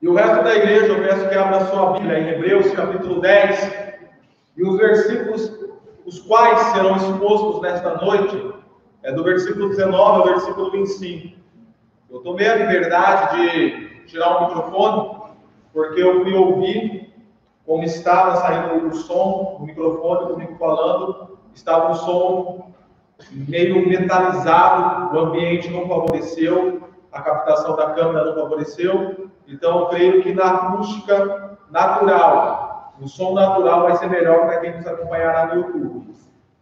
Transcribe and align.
E 0.00 0.06
o 0.06 0.14
resto 0.14 0.44
da 0.44 0.54
igreja, 0.54 0.86
eu 0.86 1.02
peço 1.02 1.28
que 1.28 1.34
abra 1.34 1.66
sua 1.66 1.94
Bíblia 1.94 2.20
em 2.20 2.28
Hebreus 2.28 2.70
capítulo 2.70 3.20
10, 3.20 3.98
e 4.56 4.62
os 4.62 4.78
versículos, 4.78 5.52
os 6.06 6.20
quais 6.20 6.60
serão 6.68 6.94
expostos 6.94 7.60
nesta 7.62 7.96
noite, 7.96 8.54
é 9.02 9.10
do 9.10 9.24
versículo 9.24 9.70
19 9.70 9.96
ao 9.96 10.24
versículo 10.24 10.70
25. 10.70 11.36
Eu 12.10 12.20
tomei 12.20 12.46
a 12.46 12.54
liberdade 12.54 13.42
de 13.42 14.04
tirar 14.06 14.36
o 14.36 14.46
microfone, 14.46 15.18
porque 15.72 16.00
eu 16.00 16.22
fui 16.22 16.32
ouvir 16.32 17.12
como 17.66 17.82
estava 17.82 18.36
saindo 18.36 18.86
o 18.86 18.94
som 18.94 19.56
do 19.58 19.66
microfone, 19.66 20.32
comigo 20.32 20.56
falando, 20.58 21.38
estava 21.52 21.90
um 21.90 21.94
som 21.94 22.72
meio 23.32 23.86
metalizado, 23.88 25.14
o 25.14 25.20
ambiente 25.20 25.68
não 25.68 25.88
favoreceu, 25.88 26.87
a 27.12 27.22
captação 27.22 27.76
da 27.76 27.90
câmera 27.90 28.24
não 28.24 28.34
favoreceu, 28.34 29.30
então 29.46 29.80
eu 29.80 29.86
creio 29.86 30.22
que 30.22 30.34
na 30.34 30.50
acústica 30.50 31.58
natural, 31.70 32.92
o 33.00 33.08
som 33.08 33.34
natural 33.34 33.82
vai 33.82 33.96
ser 33.96 34.08
melhor 34.08 34.46
para 34.46 34.60
quem 34.60 34.76
nos 34.76 34.86
acompanhará 34.86 35.46
no 35.46 35.62
YouTube. 35.62 36.14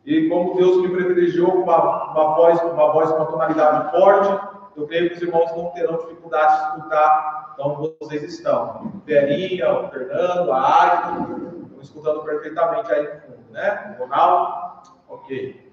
E 0.04 0.28
como 0.28 0.54
Deus 0.54 0.82
me 0.82 0.88
privilegiou 0.88 1.50
com 1.50 1.58
uma, 1.62 2.12
uma, 2.12 2.34
voz, 2.36 2.62
uma 2.62 2.92
voz 2.92 3.10
com 3.10 3.16
uma 3.16 3.26
tonalidade 3.26 3.90
forte, 3.90 4.56
eu 4.76 4.86
creio 4.86 5.08
que 5.08 5.16
os 5.16 5.22
irmãos 5.22 5.50
não 5.56 5.70
terão 5.70 5.96
dificuldade 5.96 6.54
de 6.54 6.78
escutar, 6.78 7.52
então 7.54 7.94
vocês 8.00 8.22
estão. 8.22 8.92
Verinha, 9.04 9.80
o 9.80 9.88
Fernando, 9.88 10.52
a 10.52 10.60
Ari, 10.60 11.22
estão 11.64 11.80
escutando 11.80 12.22
perfeitamente 12.22 12.92
aí 12.92 13.02
no 13.02 13.20
fundo, 13.20 13.50
né? 13.50 13.96
O 13.98 14.02
Ronaldo, 14.02 14.92
ok. 15.08 15.65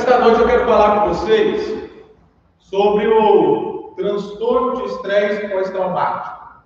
Nesta 0.00 0.18
noite 0.18 0.40
eu 0.40 0.46
quero 0.46 0.64
falar 0.64 1.00
com 1.02 1.08
vocês 1.08 1.90
sobre 2.58 3.06
o 3.06 3.92
transtorno 3.98 4.76
de 4.76 4.94
estresse 4.94 5.46
pós-traumático. 5.48 6.62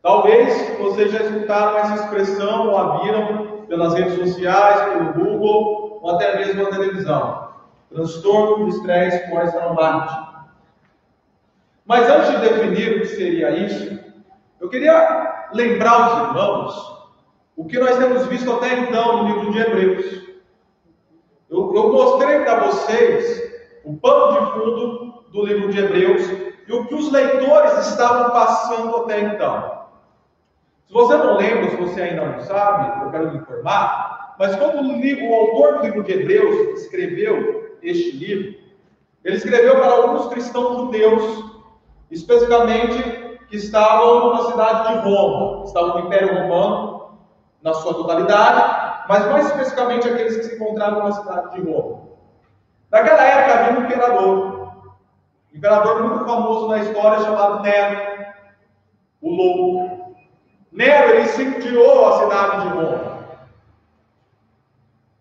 Talvez 0.00 0.78
vocês 0.78 1.12
já 1.12 1.20
escutaram 1.20 1.76
essa 1.76 1.94
expressão 1.96 2.70
ou 2.70 2.78
a 2.78 3.02
viram 3.02 3.66
pelas 3.68 3.92
redes 3.92 4.14
sociais, 4.14 4.80
pelo 4.90 5.12
Google 5.12 6.00
ou 6.00 6.10
até 6.12 6.38
mesmo 6.38 6.62
na 6.62 6.70
televisão. 6.70 7.48
Transtorno 7.90 8.64
de 8.64 8.76
estresse 8.76 9.30
pós-traumático. 9.30 10.34
Mas 11.84 12.08
antes 12.08 12.30
de 12.30 12.36
definir 12.38 12.96
o 12.96 13.00
que 13.00 13.06
seria 13.08 13.50
isso, 13.50 14.00
eu 14.62 14.70
queria 14.70 15.50
lembrar 15.52 16.06
os 16.06 16.28
irmãos 16.28 16.92
o 17.54 17.66
que 17.66 17.78
nós 17.78 17.98
temos 17.98 18.24
visto 18.28 18.50
até 18.50 18.78
então 18.78 19.24
no 19.24 19.28
livro 19.28 19.52
de 19.52 19.58
Hebreus. 19.58 20.21
Eu, 21.52 21.74
eu 21.74 21.92
mostrei 21.92 22.40
para 22.40 22.60
vocês 22.60 23.52
o 23.84 23.94
pano 23.98 24.32
de 24.32 24.52
fundo 24.52 25.24
do 25.30 25.44
livro 25.44 25.70
de 25.70 25.80
Hebreus 25.80 26.22
e 26.66 26.72
o 26.72 26.86
que 26.86 26.94
os 26.94 27.12
leitores 27.12 27.88
estavam 27.88 28.30
passando 28.30 28.96
até 28.96 29.20
então. 29.20 29.82
Se 30.86 30.92
você 30.94 31.14
não 31.14 31.36
lembra, 31.36 31.68
se 31.68 31.76
você 31.76 32.00
ainda 32.00 32.24
não 32.24 32.40
sabe, 32.40 33.04
eu 33.04 33.10
quero 33.10 33.30
lhe 33.30 33.36
informar, 33.36 34.34
mas 34.38 34.56
quando 34.56 34.78
o, 34.80 34.92
livro, 34.98 35.28
o 35.28 35.34
autor 35.34 35.78
do 35.78 35.82
livro 35.84 36.02
de 36.02 36.12
Hebreus 36.12 36.80
escreveu 36.80 37.76
este 37.82 38.12
livro, 38.12 38.58
ele 39.22 39.36
escreveu 39.36 39.76
para 39.76 39.92
alguns 39.92 40.28
cristãos 40.28 40.78
judeus, 40.78 41.44
especificamente 42.10 43.38
que 43.48 43.56
estavam 43.56 44.32
na 44.32 44.44
cidade 44.50 44.88
de 44.88 45.08
Roma, 45.08 45.64
estavam 45.66 46.00
no 46.00 46.06
Império 46.06 46.34
Romano, 46.34 47.18
na 47.62 47.74
sua 47.74 47.92
totalidade, 47.92 48.81
mas 49.08 49.26
mais 49.26 49.46
especificamente 49.46 50.08
aqueles 50.08 50.36
que 50.36 50.44
se 50.44 50.54
encontravam 50.56 51.04
na 51.04 51.12
cidade 51.12 51.54
de 51.54 51.70
Roma. 51.70 52.02
Naquela 52.90 53.22
época 53.22 53.54
havia 53.54 53.80
um 53.80 53.84
imperador, 53.84 54.72
um 55.52 55.56
imperador 55.56 56.02
muito 56.02 56.24
famoso 56.24 56.68
na 56.68 56.78
história 56.78 57.24
chamado 57.24 57.62
Nero, 57.62 58.24
o 59.20 59.30
louco. 59.30 60.16
Nero 60.70 61.10
ele 61.10 61.22
incendiou 61.22 62.08
a 62.08 62.18
cidade 62.20 62.62
de 62.62 62.68
Roma. 62.74 63.12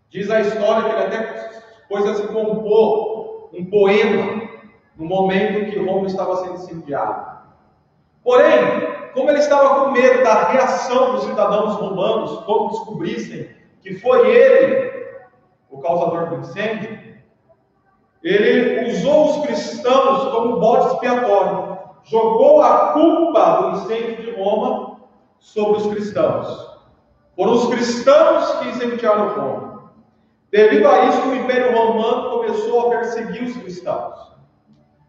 Diz 0.09 0.29
a 0.29 0.41
história 0.41 0.83
que 0.83 0.89
ele 0.89 1.05
até 1.05 1.51
pôs 1.87 2.05
a 2.05 2.15
se 2.15 2.27
compor 2.27 3.49
um 3.53 3.65
poema 3.65 4.49
no 4.97 5.05
momento 5.05 5.71
que 5.71 5.79
Roma 5.79 6.07
estava 6.07 6.37
sendo 6.37 6.55
incendiada. 6.55 7.41
Porém, 8.23 9.11
como 9.13 9.29
ele 9.29 9.39
estava 9.39 9.85
com 9.85 9.91
medo 9.91 10.23
da 10.23 10.49
reação 10.49 11.13
dos 11.13 11.23
cidadãos 11.23 11.75
romanos 11.75 12.43
quando 12.45 12.69
descobrissem 12.69 13.60
que 13.81 13.99
foi 13.99 14.29
ele 14.29 14.91
o 15.69 15.79
causador 15.79 16.29
do 16.29 16.35
incêndio, 16.37 17.01
ele 18.23 18.91
usou 18.91 19.29
os 19.29 19.45
cristãos 19.47 20.31
como 20.31 20.59
bode 20.59 20.93
expiatório, 20.93 21.79
jogou 22.03 22.61
a 22.61 22.93
culpa 22.93 23.61
do 23.61 23.69
incêndio 23.77 24.17
de 24.17 24.31
Roma 24.31 25.01
sobre 25.39 25.77
os 25.79 25.87
cristãos. 25.87 26.71
Foram 27.35 27.53
os 27.53 27.67
cristãos 27.69 28.51
que 28.59 28.69
incendiaram 28.69 29.29
Roma. 29.29 29.91
Devido 30.51 30.87
a 30.87 31.05
isso, 31.05 31.29
o 31.29 31.35
Império 31.35 31.75
Romano 31.75 32.29
começou 32.31 32.87
a 32.87 32.97
perseguir 32.97 33.43
os 33.43 33.57
cristãos. 33.57 34.31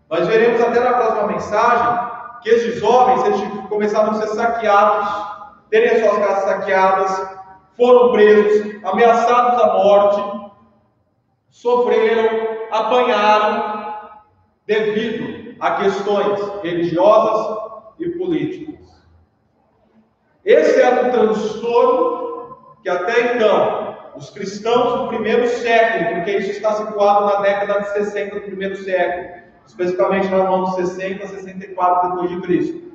Nós 0.08 0.26
veremos 0.28 0.60
até 0.60 0.80
na 0.80 0.94
próxima 0.94 1.26
mensagem 1.26 2.12
que 2.42 2.50
esses 2.50 2.82
homens 2.82 3.24
eles 3.24 3.68
começaram 3.68 4.12
a 4.12 4.14
ser 4.14 4.28
saqueados, 4.28 5.08
terem 5.70 6.00
suas 6.00 6.18
casas 6.18 6.44
saqueadas, 6.44 7.31
foram 7.76 8.12
presos, 8.12 8.84
ameaçados 8.84 9.62
à 9.62 9.66
morte, 9.74 10.50
sofreram, 11.50 12.58
apanharam 12.70 14.10
devido 14.66 15.56
a 15.60 15.72
questões 15.82 16.40
religiosas 16.62 17.58
e 17.98 18.08
políticas. 18.10 19.02
Esse 20.44 20.80
era 20.80 21.08
o 21.08 21.12
transtorno 21.12 22.56
que 22.82 22.88
até 22.88 23.36
então 23.36 23.96
os 24.16 24.30
cristãos 24.30 25.00
do 25.00 25.08
primeiro 25.08 25.48
século, 25.48 26.16
porque 26.16 26.32
isso 26.32 26.50
está 26.50 26.74
situado 26.74 27.26
na 27.26 27.40
década 27.40 27.80
de 27.80 27.92
60 27.92 28.34
do 28.34 28.40
primeiro 28.42 28.76
século, 28.76 29.42
especificamente 29.66 30.28
no 30.28 30.42
ano 30.42 30.66
60 30.74 31.24
a 31.24 31.28
64 31.28 32.10
depois 32.10 32.30
de 32.30 32.40
Cristo. 32.42 32.92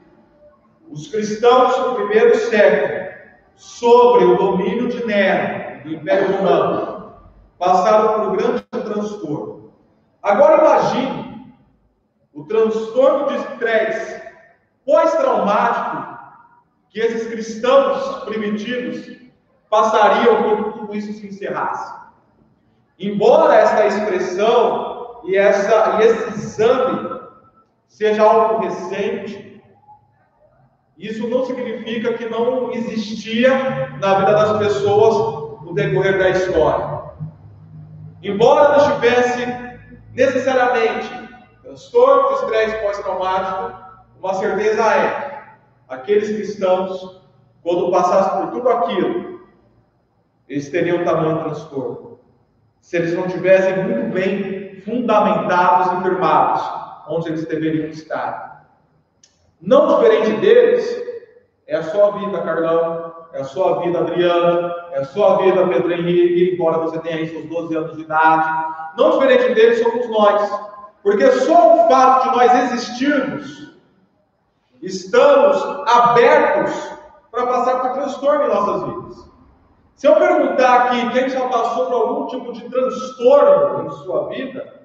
Os 0.90 1.08
cristãos 1.08 1.76
do 1.76 1.96
primeiro 1.96 2.36
século 2.36 3.17
sobre 3.58 4.24
o 4.24 4.38
domínio 4.38 4.88
de 4.88 5.04
Nero, 5.04 5.84
do 5.84 5.96
Império 5.96 6.38
Romano, 6.38 7.14
passaram 7.58 8.14
por 8.14 8.30
um 8.30 8.38
grande 8.38 8.64
transtorno. 8.70 9.74
Agora 10.22 10.62
imagine 10.62 11.56
o 12.34 12.44
transtorno 12.46 13.28
de 13.28 13.36
estresse 13.36 14.22
pós-traumático 14.86 16.18
que 16.90 17.00
esses 17.00 17.28
cristãos 17.28 18.24
primitivos 18.26 19.18
passariam 19.70 20.44
quando 20.44 20.74
tudo 20.74 20.96
isso 20.96 21.12
se 21.14 21.28
encerrasse. 21.28 21.94
Embora 23.00 23.56
esta 23.56 23.88
expressão 23.88 25.22
e, 25.26 25.36
essa, 25.36 26.00
e 26.00 26.06
esse 26.06 26.30
exame 26.30 27.20
seja 27.88 28.24
algo 28.24 28.64
recente, 28.64 29.57
isso 30.98 31.28
não 31.28 31.46
significa 31.46 32.14
que 32.14 32.28
não 32.28 32.72
existia 32.72 33.90
na 34.00 34.20
vida 34.20 34.32
das 34.32 34.58
pessoas 34.58 35.62
no 35.64 35.74
decorrer 35.74 36.18
da 36.18 36.30
história. 36.30 37.02
Embora 38.24 38.78
não 38.78 38.94
tivesse 38.94 39.46
necessariamente 40.14 41.08
transtorno 41.62 42.30
de 42.30 42.34
estresse 42.36 42.78
pós-traumático, 42.84 43.80
uma 44.20 44.34
certeza 44.34 44.84
é: 44.96 45.44
aqueles 45.88 46.30
cristãos, 46.30 47.22
quando 47.62 47.92
passassem 47.92 48.42
por 48.42 48.52
tudo 48.52 48.70
aquilo, 48.70 49.42
eles 50.50 50.70
teriam 50.70 51.04
tamanho 51.04 51.44
transtorno. 51.44 52.20
Se 52.82 52.98
eles 52.98 53.14
não 53.14 53.28
tivessem 53.28 53.84
muito 53.84 54.14
bem 54.14 54.82
fundamentados 54.82 56.00
e 56.00 56.04
firmados 56.04 56.64
onde 57.08 57.30
eles 57.30 57.46
deveriam 57.46 57.90
estar. 57.90 58.47
Não 59.62 59.88
diferente 59.88 60.40
deles, 60.40 61.04
é 61.66 61.78
a 61.78 61.84
sua 61.84 62.12
vida, 62.12 62.42
Carlão, 62.42 63.14
é 63.34 63.42
a 63.42 63.44
sua 63.44 63.82
vida, 63.82 64.00
Adriana, 64.00 64.76
é 64.92 65.00
a 65.00 65.06
sua 65.06 65.38
vida, 65.38 65.68
Pedro 65.68 65.92
Henrique, 65.92 66.54
embora 66.54 66.78
você 66.78 67.00
tenha 67.00 67.18
aí 67.18 67.28
seus 67.28 67.46
12 67.46 67.76
anos 67.76 67.98
de 67.98 68.04
idade. 68.04 68.76
Não 68.98 69.12
diferente 69.12 69.54
deles 69.54 69.82
somos 69.82 70.10
nós, 70.10 70.62
porque 71.04 71.32
só 71.32 71.76
o 71.76 71.90
fato 71.90 72.30
de 72.30 72.36
nós 72.36 72.72
existirmos, 72.72 73.74
estamos 74.82 75.64
abertos 75.88 76.92
para 77.32 77.48
passar 77.48 77.82
por 77.82 77.94
transtorno 77.94 78.46
em 78.46 78.48
nossas 78.48 78.84
vidas. 78.84 79.28
Se 79.96 80.08
eu 80.08 80.16
perguntar 80.16 80.76
aqui 80.76 81.10
quem 81.10 81.30
já 81.30 81.48
passou 81.48 81.88
por 81.88 81.94
algum 81.94 82.28
tipo 82.28 82.54
de 82.54 82.70
transtorno 82.70 83.88
em 83.88 83.92
sua 84.04 84.30
vida, 84.30 84.82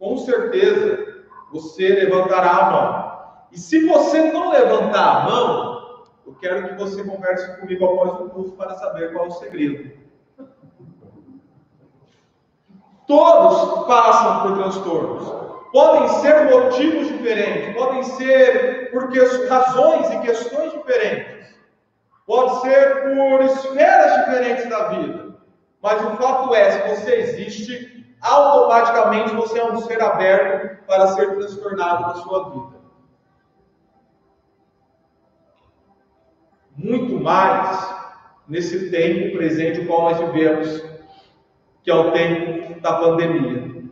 com 0.00 0.16
certeza 0.18 1.22
você 1.52 1.88
levantará 1.88 2.50
a 2.50 2.70
mão. 2.70 3.11
E 3.52 3.58
se 3.58 3.86
você 3.86 4.32
não 4.32 4.50
levantar 4.50 5.16
a 5.16 5.24
mão, 5.28 6.04
eu 6.26 6.34
quero 6.40 6.68
que 6.68 6.74
você 6.74 7.04
converse 7.04 7.60
comigo 7.60 7.84
após 7.84 8.20
o 8.20 8.30
curso 8.30 8.52
para 8.52 8.74
saber 8.76 9.12
qual 9.12 9.26
é 9.26 9.28
o 9.28 9.32
segredo. 9.32 9.92
Todos 13.06 13.86
passam 13.86 14.42
por 14.42 14.56
transtornos. 14.56 15.42
Podem 15.70 16.08
ser 16.20 16.50
motivos 16.50 17.08
diferentes, 17.08 17.74
podem 17.74 18.02
ser 18.02 18.90
por 18.90 19.10
razões 19.48 20.10
e 20.10 20.20
questões 20.20 20.72
diferentes. 20.72 21.54
Pode 22.26 22.60
ser 22.62 23.02
por 23.02 23.42
esferas 23.42 24.20
diferentes 24.20 24.68
da 24.70 24.88
vida. 24.88 25.34
Mas 25.82 26.02
o 26.04 26.16
fato 26.16 26.54
é, 26.54 26.70
se 26.70 26.96
você 26.96 27.14
existe, 27.16 28.16
automaticamente 28.22 29.34
você 29.34 29.58
é 29.58 29.64
um 29.64 29.78
ser 29.78 30.00
aberto 30.00 30.86
para 30.86 31.08
ser 31.08 31.34
transtornado 31.34 32.02
na 32.02 32.14
sua 32.14 32.50
vida. 32.50 32.81
Mais 37.22 38.02
nesse 38.48 38.90
tempo 38.90 39.36
presente 39.36 39.80
o 39.80 39.86
qual 39.86 40.02
nós 40.02 40.18
vivemos, 40.18 40.84
que 41.82 41.90
é 41.90 41.94
o 41.94 42.10
tempo 42.12 42.80
da 42.80 42.94
pandemia, 42.94 43.82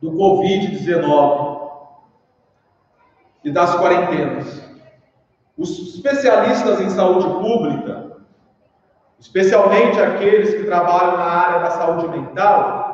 do 0.00 0.12
Covid-19 0.12 1.60
e 3.44 3.50
das 3.50 3.74
quarentenas. 3.76 4.60
Os 5.56 5.94
especialistas 5.94 6.80
em 6.80 6.90
saúde 6.90 7.26
pública, 7.26 8.16
especialmente 9.18 10.00
aqueles 10.00 10.54
que 10.54 10.64
trabalham 10.64 11.16
na 11.16 11.24
área 11.24 11.60
da 11.60 11.70
saúde 11.70 12.08
mental, 12.08 12.90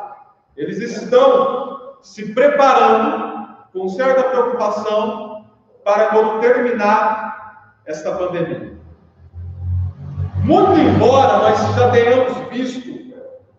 eles 0.56 0.78
estão 0.78 1.96
se 2.02 2.32
preparando 2.32 3.56
com 3.72 3.88
certa 3.88 4.24
preocupação 4.24 5.46
para 5.84 6.06
quando 6.06 6.40
terminar 6.40 7.80
esta 7.84 8.16
pandemia. 8.16 8.75
Muito 10.46 10.78
embora 10.78 11.38
nós 11.38 11.58
já 11.74 11.90
tenhamos 11.90 12.32
visto 12.50 12.86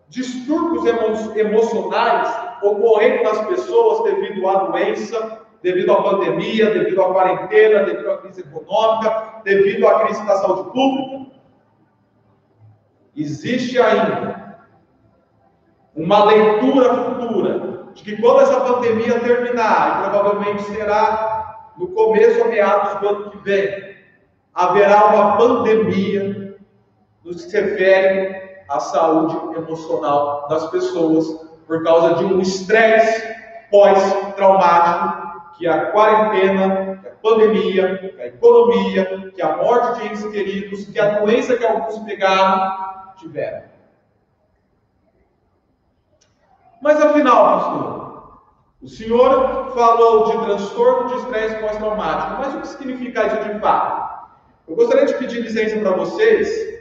distúrbios 0.08 0.86
emo 0.86 1.38
emocionais 1.38 2.34
ocorrendo 2.62 3.24
nas 3.24 3.46
pessoas 3.46 4.04
devido 4.04 4.48
à 4.48 4.54
doença, 4.64 5.42
devido 5.62 5.92
à 5.92 6.02
pandemia, 6.02 6.70
devido 6.70 7.02
à 7.02 7.12
quarentena, 7.12 7.84
devido 7.84 8.10
à 8.10 8.16
crise 8.16 8.40
econômica, 8.40 9.42
devido 9.44 9.86
à 9.86 10.00
crise 10.00 10.26
da 10.26 10.36
saúde 10.36 10.70
pública, 10.70 11.26
existe 13.14 13.78
ainda 13.78 14.58
uma 15.94 16.24
leitura 16.24 16.94
futura 16.94 17.88
de 17.92 18.02
que 18.02 18.16
quando 18.16 18.40
essa 18.40 18.60
pandemia 18.60 19.20
terminar, 19.20 20.06
e 20.06 20.10
provavelmente 20.10 20.62
será 20.62 21.70
no 21.76 21.88
começo 21.88 22.40
ou 22.40 22.48
meados 22.48 22.98
do 22.98 23.08
ano 23.10 23.30
que 23.30 23.38
vem, 23.44 23.94
haverá 24.54 25.04
uma 25.08 25.36
pandemia 25.36 26.37
no 27.28 27.34
que 27.34 27.40
se 27.42 27.60
refere 27.60 28.62
à 28.68 28.80
saúde 28.80 29.56
emocional 29.56 30.48
das 30.48 30.66
pessoas 30.70 31.26
por 31.66 31.82
causa 31.84 32.14
de 32.14 32.24
um 32.24 32.40
estresse 32.40 33.36
pós-traumático 33.70 35.28
que 35.58 35.66
a 35.66 35.90
quarentena, 35.90 36.98
que 37.02 37.08
a 37.08 37.12
pandemia, 37.22 37.98
que 37.98 38.22
a 38.22 38.26
economia, 38.28 39.30
que 39.34 39.42
a 39.42 39.56
morte 39.58 40.00
de 40.00 40.06
entes 40.06 40.26
queridos, 40.26 40.86
que 40.86 40.98
a 40.98 41.18
doença 41.18 41.56
que 41.56 41.66
alguns 41.66 41.98
pegaram, 42.04 43.12
tiveram. 43.16 43.64
Mas 46.80 47.02
afinal, 47.02 47.44
pastor, 47.44 48.40
o 48.80 48.88
senhor 48.88 49.72
falou 49.74 50.30
de 50.30 50.46
transtorno 50.46 51.08
de 51.08 51.16
estresse 51.16 51.56
pós-traumático, 51.56 52.40
mas 52.40 52.54
o 52.54 52.60
que 52.60 52.68
significa 52.68 53.26
isso 53.26 53.52
de 53.52 53.58
fato? 53.58 54.28
Eu 54.66 54.76
gostaria 54.76 55.06
de 55.06 55.14
pedir 55.14 55.40
licença 55.40 55.78
para 55.80 55.90
vocês, 55.90 56.77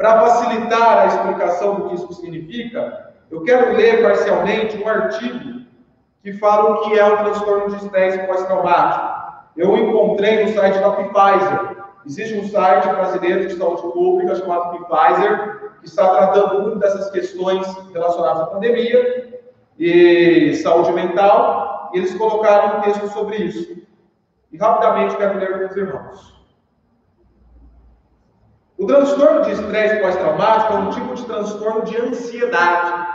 para 0.00 0.18
facilitar 0.18 0.98
a 0.98 1.06
explicação 1.08 1.74
do 1.74 1.88
que 1.90 1.96
isso 1.96 2.10
significa, 2.14 3.12
eu 3.30 3.42
quero 3.42 3.76
ler 3.76 4.02
parcialmente 4.02 4.82
um 4.82 4.88
artigo 4.88 5.60
que 6.22 6.32
falam 6.32 6.80
que 6.84 6.98
é 6.98 7.04
um 7.04 7.18
transtorno 7.18 7.68
de 7.68 7.84
estresse 7.84 8.18
pós-traumático. 8.26 9.20
Eu 9.58 9.76
encontrei 9.76 10.42
no 10.42 10.54
site 10.54 10.78
da 10.78 10.92
Pfizer. 10.92 11.76
Existe 12.06 12.38
um 12.38 12.48
site 12.48 12.88
brasileiro 12.88 13.46
de 13.46 13.56
saúde 13.56 13.82
pública 13.92 14.36
chamado 14.36 14.86
Pfizer, 14.86 15.74
que 15.80 15.86
está 15.86 16.08
tratando 16.08 16.62
muito 16.62 16.78
dessas 16.78 17.10
questões 17.10 17.66
relacionadas 17.92 18.40
à 18.40 18.46
pandemia 18.46 19.38
e 19.78 20.54
saúde 20.62 20.92
mental, 20.92 21.90
e 21.92 21.98
eles 21.98 22.14
colocaram 22.14 22.78
um 22.78 22.80
texto 22.80 23.06
sobre 23.08 23.36
isso. 23.36 23.82
E 24.50 24.56
rapidamente 24.56 25.14
quero 25.18 25.38
ler 25.38 25.58
com 25.58 25.66
os 25.66 25.76
irmãos. 25.76 26.39
O 28.80 28.86
transtorno 28.86 29.42
de 29.42 29.50
estresse 29.50 30.00
pós-traumático 30.00 30.72
é 30.72 30.76
um 30.76 30.88
tipo 30.88 31.14
de 31.14 31.26
transtorno 31.26 31.82
de 31.82 32.00
ansiedade 32.00 33.08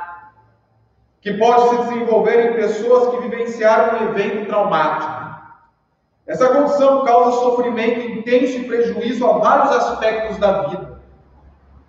que 1.21 1.33
pode 1.33 1.69
se 1.69 1.77
desenvolver 1.77 2.51
em 2.51 2.53
pessoas 2.53 3.09
que 3.09 3.27
vivenciaram 3.27 3.97
um 3.97 4.09
evento 4.09 4.47
traumático. 4.47 5.25
Essa 6.27 6.49
condição 6.49 7.03
causa 7.03 7.39
sofrimento 7.39 7.99
intenso 7.99 8.59
e 8.59 8.65
prejuízo 8.65 9.25
a 9.25 9.39
vários 9.39 9.75
aspectos 9.75 10.37
da 10.37 10.67
vida, 10.67 11.01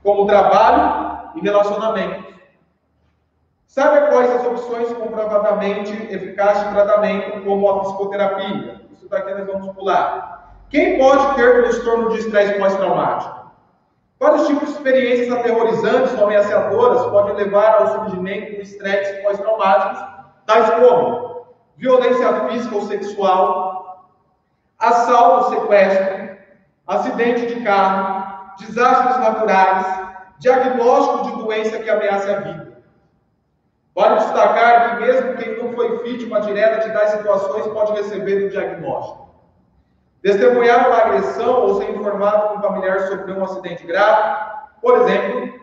como 0.02 0.26
trabalho 0.26 1.32
e 1.34 1.40
relacionamentos. 1.42 2.34
Sabe 3.66 4.10
quais 4.10 4.36
as 4.36 4.46
opções 4.46 4.90
comprovadamente 4.94 5.92
eficazes 6.10 6.64
de 6.64 6.70
tratamento, 6.70 7.44
como 7.44 7.68
a 7.68 7.80
psicoterapia? 7.80 8.80
Isso 8.90 9.06
daqui 9.06 9.34
nós 9.34 9.46
vamos 9.46 9.70
pular. 9.74 10.54
Quem 10.70 10.98
pode 10.98 11.34
ter 11.34 11.62
transtorno 11.62 12.08
de 12.08 12.20
estresse 12.20 12.58
pós-traumático? 12.58 13.35
Vários 14.18 14.46
tipos 14.46 14.68
de 14.68 14.74
experiências 14.76 15.30
aterrorizantes 15.30 16.14
ou 16.14 16.24
ameaçadoras 16.24 17.06
podem 17.06 17.36
levar 17.36 17.74
ao 17.74 17.86
surgimento 17.88 18.52
de 18.52 18.62
estresse 18.62 19.22
pós-traumáticos, 19.22 20.02
tais 20.46 20.70
como 20.70 21.46
violência 21.76 22.48
física 22.48 22.74
ou 22.74 22.82
sexual, 22.82 24.10
assalto 24.78 25.44
ou 25.44 25.60
sequestro, 25.60 26.36
acidente 26.86 27.46
de 27.46 27.62
carro, 27.62 28.54
desastres 28.58 29.18
naturais, 29.18 30.06
diagnóstico 30.38 31.24
de 31.24 31.42
doença 31.42 31.78
que 31.78 31.90
ameaça 31.90 32.32
a 32.32 32.40
vida. 32.40 32.76
Vale 33.94 34.16
destacar 34.16 34.90
que 34.90 35.06
mesmo 35.06 35.36
quem 35.36 35.62
não 35.62 35.72
foi 35.72 36.02
vítima 36.02 36.40
direta 36.40 36.86
de 36.86 36.92
tais 36.92 37.10
situações 37.10 37.66
pode 37.68 37.92
receber 37.92 38.44
o 38.44 38.50
diagnóstico. 38.50 39.25
Testemunhar 40.26 40.88
uma 40.88 40.98
agressão 40.98 41.62
ou 41.62 41.76
ser 41.76 41.88
informado 41.94 42.48
que 42.48 42.58
um 42.58 42.62
familiar 42.62 42.98
sofreu 43.02 43.36
um 43.36 43.44
acidente 43.44 43.86
grave, 43.86 44.44
por 44.82 44.98
exemplo, 44.98 45.54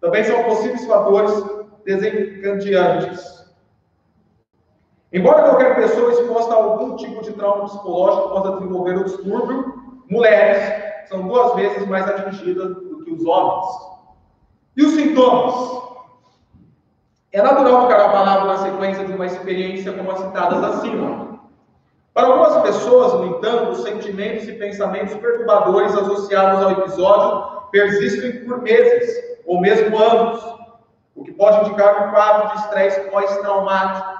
também 0.00 0.22
são 0.22 0.44
possíveis 0.44 0.86
fatores 0.86 1.44
desencadeantes. 1.84 3.44
Embora 5.12 5.42
qualquer 5.42 5.74
pessoa 5.74 6.12
exposta 6.12 6.54
a 6.54 6.56
algum 6.56 6.94
tipo 6.94 7.20
de 7.20 7.32
trauma 7.32 7.64
psicológico 7.64 8.28
possa 8.28 8.52
desenvolver 8.52 8.98
o 8.98 9.04
distúrbio, 9.06 9.74
mulheres 10.08 11.08
são 11.08 11.26
duas 11.26 11.56
vezes 11.56 11.84
mais 11.88 12.06
atingidas 12.08 12.76
do 12.76 13.04
que 13.04 13.10
os 13.10 13.26
homens. 13.26 13.66
E 14.76 14.84
os 14.84 14.92
sintomas? 14.92 15.82
É 17.32 17.42
natural 17.42 17.88
ficar 17.88 18.08
palavra 18.12 18.52
na 18.52 18.58
sequência 18.58 19.04
de 19.04 19.14
uma 19.14 19.26
experiência 19.26 19.92
como 19.92 20.12
as 20.12 20.20
citadas 20.20 20.62
acima. 20.62 21.31
Para 22.14 22.26
algumas 22.26 22.60
pessoas, 22.62 23.14
no 23.14 23.38
entanto, 23.38 23.70
os 23.70 23.84
sentimentos 23.84 24.46
e 24.46 24.52
pensamentos 24.52 25.14
perturbadores 25.14 25.94
associados 25.94 26.62
ao 26.62 26.72
episódio 26.72 27.62
persistem 27.70 28.44
por 28.44 28.60
meses 28.60 29.16
ou 29.46 29.58
mesmo 29.58 29.96
anos, 29.96 30.44
o 31.14 31.24
que 31.24 31.32
pode 31.32 31.60
indicar 31.60 32.06
um 32.06 32.10
quadro 32.10 32.50
de 32.50 32.58
estresse 32.64 33.00
pós-traumático. 33.10 34.12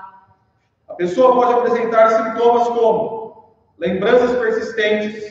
A 0.89 0.95
pessoa 0.95 1.35
pode 1.35 1.53
apresentar 1.53 2.09
sintomas 2.09 2.69
como 2.69 3.53
lembranças 3.79 4.39
persistentes, 4.39 5.31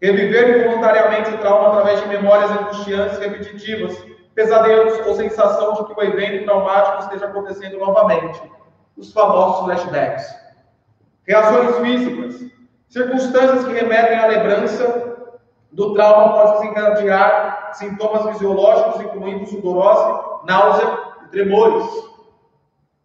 reviver 0.00 0.60
involuntariamente 0.60 1.30
o 1.30 1.38
trauma 1.38 1.68
através 1.68 2.00
de 2.00 2.08
memórias 2.08 2.50
angustiantes 2.52 3.18
repetitivas, 3.18 3.96
pesadelos 4.36 5.04
ou 5.04 5.16
sensação 5.16 5.72
de 5.72 5.84
que 5.86 6.00
o 6.00 6.02
evento 6.04 6.44
traumático 6.44 7.02
esteja 7.02 7.26
acontecendo 7.26 7.78
novamente, 7.78 8.40
os 8.96 9.12
famosos 9.12 9.64
flashbacks 9.64 10.45
reações 11.26 11.76
físicas, 11.78 12.50
circunstâncias 12.88 13.64
que 13.64 13.72
remetem 13.72 14.18
à 14.18 14.26
lembrança 14.26 15.16
do 15.72 15.92
trauma 15.94 16.32
podem 16.32 16.72
desencadear 16.72 17.70
sintomas 17.74 18.32
fisiológicos, 18.32 19.00
incluindo 19.00 19.46
sudorose, 19.46 20.44
náusea 20.46 20.98
e 21.24 21.28
tremores. 21.28 21.86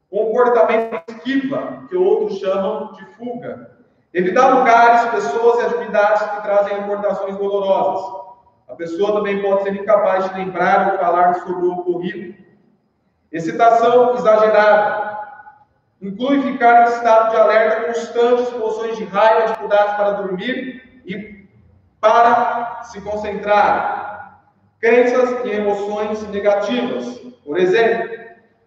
Comportamento 0.09 1.03
esquiva, 1.09 1.83
que 1.89 1.95
outros 1.95 2.39
chamam 2.39 2.93
de 2.93 3.05
fuga. 3.15 3.71
Evitar 4.13 4.57
lugares, 4.57 5.09
pessoas 5.11 5.59
e 5.59 5.65
atividades 5.65 6.21
que 6.21 6.41
trazem 6.41 6.77
recordações 6.79 7.37
dolorosas. 7.37 8.21
A 8.67 8.75
pessoa 8.75 9.13
também 9.13 9.41
pode 9.41 9.63
ser 9.63 9.75
incapaz 9.75 10.29
de 10.29 10.37
lembrar 10.37 10.93
ou 10.93 10.99
falar 10.99 11.33
sobre 11.35 11.65
o 11.65 11.73
ocorrido. 11.73 12.35
Excitação 13.31 14.15
exagerada, 14.15 15.10
inclui 16.01 16.41
ficar 16.41 16.81
em 16.81 16.93
estado 16.93 17.29
de 17.29 17.37
alerta 17.37 17.85
constante, 17.85 18.41
explosões 18.43 18.97
de 18.97 19.03
raiva, 19.05 19.47
dificuldades 19.47 19.95
para 19.95 20.11
dormir 20.13 21.01
e 21.05 21.45
para 21.99 22.81
se 22.83 22.99
concentrar, 23.01 24.41
crenças 24.79 25.45
e 25.45 25.51
emoções 25.51 26.27
negativas, 26.29 27.19
por 27.45 27.59
exemplo, 27.59 28.19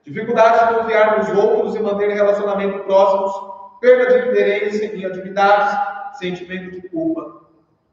dificuldade 0.05 0.69
de 0.69 0.75
confiar 0.81 1.19
nos 1.19 1.29
outros 1.37 1.75
e 1.75 1.81
manter 1.81 2.11
relacionamentos 2.11 2.83
próximos, 2.83 3.55
perda 3.81 4.07
de 4.07 4.29
interesse 4.29 4.87
em 4.87 5.05
atividades, 5.05 5.77
sentimento 6.19 6.71
de 6.71 6.89
culpa 6.89 7.41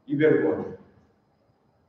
e 0.06 0.14
vergonha. 0.14 0.76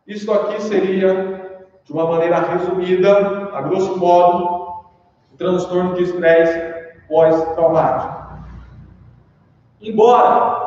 Isso 0.08 0.32
aqui 0.34 0.62
seria, 0.64 1.68
de 1.84 1.94
uma 1.94 2.08
maneira 2.08 2.40
resumida, 2.40 3.52
a 3.54 3.62
grosso 3.62 3.98
modo, 3.98 4.86
o 5.32 5.38
transtorno 5.38 5.94
de 5.94 6.04
estresse 6.04 6.73
pós-traumático. 7.14 8.44
Embora 9.80 10.64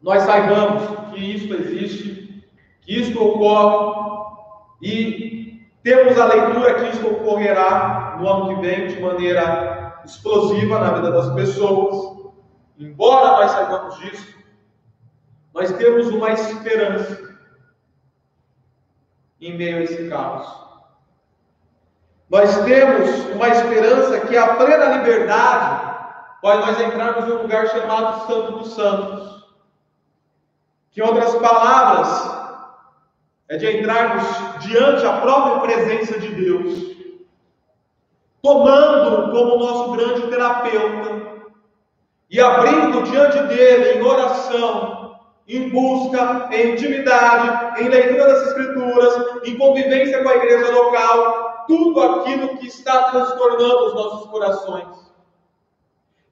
nós 0.00 0.22
saibamos 0.22 1.10
que 1.10 1.18
isso 1.18 1.52
existe, 1.52 2.48
que 2.82 3.00
isso 3.00 3.20
ocorre 3.20 4.78
e 4.80 5.68
temos 5.82 6.16
a 6.20 6.26
leitura 6.26 6.74
que 6.74 6.90
isso 6.90 7.04
ocorrerá 7.08 8.16
no 8.20 8.28
ano 8.28 8.54
que 8.54 8.60
vem 8.60 8.86
de 8.86 9.00
maneira 9.00 10.00
explosiva 10.04 10.78
na 10.78 10.92
vida 10.92 11.10
das 11.10 11.34
pessoas, 11.34 12.32
embora 12.78 13.40
nós 13.40 13.50
saibamos 13.50 13.98
disso, 13.98 14.38
nós 15.52 15.72
temos 15.72 16.06
uma 16.10 16.30
esperança 16.30 17.28
em 19.40 19.56
meio 19.56 19.78
a 19.78 19.80
esse 19.80 20.08
caos. 20.08 20.69
Nós 22.30 22.56
temos 22.64 23.10
uma 23.34 23.48
esperança 23.48 24.20
que 24.20 24.36
a 24.36 24.54
plena 24.54 24.98
liberdade 24.98 25.96
pode 26.40 26.60
nós 26.60 26.80
entrarmos 26.80 27.28
em 27.28 27.32
um 27.32 27.42
lugar 27.42 27.66
chamado 27.68 28.26
Santo 28.26 28.52
dos 28.52 28.72
Santos. 28.74 29.44
Que, 30.92 31.00
em 31.00 31.04
outras 31.04 31.34
palavras, 31.34 32.40
é 33.48 33.56
de 33.56 33.78
entrarmos 33.78 34.24
diante 34.60 35.04
a 35.04 35.20
própria 35.20 35.58
presença 35.58 36.20
de 36.20 36.28
Deus, 36.28 36.96
tomando 38.40 39.32
como 39.32 39.58
nosso 39.58 39.90
grande 39.90 40.28
terapeuta 40.28 41.30
e 42.30 42.40
abrindo 42.40 43.02
diante 43.02 43.42
dele 43.48 43.98
em 43.98 44.02
oração 44.02 45.00
em 45.48 45.68
busca, 45.68 46.48
em 46.52 46.74
intimidade, 46.74 47.82
em 47.82 47.88
leitura 47.88 48.24
das 48.24 48.46
Escrituras, 48.48 49.42
em 49.44 49.58
convivência 49.58 50.22
com 50.22 50.28
a 50.28 50.36
igreja 50.36 50.70
local, 50.70 51.49
tudo 51.70 52.00
aquilo 52.02 52.58
que 52.58 52.66
está 52.66 53.12
transtornando 53.12 53.86
os 53.86 53.94
nossos 53.94 54.28
corações. 54.28 54.88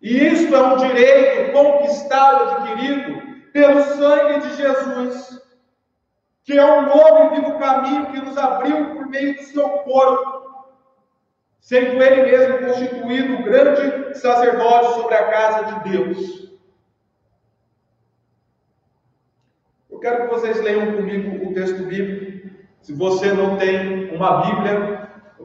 E 0.02 0.26
isso 0.26 0.52
é 0.54 0.60
um 0.60 0.76
direito 0.76 1.52
conquistado, 1.52 2.50
adquirido 2.50 3.22
pelo 3.52 3.80
sangue 3.84 4.40
de 4.40 4.56
Jesus, 4.56 5.40
que 6.42 6.58
é 6.58 6.64
um 6.64 6.86
novo 6.86 7.36
e 7.36 7.40
vivo 7.40 7.56
caminho 7.56 8.10
que 8.10 8.20
nos 8.20 8.36
abriu 8.36 8.96
por 8.96 9.06
meio 9.06 9.36
do 9.36 9.42
seu 9.44 9.68
corpo, 9.68 10.66
sendo 11.60 12.02
ele 12.02 12.22
mesmo 12.22 12.66
constituído 12.66 13.34
o 13.34 13.44
grande 13.44 14.18
sacerdote 14.18 14.94
sobre 14.94 15.14
a 15.14 15.30
casa 15.30 15.64
de 15.72 15.90
Deus. 15.90 16.48
Eu 19.88 20.00
quero 20.00 20.24
que 20.24 20.34
vocês 20.34 20.60
leiam 20.60 20.96
comigo 20.96 21.48
o 21.48 21.54
texto 21.54 21.84
bíblico. 21.84 22.50
Se 22.80 22.92
você 22.92 23.32
não 23.32 23.56
tem 23.56 24.14
uma 24.14 24.40
Bíblia, 24.42 24.97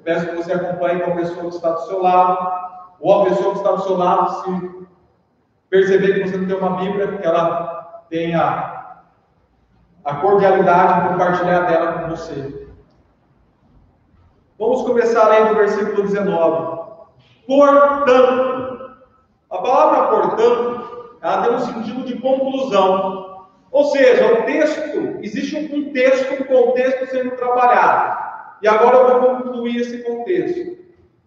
peço 0.03 0.27
que 0.27 0.36
você 0.36 0.53
acompanhe 0.53 1.01
com 1.01 1.12
a 1.12 1.15
pessoa 1.15 1.50
que 1.50 1.55
está 1.55 1.72
do 1.72 1.86
seu 1.88 2.01
lado, 2.01 2.51
ou 3.00 3.22
a 3.22 3.25
pessoa 3.25 3.51
que 3.51 3.57
está 3.57 3.72
do 3.72 3.83
seu 3.83 3.98
lado, 3.98 4.43
se 4.43 4.88
perceber 5.69 6.13
que 6.13 6.29
você 6.29 6.38
não 6.38 6.48
tem 6.48 6.57
uma 6.57 6.77
Bíblia, 6.77 7.17
que 7.17 7.25
ela 7.25 8.03
tenha 8.10 8.83
a 10.03 10.15
cordialidade 10.15 11.01
de 11.01 11.10
compartilhar 11.10 11.62
dela 11.62 11.93
com 11.93 12.10
você. 12.10 12.67
Vamos 14.60 14.83
começar 14.83 15.27
lendo 15.29 15.53
o 15.53 15.55
versículo 15.55 16.03
19. 16.03 16.83
Portanto, 17.48 18.95
a 19.50 19.57
palavra 19.57 20.07
portanto, 20.07 21.17
ela 21.22 21.41
tem 21.41 21.55
um 21.55 21.60
sentido 21.60 22.03
de 22.05 22.19
conclusão. 22.19 23.48
Ou 23.72 23.86
seja, 23.86 24.33
o 24.33 24.43
texto, 24.43 25.17
existe 25.22 25.55
um 25.55 25.91
texto, 25.91 26.43
um 26.43 26.45
contexto 26.45 27.07
sendo 27.07 27.31
trabalhado. 27.31 28.22
E 28.63 28.67
agora 28.67 28.96
eu 28.96 29.22
vou 29.22 29.36
concluir 29.36 29.82
esse 29.82 30.01
contexto. 30.03 30.77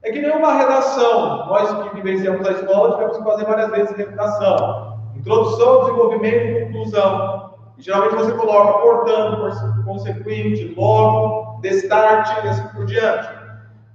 É 0.03 0.11
que 0.11 0.23
nem 0.23 0.31
uma 0.31 0.55
redação. 0.55 1.47
Nós 1.47 1.91
que 1.91 1.97
vivenciamos 1.97 2.49
a 2.49 2.53
escola 2.53 2.95
tivemos 2.95 3.19
que 3.19 3.25
fazer 3.25 3.45
várias 3.45 3.71
vezes 3.73 3.95
redação. 3.95 4.99
Introdução, 5.15 5.81
desenvolvimento 5.81 6.47
e 6.47 6.65
conclusão. 6.65 7.55
E 7.77 7.83
geralmente 7.83 8.15
você 8.15 8.33
coloca 8.33 8.79
portanto, 8.79 9.85
consequente, 9.85 10.75
logo, 10.79 11.61
destarte 11.61 12.47
e 12.47 12.49
assim 12.49 12.69
por 12.69 12.87
diante. 12.87 13.29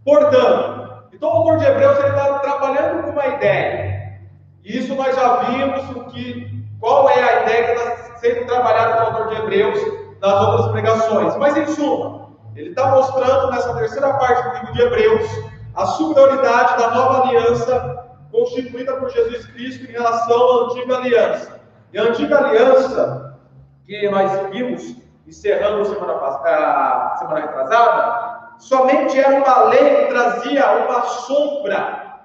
Portanto, 0.05 1.05
então 1.11 1.29
o 1.29 1.33
autor 1.33 1.57
de 1.57 1.65
Hebreus 1.65 1.97
está 1.97 2.39
trabalhando 2.39 3.03
com 3.03 3.09
uma 3.09 3.25
ideia. 3.25 4.19
E 4.63 4.77
isso 4.77 4.93
nós 4.93 5.15
já 5.15 5.37
vimos 5.37 5.89
o 5.95 6.03
que, 6.11 6.63
qual 6.79 7.09
é 7.09 7.23
a 7.23 7.41
ideia 7.41 7.63
que 7.65 7.71
está 7.71 8.15
sendo 8.17 8.45
trabalhado 8.45 8.93
pelo 8.93 9.05
autor 9.07 9.27
de 9.29 9.41
Hebreus 9.41 9.79
nas 10.21 10.41
outras 10.41 10.71
pregações. 10.71 11.35
Mas, 11.37 11.57
em 11.57 11.65
suma, 11.65 12.20
ele 12.55 12.69
está 12.69 12.87
mostrando 12.87 13.51
nessa 13.51 13.73
terceira 13.75 14.13
parte 14.13 14.43
do 14.43 14.53
livro 14.55 14.73
de 14.73 14.81
Hebreus 14.81 15.51
a 15.75 15.85
superioridade 15.85 16.77
da 16.77 16.91
nova 16.91 17.27
aliança 17.27 18.01
constituída 18.31 18.95
por 18.97 19.09
Jesus 19.09 19.45
Cristo 19.47 19.83
em 19.83 19.93
relação 19.93 20.51
à 20.51 20.65
antiga 20.65 20.97
aliança. 20.97 21.61
E 21.93 21.99
a 21.99 22.03
antiga 22.03 22.37
aliança, 22.37 23.37
que 23.85 24.09
nós 24.09 24.31
vimos, 24.49 24.95
encerrando 25.27 25.85
semana, 25.85 26.13
passada, 26.15 27.17
semana 27.17 27.41
retrasada, 27.41 28.55
somente 28.59 29.19
era 29.19 29.43
uma 29.43 29.63
lei 29.69 29.95
que 29.95 30.13
trazia 30.13 30.71
uma 30.85 31.01
sombra, 31.03 32.21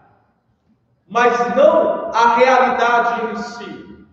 mas 1.09 1.57
não 1.57 2.11
a 2.13 2.37
realidade 2.37 3.27
em 3.27 3.37
si. 3.37 4.07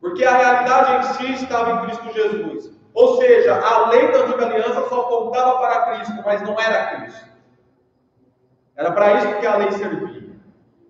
Porque 0.00 0.24
a 0.24 0.36
realidade 0.36 0.92
em 0.92 1.12
si 1.14 1.44
estava 1.44 1.72
em 1.72 1.86
Cristo 1.86 2.12
Jesus. 2.12 2.79
Ou 2.94 3.16
seja, 3.18 3.54
a 3.54 3.88
lei 3.88 4.10
da 4.10 4.18
antiga 4.18 4.46
aliança 4.46 4.88
só 4.88 5.00
apontava 5.02 5.58
para 5.58 5.82
Cristo, 5.92 6.14
mas 6.24 6.42
não 6.42 6.58
era 6.58 6.96
Cristo. 6.96 7.30
Era 8.76 8.92
para 8.92 9.14
isso 9.14 9.34
que 9.38 9.46
a 9.46 9.56
lei 9.56 9.72
servia. 9.72 10.30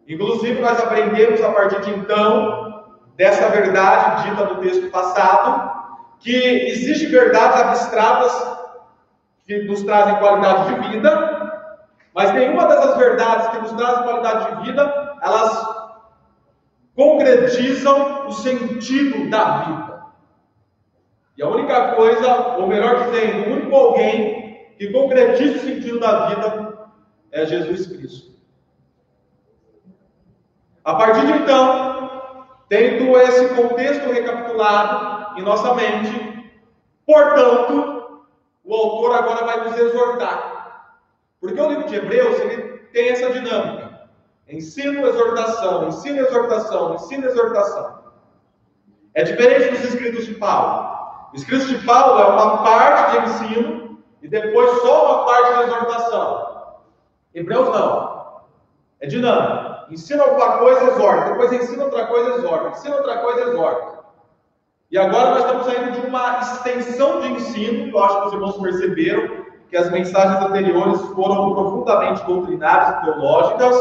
Inclusive, 0.08 0.60
nós 0.60 0.78
aprendemos 0.78 1.42
a 1.42 1.52
partir 1.52 1.80
de 1.82 1.90
então, 1.90 2.98
dessa 3.16 3.48
verdade 3.48 4.24
dita 4.24 4.44
no 4.44 4.60
texto 4.60 4.90
passado, 4.90 5.70
que 6.18 6.34
existem 6.68 7.08
verdades 7.08 7.60
abstratas 7.60 8.58
que 9.46 9.62
nos 9.64 9.82
trazem 9.82 10.16
qualidade 10.16 10.74
de 10.74 10.88
vida, 10.88 11.50
mas 12.14 12.32
nenhuma 12.32 12.66
dessas 12.66 12.96
verdades 12.96 13.48
que 13.48 13.58
nos 13.58 13.72
trazem 13.72 14.04
qualidade 14.04 14.56
de 14.56 14.62
vida, 14.66 15.16
elas 15.22 15.66
concretizam 16.94 18.26
o 18.26 18.32
sentido 18.32 19.30
da 19.30 19.44
vida. 19.58 19.89
E 21.40 21.42
a 21.42 21.48
única 21.48 21.94
coisa, 21.94 22.58
ou 22.58 22.66
melhor 22.66 23.06
dizendo, 23.06 23.48
o 23.48 23.52
único 23.54 23.74
alguém 23.74 24.74
que 24.76 24.92
concretiza 24.92 25.56
o 25.56 25.60
sentido 25.60 25.98
da 25.98 26.26
vida 26.26 26.90
é 27.32 27.46
Jesus 27.46 27.86
Cristo. 27.86 28.32
A 30.84 30.96
partir 30.96 31.24
de 31.26 31.32
então, 31.32 32.46
tendo 32.68 33.18
esse 33.20 33.54
contexto 33.54 34.12
recapitulado 34.12 35.40
em 35.40 35.42
nossa 35.42 35.72
mente, 35.74 36.52
portanto, 37.06 38.26
o 38.62 38.74
autor 38.74 39.14
agora 39.14 39.46
vai 39.46 39.64
nos 39.66 39.78
exortar. 39.78 40.98
Porque 41.40 41.58
o 41.58 41.68
livro 41.70 41.88
de 41.88 41.96
Hebreus 41.96 42.38
ele 42.38 42.80
tem 42.92 43.08
essa 43.08 43.30
dinâmica. 43.30 44.10
Ensino, 44.46 45.06
exortação, 45.06 45.88
ensino, 45.88 46.18
exortação, 46.18 46.96
ensino, 46.96 47.24
exortação. 47.24 47.98
É 49.14 49.22
diferente 49.22 49.70
dos 49.70 49.84
escritos 49.84 50.26
de 50.26 50.34
Paulo. 50.34 50.89
O 51.32 51.36
escrito 51.36 51.66
de 51.66 51.78
Paulo 51.86 52.20
é 52.20 52.26
uma 52.26 52.58
parte 52.58 53.12
de 53.12 53.28
ensino 53.28 53.98
e 54.20 54.28
depois 54.28 54.82
só 54.82 55.04
uma 55.04 55.26
parte 55.26 55.54
de 55.54 55.62
exortação. 55.62 56.50
Hebreus 57.34 57.68
não. 57.68 58.40
É 59.00 59.06
dinâmico. 59.06 59.92
Ensina 59.92 60.24
alguma 60.24 60.58
coisa, 60.58 60.90
exorta. 60.90 61.30
Depois 61.30 61.52
ensina 61.52 61.84
outra 61.84 62.06
coisa, 62.06 62.36
exorta. 62.36 62.68
Ensina 62.70 62.96
outra 62.96 63.18
coisa, 63.18 63.50
exorta. 63.50 64.00
E 64.90 64.98
agora 64.98 65.30
nós 65.30 65.40
estamos 65.40 65.66
saindo 65.66 66.00
de 66.00 66.06
uma 66.06 66.40
extensão 66.40 67.20
de 67.20 67.28
ensino, 67.28 67.90
que 67.90 67.96
eu 67.96 68.04
acho 68.04 68.20
que 68.20 68.26
os 68.26 68.32
irmãos 68.32 68.56
perceberam, 68.58 69.44
que 69.68 69.76
as 69.76 69.88
mensagens 69.90 70.44
anteriores 70.44 71.00
foram 71.14 71.54
profundamente 71.54 72.24
doutrinárias 72.24 72.88
e 72.88 73.04
teológicas, 73.04 73.76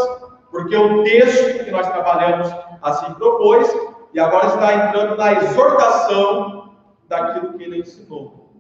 porque 0.52 0.78
o 0.78 1.04
texto 1.04 1.66
que 1.66 1.72
nós 1.72 1.88
trabalhamos 1.88 2.48
assim 2.84 3.12
propôs, 3.16 3.76
e 4.14 4.20
agora 4.20 4.48
está 4.48 4.88
entrando 4.88 5.18
na 5.18 5.34
exortação 5.34 6.69
daquilo 7.10 7.58
que 7.58 7.64
ele 7.64 7.80
ensinou. 7.80 8.54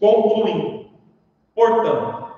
Concluindo. 0.00 0.86
Portanto, 1.54 2.28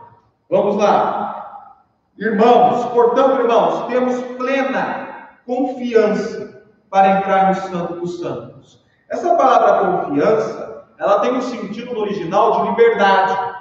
vamos 0.51 0.77
lá. 0.77 1.79
Irmãos, 2.19 2.85
portanto, 2.93 3.41
irmãos, 3.41 3.87
temos 3.87 4.21
plena 4.37 5.31
confiança 5.47 6.65
para 6.91 7.19
entrar 7.19 7.49
no 7.49 7.55
Santo 7.55 7.95
dos 7.95 8.21
Santos. 8.21 8.85
Essa 9.09 9.35
palavra 9.37 10.03
confiança, 10.03 10.85
ela 10.99 11.21
tem 11.21 11.33
um 11.33 11.43
sentido 11.43 11.95
no 11.95 12.01
original 12.01 12.63
de 12.63 12.71
liberdade. 12.71 13.55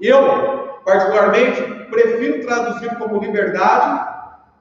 Eu, 0.00 0.80
particularmente, 0.84 1.62
prefiro 1.90 2.46
traduzir 2.46 2.96
como 2.98 3.18
liberdade 3.18 4.06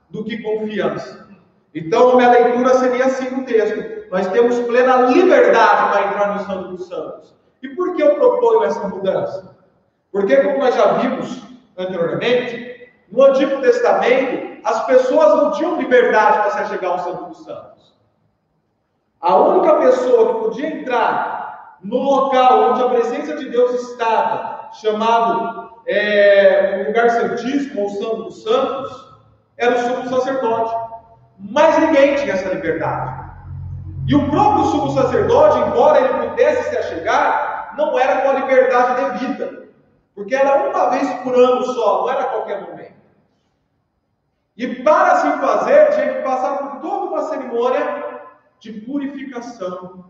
do 0.10 0.24
que 0.24 0.42
confiança. 0.42 1.28
Então, 1.74 2.16
minha 2.16 2.32
leitura 2.32 2.74
seria 2.76 3.06
assim 3.06 3.30
no 3.30 3.44
texto: 3.44 4.05
Nós 4.16 4.30
temos 4.30 4.58
plena 4.60 4.96
liberdade 5.08 5.92
para 5.92 6.08
entrar 6.08 6.36
no 6.36 6.46
Santo 6.46 6.68
dos 6.70 6.88
Santos. 6.88 7.36
E 7.62 7.68
por 7.76 7.94
que 7.94 8.02
eu 8.02 8.16
proponho 8.16 8.64
essa 8.64 8.88
mudança? 8.88 9.58
Porque, 10.10 10.38
como 10.38 10.58
nós 10.58 10.74
já 10.74 10.94
vimos 10.94 11.42
anteriormente, 11.78 12.94
no 13.12 13.26
Antigo 13.26 13.60
Testamento, 13.60 14.62
as 14.64 14.86
pessoas 14.86 15.36
não 15.36 15.52
tinham 15.52 15.76
liberdade 15.76 16.38
para 16.38 16.66
se 16.66 16.74
chegar 16.74 16.92
ao 16.92 17.00
Santo 17.00 17.26
dos 17.26 17.44
Santos. 17.44 17.94
A 19.20 19.36
única 19.36 19.80
pessoa 19.80 20.34
que 20.34 20.40
podia 20.46 20.68
entrar 20.68 21.78
no 21.84 21.98
local 21.98 22.72
onde 22.72 22.84
a 22.84 22.90
presença 22.90 23.36
de 23.36 23.50
Deus 23.50 23.74
estava, 23.92 24.70
chamado 24.76 25.72
é, 25.86 26.86
lugar 26.88 27.10
santíssimo 27.10 27.82
ou 27.82 27.90
Santo 27.90 28.24
dos 28.24 28.44
Santos, 28.44 29.14
era 29.58 29.76
o 29.76 29.80
sumo 29.80 30.10
sacerdote. 30.10 30.74
Mas 31.38 31.78
ninguém 31.80 32.16
tinha 32.16 32.32
essa 32.32 32.48
liberdade. 32.48 33.25
E 34.08 34.16
o 34.16 34.30
próprio 34.30 34.66
sumo 34.66 34.92
sacerdote, 34.92 35.58
embora 35.60 36.00
ele 36.00 36.30
pudesse 36.30 36.70
se 36.70 36.78
achegar, 36.78 37.74
não 37.78 37.98
era 37.98 38.22
com 38.22 38.30
a 38.30 38.34
liberdade 38.34 39.20
devida. 39.20 39.66
Porque 40.14 40.36
era 40.36 40.70
uma 40.70 40.90
vez 40.92 41.10
por 41.22 41.36
ano 41.36 41.64
só, 41.66 42.02
não 42.02 42.10
era 42.10 42.22
a 42.22 42.28
qualquer 42.28 42.62
momento. 42.62 42.96
E 44.56 44.84
para 44.84 45.16
se 45.18 45.32
fazer, 45.40 45.90
tinha 45.94 46.14
que 46.14 46.22
passar 46.22 46.58
por 46.58 46.80
toda 46.80 47.06
uma 47.12 47.24
cerimônia 47.24 48.22
de 48.60 48.72
purificação. 48.72 50.06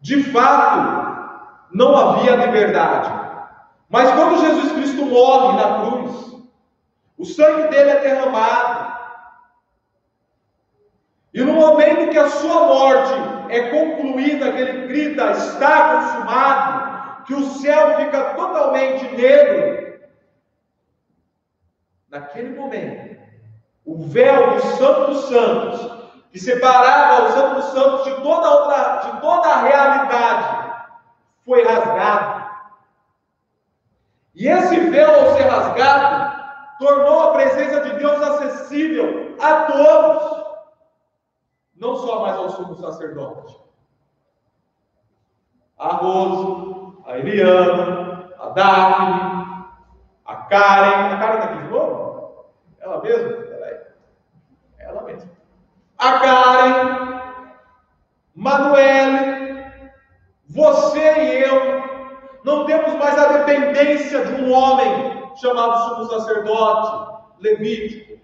De 0.00 0.22
fato, 0.32 1.18
não 1.72 1.96
havia 1.96 2.36
liberdade. 2.36 3.10
Mas 3.90 4.10
quando 4.12 4.40
Jesus 4.40 4.72
Cristo 4.72 5.04
morre 5.04 5.56
na 5.56 5.80
cruz, 5.80 6.36
o 7.18 7.24
sangue 7.24 7.68
dele 7.68 7.90
é 7.90 8.00
derramado. 8.00 8.77
E 11.34 11.42
no 11.42 11.52
momento 11.52 12.10
que 12.10 12.18
a 12.18 12.28
sua 12.28 12.66
morte 12.66 13.12
é 13.50 13.68
concluída, 13.70 14.52
que 14.52 14.58
ele 14.58 14.86
grita, 14.86 15.30
está 15.32 15.94
consumado, 15.94 17.24
que 17.24 17.34
o 17.34 17.44
céu 17.44 17.96
fica 17.96 18.34
totalmente 18.34 19.04
negro, 19.14 19.98
naquele 22.08 22.58
momento, 22.58 23.20
o 23.84 24.06
véu 24.06 24.54
do 24.54 24.60
Santo 24.60 25.06
dos 25.06 25.28
Santos, 25.28 25.98
que 26.32 26.38
separava 26.38 27.24
o 27.24 27.32
Santo 27.32 27.54
dos 27.56 27.64
Santos 27.66 28.04
de 28.04 28.22
toda, 28.22 28.50
outra, 28.50 28.96
de 28.96 29.20
toda 29.20 29.48
a 29.48 29.62
realidade, 29.62 30.72
foi 31.44 31.64
rasgado. 31.64 32.48
E 34.34 34.46
esse 34.46 34.78
véu, 34.80 35.10
ao 35.10 35.36
ser 35.36 35.42
rasgado, 35.42 36.38
tornou 36.78 37.28
a 37.28 37.32
presença 37.32 37.80
de 37.80 37.98
Deus 37.98 38.22
acessível 38.22 39.34
a 39.40 39.54
todos, 39.64 40.37
não 41.80 41.96
só 41.96 42.22
mais 42.22 42.36
ao 42.36 42.50
sumo 42.50 42.74
sacerdote. 42.74 43.56
A 45.78 45.88
Rose, 45.94 46.96
a 47.06 47.18
Eliana, 47.18 48.30
a 48.38 48.48
Daphne, 48.48 49.66
a 50.24 50.36
Karen. 50.36 51.14
A 51.14 51.18
Karen 51.18 51.38
está 51.38 51.44
aqui 51.44 51.62
de 51.62 51.70
novo? 51.70 52.46
Ela 52.80 53.00
mesma? 53.02 53.32
Peraí. 53.42 53.78
Ela 54.78 55.02
mesma. 55.02 55.30
A 55.98 56.18
Karen, 56.18 57.20
Manuele, 58.34 59.66
você 60.48 60.98
e 60.98 61.42
eu 61.42 61.78
não 62.44 62.66
temos 62.66 62.94
mais 62.94 63.18
a 63.18 63.38
dependência 63.38 64.24
de 64.24 64.42
um 64.42 64.52
homem 64.52 65.32
chamado 65.36 65.88
sumo 65.88 66.04
sacerdote 66.06 67.20
levítico. 67.40 68.18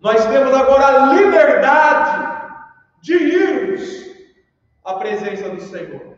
Nós 0.00 0.24
temos 0.26 0.54
agora 0.54 0.86
a 0.86 1.14
liberdade 1.14 2.25
de 3.02 3.14
irmos 3.14 4.06
à 4.84 4.94
presença 4.94 5.48
do 5.48 5.60
Senhor. 5.60 6.16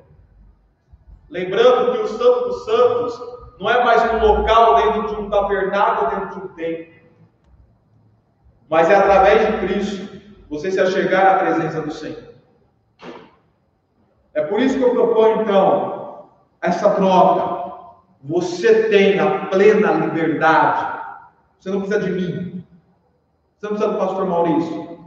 Lembrando 1.29 1.93
que 1.93 1.99
o 1.99 2.09
Santo 2.09 2.49
dos 2.49 2.65
Santos 2.65 3.21
não 3.61 3.69
é 3.69 3.85
mais 3.85 4.03
um 4.13 4.27
local 4.27 4.77
dentro 4.77 5.09
de 5.09 5.15
um 5.21 5.31
tabernáculo, 5.31 6.11
dentro 6.11 6.41
de 6.41 6.47
um 6.47 6.49
templo. 6.55 6.95
Mas 8.69 8.91
é 8.91 8.95
através 8.95 9.47
de 9.47 9.67
Cristo 9.67 10.21
você 10.49 10.71
se 10.71 10.81
achegar 10.81 11.35
à 11.35 11.39
presença 11.39 11.81
do 11.83 11.91
Senhor. 11.91 12.29
É 14.35 14.43
por 14.43 14.61
isso 14.61 14.79
que 14.79 14.85
eu 14.85 14.93
proponho 14.93 15.43
então 15.43 16.29
essa 16.61 16.91
troca 16.91 17.59
você 18.23 18.89
tem 18.89 19.19
a 19.21 19.47
plena 19.47 19.93
liberdade. 19.93 20.99
Você 21.59 21.71
não 21.71 21.81
precisa 21.81 22.01
de 22.01 22.11
mim. 22.11 22.65
Você 23.57 23.67
não 23.67 23.77
precisa 23.77 23.93
do 23.93 23.99
pastor 23.99 24.27
Maurício. 24.27 24.98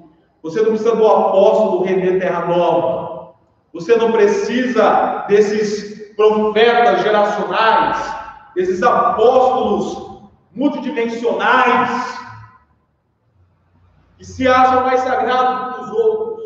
Você 0.43 0.61
não 0.61 0.69
precisa 0.69 0.95
do 0.95 1.07
apóstolo 1.07 1.83
René 1.83 2.19
Terra 2.19 2.45
Nova. 2.47 3.35
Você 3.73 3.95
não 3.95 4.11
precisa 4.11 5.25
desses 5.27 6.15
profetas 6.15 7.01
geracionais, 7.01 8.15
desses 8.55 8.81
apóstolos 8.83 10.21
multidimensionais 10.53 12.19
que 14.17 14.25
se 14.25 14.47
acham 14.47 14.81
mais 14.81 15.01
sagrados 15.01 15.75
que 15.75 15.83
os 15.83 15.91
outros. 15.91 16.41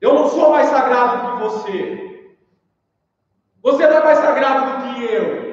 Eu 0.00 0.14
não 0.14 0.28
sou 0.28 0.50
mais 0.50 0.68
sagrado 0.68 1.38
que 1.38 1.42
você. 1.42 2.30
Você 3.62 3.86
não 3.86 3.96
é 3.98 4.04
mais 4.04 4.18
sagrado 4.18 4.66
do 4.66 4.94
que 4.94 5.04
eu. 5.04 5.50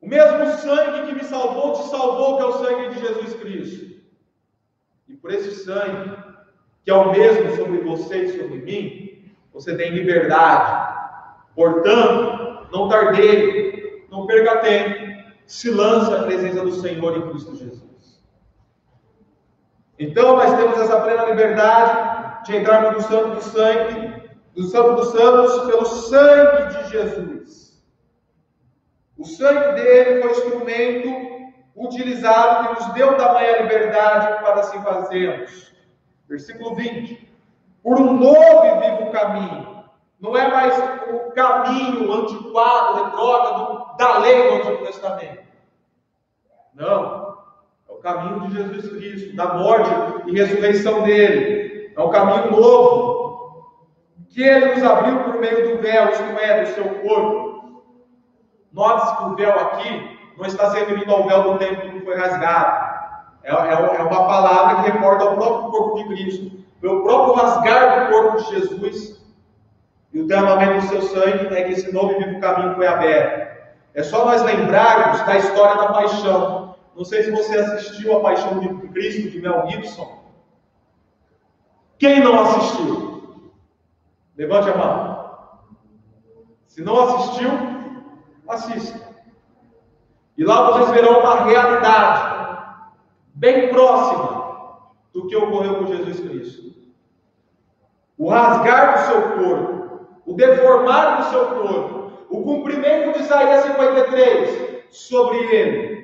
O 0.00 0.08
mesmo 0.08 0.46
sangue 0.58 1.06
que 1.06 1.14
me 1.14 1.24
salvou 1.24 1.72
te 1.72 1.84
salvou, 1.84 2.36
que 2.36 2.42
é 2.42 2.46
o 2.46 2.52
sangue 2.52 2.94
de 2.94 3.00
Jesus 3.00 3.34
Cristo. 3.34 3.85
Por 5.26 5.34
esse 5.34 5.64
sangue, 5.64 6.16
que 6.84 6.90
é 6.92 6.94
o 6.94 7.10
mesmo 7.10 7.56
sobre 7.56 7.78
você 7.78 8.26
e 8.26 8.40
sobre 8.40 8.58
mim, 8.58 9.34
você 9.52 9.76
tem 9.76 9.90
liberdade. 9.90 11.18
Portanto, 11.52 12.68
não 12.70 12.88
tardeie, 12.88 14.06
não 14.08 14.24
perca 14.24 14.58
tempo, 14.58 15.24
se 15.44 15.68
lance 15.68 16.14
à 16.14 16.22
presença 16.22 16.62
do 16.62 16.70
Senhor 16.70 17.16
em 17.16 17.28
Cristo 17.28 17.56
Jesus. 17.56 18.22
Então, 19.98 20.36
nós 20.36 20.56
temos 20.56 20.78
essa 20.78 21.00
plena 21.00 21.24
liberdade 21.24 22.46
de 22.46 22.58
entrarmos 22.58 22.94
no 22.94 23.02
santo 23.02 23.34
do 23.34 23.42
sangue 23.42 24.30
do 24.54 24.62
Santo 24.62 24.94
dos 24.94 25.08
Santos 25.08 25.66
pelo 25.66 25.86
sangue 25.86 26.68
de 26.68 26.90
Jesus. 26.90 27.82
O 29.18 29.24
sangue 29.24 29.74
dele 29.74 30.22
foi 30.22 30.30
instrumento 30.30 31.35
utilizado 31.76 32.68
que 32.68 32.84
nos 32.84 32.94
deu 32.94 33.16
tamanha 33.16 33.62
liberdade 33.62 34.42
para 34.42 34.60
assim 34.60 34.82
fazermos. 34.82 35.72
Versículo 36.28 36.74
20. 36.74 37.30
Por 37.82 38.00
um 38.00 38.14
novo 38.14 38.64
e 38.64 38.80
vivo 38.80 39.12
caminho. 39.12 39.84
Não 40.18 40.36
é 40.36 40.48
mais 40.48 40.74
o 41.10 41.30
caminho 41.32 42.10
antiquado, 42.12 43.04
retrógrado 43.04 43.96
da 43.98 44.18
lei 44.18 44.42
do 44.42 44.54
Antigo 44.56 44.86
Testamento. 44.86 45.46
Não. 46.74 47.36
É 47.88 47.92
o 47.92 47.96
caminho 47.96 48.40
de 48.40 48.54
Jesus 48.54 48.88
Cristo, 48.88 49.36
da 49.36 49.54
morte 49.54 49.90
e 50.26 50.32
ressurreição 50.32 51.02
dele. 51.02 51.92
É 51.94 52.00
o 52.00 52.08
caminho 52.08 52.50
novo, 52.50 53.26
que 54.30 54.42
ele 54.42 54.74
nos 54.74 54.82
abriu 54.82 55.22
por 55.24 55.38
meio 55.38 55.76
do 55.76 55.82
véu, 55.82 56.10
isto 56.10 56.22
é, 56.22 56.62
do 56.62 56.68
seu 56.68 56.84
corpo. 57.00 57.82
Note-se 58.72 59.16
que 59.16 59.24
o 59.24 59.36
véu 59.36 59.52
aqui 59.52 60.15
não 60.36 60.46
está 60.46 60.70
se 60.70 60.78
referindo 60.78 61.12
ao 61.12 61.26
véu 61.26 61.42
do 61.42 61.58
templo 61.58 61.92
que 61.92 62.04
foi 62.04 62.16
rasgado. 62.16 62.96
É, 63.42 63.52
é, 63.52 63.72
é 63.72 64.02
uma 64.02 64.26
palavra 64.26 64.82
que 64.82 64.90
reporta 64.90 65.24
ao 65.24 65.36
próprio 65.36 65.70
corpo 65.70 65.96
de 65.96 66.04
Cristo. 66.04 66.56
O 66.82 67.02
próprio 67.02 67.34
rasgar 67.34 68.06
do 68.06 68.12
corpo 68.12 68.38
de 68.38 68.50
Jesus 68.50 69.16
e 70.12 70.20
o 70.20 70.26
derramamento 70.26 70.86
do 70.86 70.88
seu 70.88 71.02
sangue 71.02 71.54
é 71.54 71.64
que 71.64 71.72
esse 71.72 71.92
novo 71.92 72.12
e 72.12 72.24
vivo 72.24 72.40
caminho 72.40 72.74
foi 72.74 72.86
aberto. 72.86 73.56
É 73.94 74.02
só 74.02 74.24
nós 74.24 74.42
lembrarmos 74.42 75.20
da 75.22 75.36
história 75.36 75.76
da 75.76 75.92
paixão. 75.92 76.76
Não 76.94 77.04
sei 77.04 77.22
se 77.22 77.30
você 77.30 77.56
assistiu 77.58 78.16
a 78.16 78.20
Paixão 78.20 78.58
de 78.58 78.68
Cristo 78.88 79.30
de 79.30 79.40
Mel 79.40 79.66
Gibson. 79.68 80.24
Quem 81.98 82.20
não 82.20 82.40
assistiu? 82.40 83.52
Levante 84.36 84.70
a 84.70 84.76
mão. 84.76 85.16
Se 86.66 86.82
não 86.82 87.00
assistiu, 87.02 87.50
assista. 88.48 89.05
E 90.36 90.44
lá 90.44 90.70
vocês 90.70 90.90
verão 90.90 91.20
uma 91.20 91.44
realidade 91.44 92.66
bem 93.34 93.68
próxima 93.70 94.80
do 95.12 95.26
que 95.26 95.36
ocorreu 95.36 95.76
com 95.76 95.86
Jesus 95.86 96.20
Cristo. 96.20 96.74
O 98.18 98.28
rasgar 98.28 98.94
do 98.94 99.06
seu 99.06 99.22
corpo, 99.38 100.06
o 100.26 100.34
deformar 100.34 101.16
do 101.16 101.30
seu 101.30 101.46
corpo, 101.46 102.12
o 102.28 102.42
cumprimento 102.42 103.12
de 103.12 103.24
Isaías 103.24 103.64
53, 103.64 104.86
sobre 104.90 105.38
ele. 105.54 105.96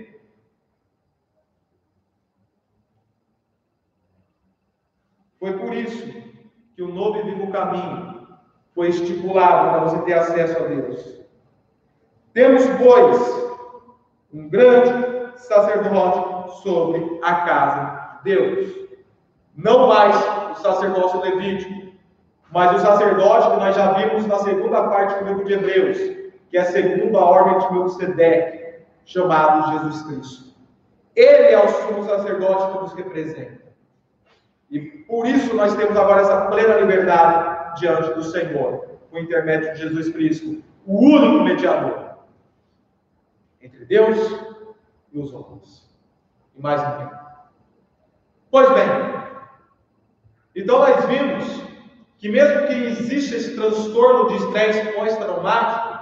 Foi 5.39 5.59
por 5.59 5.75
isso 5.75 6.07
que 6.77 6.83
o 6.83 6.89
novo 6.89 7.19
e 7.19 7.23
vivo 7.23 7.51
caminho 7.51 8.29
foi 8.75 8.89
estipulado 8.89 9.71
para 9.71 9.85
você 9.85 10.03
ter 10.03 10.15
acesso 10.15 10.57
a 10.57 10.67
Deus. 10.69 11.21
Temos, 12.33 12.63
pois, 12.79 13.42
um 14.33 14.49
grande 14.49 15.37
sacerdote 15.37 16.63
sobre 16.63 17.21
a 17.23 17.35
casa 17.35 18.21
de 18.25 18.35
Deus. 18.35 18.73
Não 19.55 19.89
mais 19.89 20.17
o 20.53 20.55
sacerdócio 20.63 21.21
levítico, 21.21 21.93
mas 22.51 22.75
o 22.77 22.85
sacerdote 22.85 23.51
que 23.51 23.57
nós 23.57 23.77
já 23.77 23.93
vimos 23.93 24.27
na 24.27 24.39
segunda 24.39 24.89
parte 24.89 25.23
do 25.23 25.29
livro 25.29 25.45
de 25.45 25.53
Hebreus, 25.53 25.99
que 26.49 26.57
é 26.57 26.65
segundo 26.65 27.19
a 27.19 27.25
ordem 27.25 27.59
de 27.59 27.75
Melquisedeque, 27.75 28.83
chamado 29.05 29.73
Jesus 29.73 30.03
Cristo. 30.03 30.53
Ele 31.15 31.49
é 31.49 31.63
o 31.63 31.69
sumo 31.69 32.05
sacerdote 32.05 32.73
que 32.73 32.79
nos 32.79 32.93
representa. 32.95 33.63
E 34.71 34.81
por 34.81 35.27
isso 35.27 35.55
nós 35.55 35.75
temos 35.75 35.97
agora 35.97 36.23
essa 36.23 36.47
plena 36.47 36.77
liberdade 36.77 37.81
diante 37.81 38.15
do 38.15 38.23
Senhor, 38.23 38.87
por 39.11 39.21
intermédio 39.21 39.75
de 39.75 39.81
Jesus 39.81 40.09
Cristo, 40.11 40.63
o 40.87 40.99
único 40.99 41.45
mediador 41.45 42.02
entre 43.63 43.85
Deus 43.85 44.19
e 45.13 45.19
os 45.19 45.33
homens. 45.33 45.89
E 46.55 46.61
mais 46.61 46.83
ninguém. 46.83 47.11
Pois 48.51 48.69
bem, 48.71 48.87
então 50.55 50.79
nós 50.79 51.05
vimos 51.07 51.63
que 52.19 52.29
mesmo 52.29 52.67
que 52.67 52.75
exista 52.75 53.37
esse 53.37 53.55
transtorno 53.55 54.29
de 54.29 54.45
estresse 54.45 54.93
pós-traumático, 54.93 55.93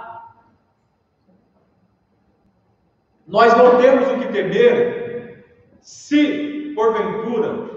nós 3.25 3.55
não 3.57 3.77
temos 3.77 4.07
o 4.09 4.19
que 4.19 4.33
temer 4.33 5.45
se, 5.79 6.73
porventura, 6.75 7.71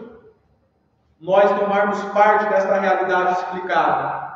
nós 1.21 1.59
tomarmos 1.59 2.03
parte 2.13 2.51
desta 2.51 2.79
realidade 2.79 3.39
explicada, 3.39 4.35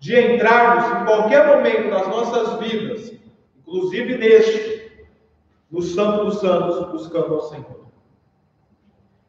de 0.00 0.18
entrarmos 0.18 1.00
em 1.00 1.04
qualquer 1.04 1.46
momento 1.46 1.90
das 1.90 2.08
nossas 2.08 2.58
vidas, 2.58 3.12
inclusive 3.56 4.18
neste, 4.18 4.73
no 5.74 5.82
Santo 5.82 6.26
dos 6.26 6.38
Santos, 6.38 6.92
buscando 6.92 7.34
ao 7.34 7.42
Senhor. 7.48 7.84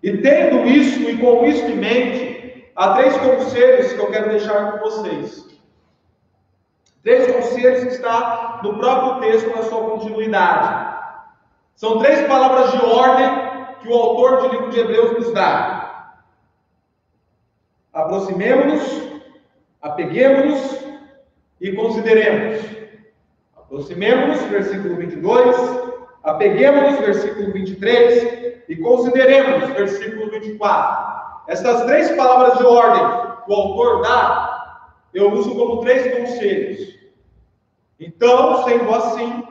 E 0.03 0.15
tendo 0.17 0.67
isso 0.67 1.01
e 1.09 1.17
com 1.17 1.43
isso 1.43 1.65
em 1.65 1.75
mente, 1.75 2.71
há 2.75 2.93
três 2.93 3.17
conselhos 3.17 3.93
que 3.93 3.99
eu 3.99 4.11
quero 4.11 4.29
deixar 4.29 4.73
com 4.73 4.77
vocês. 4.77 5.43
Três 7.01 7.31
conselhos 7.31 7.83
que 7.85 7.89
está 7.89 8.59
no 8.63 8.77
próprio 8.77 9.21
texto, 9.21 9.55
na 9.55 9.63
sua 9.63 9.89
continuidade. 9.89 10.97
São 11.73 11.97
três 11.97 12.27
palavras 12.27 12.73
de 12.73 12.85
ordem 12.85 13.27
que 13.81 13.87
o 13.89 13.95
autor 13.95 14.43
do 14.43 14.47
livro 14.49 14.69
de 14.69 14.79
Hebreus 14.81 15.13
nos 15.13 15.33
dá. 15.33 16.13
Aproximemo-nos, 17.91 19.01
apeguemos-nos 19.81 20.79
e 21.59 21.71
consideremos. 21.71 22.63
Aproximemo-nos, 23.57 24.41
versículo 24.43 24.95
22, 24.97 25.84
Apeguemos-nos, 26.25 26.99
versículo 27.01 27.53
23, 27.53 28.63
e 28.67 28.75
consideremos, 28.77 29.69
versículo 29.69 30.31
24. 30.31 31.15
Essas 31.47 31.83
três 31.85 32.11
palavras 32.15 32.57
de 32.57 32.65
ordem 32.65 33.03
que 33.45 33.51
o 33.51 33.55
autor 33.55 34.01
dá, 34.01 34.89
eu 35.13 35.31
uso 35.31 35.55
como 35.55 35.81
três 35.81 36.17
conselhos. 36.17 36.95
Então, 37.99 38.63
sendo 38.63 38.93
assim, 38.93 39.43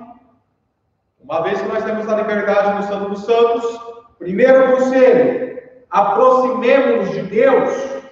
uma 1.20 1.42
vez 1.42 1.62
que 1.62 1.68
nós 1.68 1.84
temos 1.84 2.08
a 2.08 2.16
liberdade 2.16 2.76
no 2.76 2.82
Santo 2.82 3.10
dos 3.10 3.24
Santos, 3.24 3.80
primeiro 4.18 4.72
conselho, 4.72 5.62
aproximemos-nos 5.88 7.10
de 7.12 7.22
Deus 7.22 8.02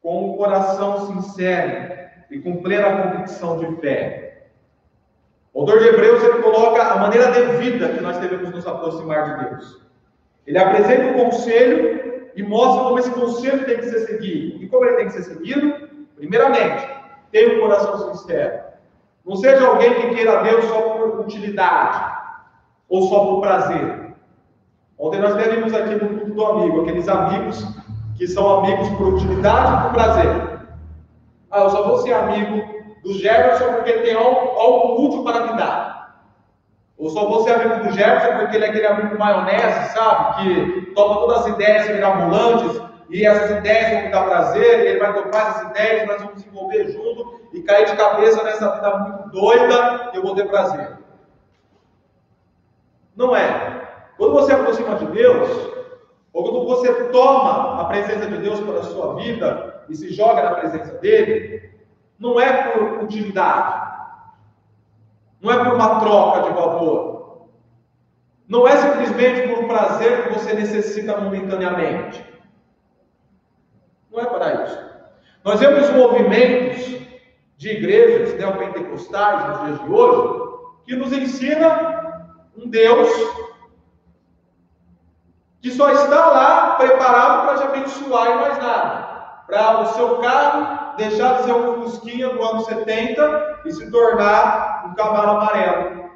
com 0.00 0.30
um 0.30 0.36
coração 0.36 1.08
sincero 1.08 1.92
e 2.30 2.38
com 2.38 2.62
plena 2.62 3.10
convicção 3.10 3.58
de 3.58 3.80
fé. 3.80 4.31
O 5.54 5.60
autor 5.60 5.80
de 5.80 5.88
Hebreus 5.88 6.22
ele 6.22 6.42
coloca 6.42 6.82
a 6.82 6.96
maneira 6.96 7.30
devida 7.30 7.90
que 7.90 8.00
nós 8.00 8.16
devemos 8.18 8.50
nos 8.50 8.66
aproximar 8.66 9.24
de 9.24 9.44
Deus. 9.44 9.82
Ele 10.46 10.58
apresenta 10.58 11.12
o 11.12 11.24
conselho 11.24 12.30
e 12.34 12.42
mostra 12.42 12.84
como 12.84 12.98
esse 12.98 13.10
conselho 13.10 13.64
tem 13.66 13.76
que 13.76 13.90
ser 13.90 14.00
seguido. 14.06 14.62
E 14.62 14.68
como 14.68 14.84
ele 14.84 14.96
tem 14.96 15.06
que 15.06 15.12
ser 15.12 15.22
seguido? 15.24 15.88
Primeiramente, 16.16 16.88
tenha 17.30 17.56
um 17.56 17.60
coração 17.60 18.14
sincero. 18.14 18.62
Não 19.26 19.36
seja 19.36 19.66
alguém 19.66 19.94
que 19.94 20.14
queira 20.14 20.42
Deus 20.42 20.64
só 20.64 20.80
por 20.80 21.20
utilidade 21.20 22.12
ou 22.88 23.02
só 23.02 23.26
por 23.26 23.40
prazer. 23.42 24.14
Ontem 24.98 25.20
nós 25.20 25.34
vimos 25.34 25.74
aqui 25.74 25.94
no 25.94 26.08
grupo 26.08 26.34
do 26.34 26.46
amigo, 26.46 26.82
aqueles 26.82 27.08
amigos 27.08 27.64
que 28.16 28.26
são 28.26 28.60
amigos 28.60 28.88
por 28.90 29.14
utilidade 29.14 29.72
e 29.72 29.82
por 29.82 29.92
prazer. 29.94 30.60
Ah, 31.50 31.60
eu 31.60 31.70
só 31.70 31.86
vou 31.86 31.98
ser 31.98 32.14
amigo 32.14 32.81
do 33.02 33.12
Jefferson 33.14 33.72
porque 33.74 33.92
tem 33.94 34.14
algo, 34.14 34.58
algo 34.58 35.06
útil 35.06 35.24
para 35.24 35.46
me 35.46 35.56
dar. 35.58 35.92
Ou 36.96 37.10
só 37.10 37.26
vou 37.26 37.42
ser 37.42 37.54
amigo 37.54 37.88
do 37.88 37.92
Jefferson 37.92 38.38
porque 38.38 38.56
ele 38.56 38.64
é 38.64 38.68
aquele 38.68 38.86
amigo 38.86 39.18
maionese, 39.18 39.92
sabe? 39.92 40.44
Que 40.44 40.94
toma 40.94 41.16
todas 41.16 41.38
as 41.38 41.46
ideias 41.48 41.88
mirabolantes 41.88 42.80
e 43.10 43.26
essas 43.26 43.50
ideias 43.58 43.90
vão 43.90 44.02
me 44.02 44.10
dar 44.10 44.24
prazer, 44.24 44.86
ele 44.86 44.98
vai 44.98 45.12
topar 45.12 45.48
essas 45.48 45.70
ideias, 45.70 46.06
nós 46.06 46.18
vamos 46.22 46.34
desenvolver 46.36 46.92
junto 46.92 47.40
e 47.52 47.60
cair 47.62 47.86
de 47.86 47.96
cabeça 47.96 48.42
nessa 48.44 48.70
vida 48.70 48.98
muito 48.98 49.28
doida 49.30 50.10
e 50.12 50.16
eu 50.16 50.22
vou 50.22 50.34
ter 50.34 50.48
prazer. 50.48 50.96
Não 53.16 53.34
é. 53.36 53.88
Quando 54.16 54.32
você 54.32 54.52
aproxima 54.52 54.94
de 54.94 55.06
Deus, 55.06 55.72
ou 56.32 56.44
quando 56.44 56.66
você 56.66 57.10
toma 57.10 57.82
a 57.82 57.84
presença 57.86 58.26
de 58.26 58.38
Deus 58.38 58.60
para 58.60 58.78
a 58.78 58.84
sua 58.84 59.16
vida 59.16 59.84
e 59.88 59.94
se 59.94 60.12
joga 60.12 60.42
na 60.42 60.54
presença 60.54 60.94
dele, 60.98 61.71
não 62.22 62.40
é 62.40 62.70
por 62.70 63.02
utilidade, 63.02 63.90
não 65.40 65.50
é 65.50 65.64
por 65.64 65.74
uma 65.74 65.98
troca 65.98 66.42
de 66.42 66.54
valor, 66.54 67.48
não 68.48 68.68
é 68.68 68.76
simplesmente 68.76 69.48
por 69.48 69.64
um 69.64 69.66
prazer 69.66 70.22
que 70.22 70.34
você 70.34 70.54
necessita 70.54 71.20
momentaneamente. 71.20 72.24
Não 74.08 74.20
é 74.20 74.26
para 74.26 74.64
isso. 74.64 74.78
Nós 75.42 75.58
vemos 75.58 75.90
movimentos 75.90 76.84
de 77.56 77.68
igrejas 77.70 78.38
neopentecostais 78.38 79.48
nos 79.48 79.66
dias 79.66 79.82
de 79.82 79.90
hoje 79.90 80.52
que 80.86 80.94
nos 80.94 81.12
ensina 81.12 82.38
um 82.56 82.68
Deus 82.68 83.08
que 85.60 85.72
só 85.72 85.90
está 85.90 86.26
lá 86.26 86.74
preparado 86.74 87.46
para 87.46 87.58
te 87.58 87.64
abençoar 87.64 88.30
e 88.30 88.34
mais 88.34 88.58
nada. 88.58 89.44
Para 89.48 89.80
o 89.80 89.86
seu 89.86 90.18
carro 90.18 90.81
deixar 90.96 91.38
de 91.38 91.42
ser 91.44 91.52
um 91.52 91.82
Fusquinha 91.82 92.28
do 92.28 92.42
ano 92.42 92.64
70 92.64 93.60
e 93.64 93.72
se 93.72 93.90
tornar 93.90 94.84
um 94.86 94.94
cavalo 94.94 95.38
amarelo. 95.38 96.10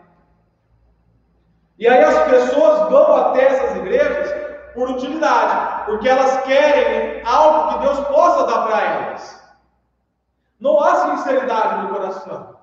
E 1.79 1.87
aí 1.87 2.03
as 2.03 2.19
pessoas 2.31 2.91
vão 2.91 3.17
até 3.17 3.47
essas 3.47 3.77
igrejas 3.77 4.35
por 4.75 4.91
utilidade, 4.91 5.85
porque 5.87 6.09
elas 6.09 6.43
querem 6.43 7.23
algo 7.25 7.73
que 7.73 7.79
Deus 7.85 8.01
possa 8.09 8.47
dar 8.47 8.67
para 8.67 8.83
elas. 8.83 9.43
Não 10.59 10.81
há 10.81 11.17
sinceridade 11.17 11.83
no 11.83 11.95
coração, 11.95 12.57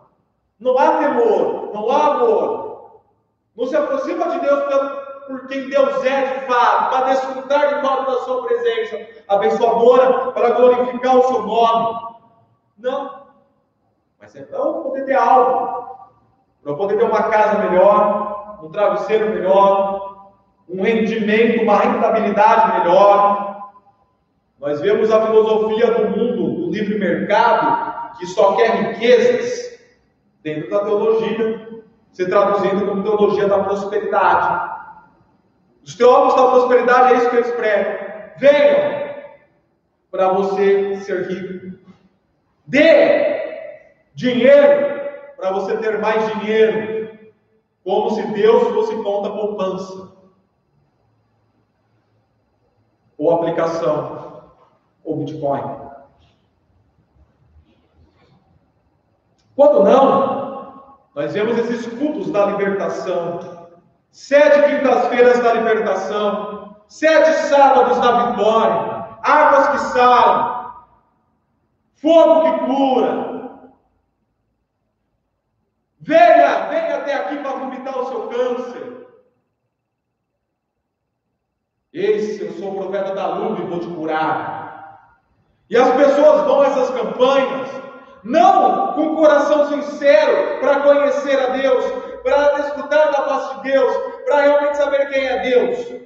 não 0.60 0.78
há 0.78 0.98
temor, 0.98 1.72
não 1.74 1.92
há 1.92 2.06
amor. 2.08 2.64
Não 3.56 3.68
se 3.68 3.76
aproxima 3.76 4.30
de 4.30 4.40
Deus 4.40 4.64
pelo, 4.64 5.03
por 5.28 5.48
quem 5.48 5.70
Deus 5.70 6.04
é 6.06 6.40
de 6.40 6.46
fato, 6.46 6.90
para 6.90 7.06
desfrutar 7.08 7.76
de 7.76 7.88
fato 7.88 8.12
da 8.12 8.18
sua 8.20 8.46
presença 8.46 9.24
abençoadora, 9.28 10.32
para 10.32 10.52
glorificar 10.52 11.18
o 11.18 11.24
seu 11.24 11.42
nome. 11.44 12.00
Não. 12.78 13.24
Mas 14.20 14.36
é 14.36 14.44
para 14.44 14.60
poder 14.60 15.06
ter 15.06 15.16
algo, 15.16 15.98
para 16.64 16.74
poder 16.76 16.98
ter 16.98 17.04
uma 17.04 17.24
casa 17.24 17.70
melhor, 17.70 18.60
um 18.64 18.72
travesseiro 18.72 19.30
melhor, 19.30 20.32
um 20.70 20.82
rendimento, 20.82 21.64
uma 21.64 21.78
rentabilidade 21.78 22.80
melhor. 22.80 23.72
Nós 24.60 24.80
vemos 24.80 25.12
a 25.12 25.26
filosofia 25.26 25.92
do 25.92 26.10
mundo, 26.18 26.66
do 26.66 26.72
livre 26.72 26.98
mercado, 26.98 28.18
que 28.18 28.26
só 28.28 28.56
quer 28.56 28.70
riquezas 28.72 29.80
dentro 30.42 30.70
da 30.70 30.80
teologia, 30.80 31.84
se 32.12 32.28
traduzindo 32.28 32.86
como 32.86 33.04
teologia 33.04 33.48
da 33.48 33.60
prosperidade. 33.60 34.73
Os 35.84 35.96
teólogos 35.96 36.36
da 36.36 36.50
prosperidade 36.50 37.14
é 37.14 37.18
isso 37.18 37.30
que 37.30 37.36
eles 37.36 37.52
pregam. 37.52 38.14
Venham 38.38 39.14
para 40.10 40.30
você 40.30 40.98
ser 40.98 41.28
rico. 41.28 41.78
Dê 42.66 43.74
dinheiro 44.14 45.02
para 45.36 45.52
você 45.52 45.78
ter 45.78 46.00
mais 46.00 46.40
dinheiro. 46.40 47.20
Como 47.84 48.12
se 48.12 48.22
Deus 48.28 48.64
fosse 48.74 48.96
conta 49.04 49.30
poupança. 49.30 50.14
Ou 53.18 53.32
aplicação. 53.32 54.52
Ou 55.04 55.18
Bitcoin. 55.18 55.84
Quando 59.56 59.84
não, 59.84 60.34
Nós 61.16 61.32
vemos 61.32 61.58
esses 61.60 61.86
cultos 62.00 62.32
da 62.32 62.48
libertação, 62.48 63.63
sete 64.14 64.62
quintas-feiras 64.70 65.40
da 65.40 65.54
libertação, 65.54 66.78
sete 66.88 67.34
sábados 67.48 67.98
da 67.98 68.28
vitória, 68.28 69.18
águas 69.24 69.68
que 69.70 69.80
salam, 69.92 70.72
fogo 71.96 72.44
que 72.44 72.66
cura. 72.66 73.34
Venha, 76.00 76.68
venha 76.68 76.98
até 76.98 77.16
aqui 77.16 77.38
para 77.38 77.52
vomitar 77.52 77.98
o 77.98 78.06
seu 78.06 78.28
câncer. 78.28 79.08
Eis, 81.92 82.40
eu 82.40 82.52
sou 82.54 82.72
o 82.72 82.84
profeta 82.84 83.16
da 83.16 83.28
luz 83.28 83.60
e 83.60 83.64
vou 83.64 83.80
te 83.80 83.88
curar. 83.88 85.18
E 85.70 85.78
as 85.78 85.90
pessoas 85.96 86.42
vão 86.42 86.62
a 86.62 86.68
essas 86.68 86.90
campanhas, 86.92 87.70
não 88.24 88.94
com 88.94 89.16
coração 89.16 89.70
sincero 89.70 90.60
para 90.60 90.82
conhecer 90.82 91.40
a 91.40 91.50
Deus, 91.52 92.13
para 92.24 92.54
desfrutar 92.54 93.12
da 93.12 93.24
face 93.26 93.56
de 93.56 93.72
Deus, 93.72 94.24
para 94.26 94.42
realmente 94.42 94.78
saber 94.78 95.10
quem 95.10 95.28
é 95.28 95.40
Deus, 95.42 96.02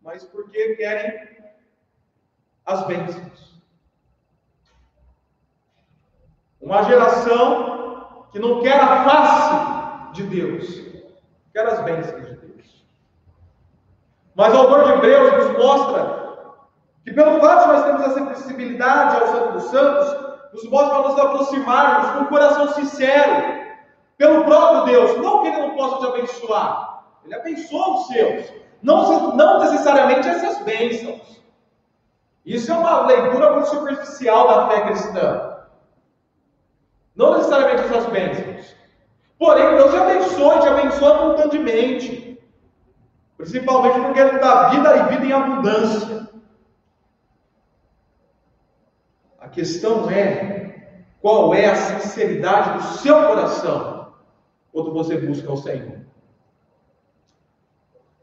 mas 0.00 0.24
porque 0.24 0.74
querem 0.76 1.28
as 2.66 2.86
bênçãos. 2.86 3.60
Uma 6.60 6.82
geração 6.84 8.26
que 8.32 8.38
não 8.38 8.62
quer 8.62 8.80
a 8.80 9.04
face 9.04 10.12
de 10.14 10.22
Deus, 10.24 10.80
quer 11.52 11.66
as 11.66 11.80
bênçãos 11.84 12.26
de 12.26 12.36
Deus. 12.36 12.86
Mas 14.34 14.54
o 14.54 14.56
autor 14.56 14.84
de 14.84 14.92
Hebreus 14.92 15.32
nos 15.32 15.58
mostra 15.58 16.22
que, 17.04 17.12
pelo 17.12 17.40
fato 17.40 17.66
de 17.66 17.72
nós 17.72 17.84
termos 17.84 18.02
essa 18.02 18.34
sensibilidade 18.34 19.16
ao 19.16 19.26
Santo 19.26 19.52
dos 19.52 19.64
Santos, 19.64 20.32
nos 20.52 20.64
mostra 20.70 21.02
para 21.02 21.08
nos 21.08 21.18
aproximarmos 21.18 22.10
com 22.12 22.18
um 22.20 22.26
coração 22.26 22.68
sincero, 22.74 23.61
pelo 24.16 24.44
próprio 24.44 24.84
Deus, 24.84 25.18
não 25.18 25.42
que 25.42 25.48
Ele 25.48 25.58
não 25.58 25.74
possa 25.74 25.98
te 25.98 26.06
abençoar, 26.06 27.04
Ele 27.24 27.34
abençoa 27.34 27.94
os 27.94 28.06
seus, 28.08 28.52
não, 28.82 29.34
não 29.36 29.60
necessariamente 29.60 30.28
essas 30.28 30.58
bênçãos. 30.62 31.42
Isso 32.44 32.72
é 32.72 32.74
uma 32.74 33.06
leitura 33.06 33.52
muito 33.52 33.68
superficial 33.68 34.48
da 34.48 34.68
fé 34.68 34.80
cristã. 34.82 35.58
Não 37.14 37.36
necessariamente 37.36 37.82
essas 37.82 38.06
bênçãos. 38.06 38.74
Porém, 39.38 39.76
Deus 39.76 39.90
te 39.90 39.96
abençoa 39.96 40.60
te 40.60 40.68
abençoa 40.68 41.14
abundantemente. 41.14 42.40
Principalmente 43.36 44.00
porque 44.00 44.20
Ele 44.20 44.38
dá 44.38 44.68
vida 44.68 44.96
e 44.96 45.02
vida 45.10 45.26
em 45.26 45.32
abundância. 45.32 46.28
A 49.38 49.48
questão 49.48 50.10
é 50.10 50.62
qual 51.20 51.54
é 51.54 51.66
a 51.66 51.76
sinceridade 51.76 52.78
do 52.78 52.82
seu 52.98 53.26
coração 53.26 53.91
quando 54.72 54.92
você 54.92 55.16
busca 55.18 55.52
o 55.52 55.56
Senhor. 55.56 56.00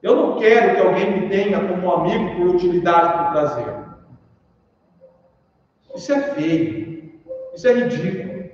Eu 0.01 0.15
não 0.15 0.39
quero 0.39 0.75
que 0.75 0.81
alguém 0.81 1.21
me 1.21 1.29
tenha 1.29 1.59
como 1.67 1.91
amigo 1.91 2.35
por 2.35 2.55
utilidade, 2.55 3.17
por 3.17 3.31
prazer. 3.31 3.75
Isso 5.95 6.13
é 6.13 6.21
feio. 6.33 7.19
Isso 7.53 7.67
é 7.67 7.73
ridículo. 7.73 8.49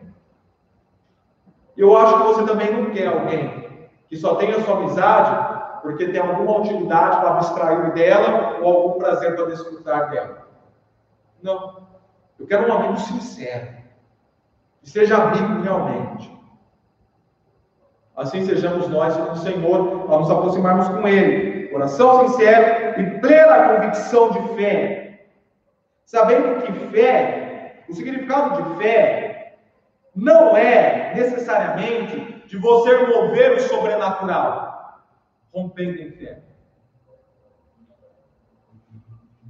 Eu 1.77 1.95
acho 1.97 2.17
que 2.17 2.23
você 2.23 2.45
também 2.45 2.73
não 2.73 2.91
quer 2.91 3.07
alguém 3.07 3.89
que 4.07 4.17
só 4.17 4.35
tenha 4.35 4.61
sua 4.61 4.77
amizade 4.77 5.55
porque 5.81 6.07
tem 6.07 6.19
alguma 6.19 6.59
utilidade 6.59 7.17
para 7.17 7.31
abstrair 7.31 7.93
dela 7.93 8.59
ou 8.61 8.75
algum 8.75 8.99
prazer 8.99 9.35
para 9.35 9.45
desfrutar 9.45 10.09
dela. 10.09 10.47
Não. 11.43 11.85
Eu 12.39 12.47
quero 12.47 12.67
um 12.67 12.73
amigo 12.73 12.97
sincero. 12.97 13.75
Que 14.81 14.89
seja 14.89 15.17
amigo 15.17 15.61
realmente. 15.61 16.34
Assim 18.15 18.45
sejamos 18.45 18.87
nós 18.87 19.15
com 19.17 19.33
o 19.33 19.37
Senhor, 19.37 20.07
para 20.07 20.19
nos 20.19 20.31
aproximarmos 20.31 20.87
com 20.87 21.07
Ele. 21.07 21.67
Coração 21.67 22.29
sincero 22.29 23.01
e 23.01 23.19
plena 23.19 23.75
convicção 23.75 24.31
de 24.31 24.55
fé. 24.55 25.25
Sabendo 26.05 26.61
que 26.61 26.71
fé, 26.91 27.83
o 27.89 27.93
significado 27.93 28.63
de 28.63 28.81
fé, 28.81 29.57
não 30.15 30.55
é 30.55 31.13
necessariamente 31.13 32.45
de 32.47 32.57
você 32.57 33.05
mover 33.05 33.53
o 33.53 33.59
sobrenatural, 33.59 35.03
rompendo 35.53 36.01
em 36.01 36.11
fé. 36.11 36.39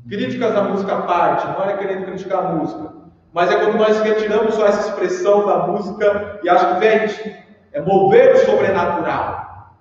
Críticas 0.09 0.53
da 0.53 0.63
música 0.63 0.95
à 0.95 1.01
parte, 1.03 1.47
não 1.47 1.69
é 1.69 1.77
querendo 1.77 2.05
criticar 2.05 2.45
a 2.45 2.49
música, 2.53 2.93
mas 3.31 3.51
é 3.51 3.57
quando 3.57 3.77
nós 3.77 4.01
retiramos 4.01 4.55
só 4.55 4.65
essa 4.65 4.89
expressão 4.89 5.45
da 5.45 5.67
música 5.67 6.39
e 6.41 6.49
acho 6.49 6.73
que 6.73 6.79
fé 6.79 7.44
é 7.75 7.81
mover 7.81 8.33
o 8.33 8.37
sobrenatural. 8.37 9.73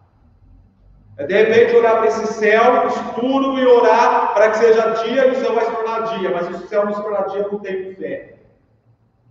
É 1.17 1.27
de 1.27 1.33
repente 1.33 1.77
olhar 1.77 1.99
para 1.99 2.09
esse 2.09 2.27
céu 2.35 2.89
escuro 2.89 3.57
e 3.57 3.65
orar 3.65 4.35
para 4.35 4.51
que 4.51 4.59
seja 4.59 4.91
dia 5.05 5.29
e 5.29 5.31
o 5.31 5.37
céu 5.37 5.55
vai 5.55 5.65
se 5.65 5.71
tornar 5.71 6.19
dia, 6.19 6.31
mas 6.31 6.49
o 6.49 6.67
céu 6.67 6.85
não 6.85 6.93
se 6.93 7.01
tornar 7.01 7.29
dia, 7.29 7.47
não 7.47 7.61
tenho 7.61 7.95
fé. 7.95 8.35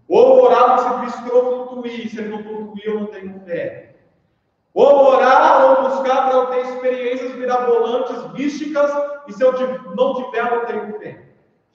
Ou 0.08 0.43
orar 0.43 0.63
para 0.63 0.78
se 0.78 0.99
Cristo 1.02 1.30
flutuir, 1.30 2.10
se 2.10 2.19
ele 2.19 2.30
não 2.30 2.41
flutuir, 2.41 2.86
eu 2.86 2.99
não 3.02 3.08
tenho 3.08 3.38
fé. 3.41 3.95
Ou 4.73 5.13
orar 5.13 5.65
ou 5.65 5.89
buscar 5.89 6.30
para 6.30 6.38
eu 6.38 6.45
ter 6.47 6.62
experiências 6.62 7.36
mirabolantes, 7.36 8.32
místicas, 8.32 8.91
e 9.28 9.34
se 9.34 9.43
eu 9.43 9.52
não 9.93 10.15
tiver, 10.15 10.39
eu 10.39 10.56
não 10.56 10.65
tenho 10.65 10.99
fé. 10.99 11.21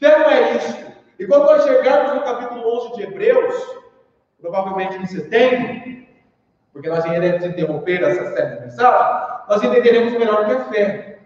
Fé 0.00 0.18
não 0.18 0.30
é 0.30 0.56
isso. 0.56 0.86
E 1.18 1.26
quando 1.26 1.44
nós 1.44 1.64
chegarmos 1.64 2.14
no 2.14 2.22
capítulo 2.22 2.86
11 2.86 2.96
de 2.96 3.02
Hebreus, 3.02 3.76
provavelmente 4.40 4.96
em 4.96 5.06
setembro, 5.06 6.07
porque 6.78 6.90
nós 6.90 7.04
iremos 7.06 7.44
interromper 7.44 8.04
essa 8.04 8.36
série 8.36 8.54
de 8.54 8.60
mensagens, 8.66 9.28
nós 9.48 9.64
entenderemos 9.64 10.12
melhor 10.12 10.42
o 10.42 10.46
que 10.46 10.52
é 10.52 10.64
fé. 10.66 11.18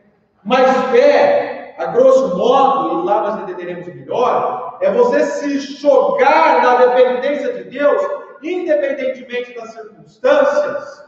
Mas 0.43 0.75
fé, 0.87 1.75
a 1.77 1.87
grosso 1.89 2.39
modo, 2.39 3.03
e 3.03 3.05
lá 3.05 3.21
nós 3.21 3.43
entenderemos 3.43 3.87
melhor, 3.87 4.79
é 4.81 4.91
você 4.91 5.27
se 5.27 5.61
jogar 5.61 6.63
na 6.63 6.77
dependência 6.77 7.53
de 7.53 7.65
Deus, 7.65 8.03
independentemente 8.43 9.55
das 9.55 9.75
circunstâncias, 9.75 11.05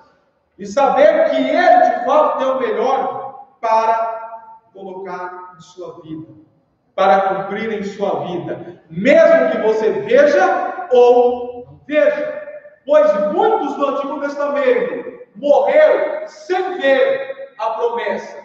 e 0.59 0.66
saber 0.66 1.30
que 1.30 1.37
Ele 1.37 1.98
de 1.98 2.04
fato 2.04 2.37
tem 2.37 2.46
o 2.46 2.61
melhor 2.61 3.46
para 3.62 4.42
colocar 4.74 5.54
em 5.57 5.61
sua 5.62 6.02
vida, 6.02 6.28
para 6.94 7.20
cumprir 7.20 7.72
em 7.72 7.83
sua 7.83 8.26
vida, 8.26 8.83
mesmo 8.90 9.50
que 9.52 9.59
você 9.62 9.90
veja 9.90 10.87
ou 10.92 11.64
não 11.64 11.80
veja. 11.87 12.43
Pois 12.85 13.33
muitos 13.33 13.77
do 13.77 13.87
Antigo 13.87 14.20
Testamento 14.20 15.27
morreram 15.35 16.29
sem 16.29 16.79
ver 16.79 17.55
a 17.59 17.70
promessa, 17.70 18.44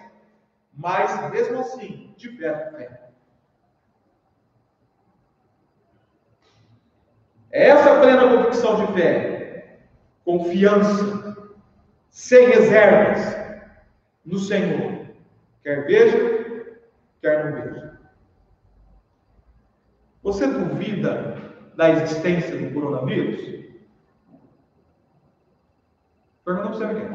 mas 0.73 1.31
mesmo 1.31 1.59
assim 1.59 2.13
tiveram 2.17 2.71
fé. 2.71 3.09
Essa 7.51 7.99
plena 7.99 8.29
convicção 8.29 8.85
de 8.85 8.93
fé, 8.93 9.79
confiança, 10.23 11.53
sem 12.11 12.47
reservas 12.47 13.35
no 14.23 14.37
Senhor, 14.37 15.07
quer 15.63 15.85
veja, 15.85 16.79
quer 17.21 17.45
não 17.45 17.61
veja. 17.61 17.99
Você 20.21 20.45
duvida 20.47 21.37
da 21.75 21.89
existência 21.89 22.55
do 22.55 22.73
coronavírus? 22.73 23.58
Pergunta 26.49 26.69
para 26.69 26.77
você, 26.77 26.85
Miguel. 26.87 27.09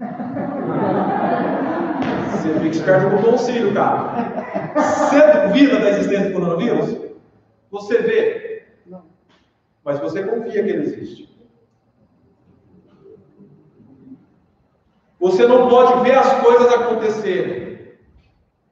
Você 2.32 2.54
fica 2.54 2.68
esperto 2.68 3.10
com 3.10 3.16
o 3.16 3.22
conselho, 3.32 3.74
cara. 3.74 4.14
Você 4.74 5.46
duvida 5.46 5.78
da 5.78 5.90
existência 5.90 6.30
do 6.30 6.32
coronavírus? 6.32 6.96
Você 7.70 7.98
vê. 7.98 8.64
Mas 9.84 9.98
você 9.98 10.22
confia 10.22 10.64
que 10.64 10.70
ele 10.70 10.84
existe. 10.84 11.38
Você 15.20 15.46
não 15.46 15.68
pode 15.68 16.02
ver 16.02 16.16
as 16.16 16.40
coisas 16.40 16.72
acontecerem. 16.72 17.92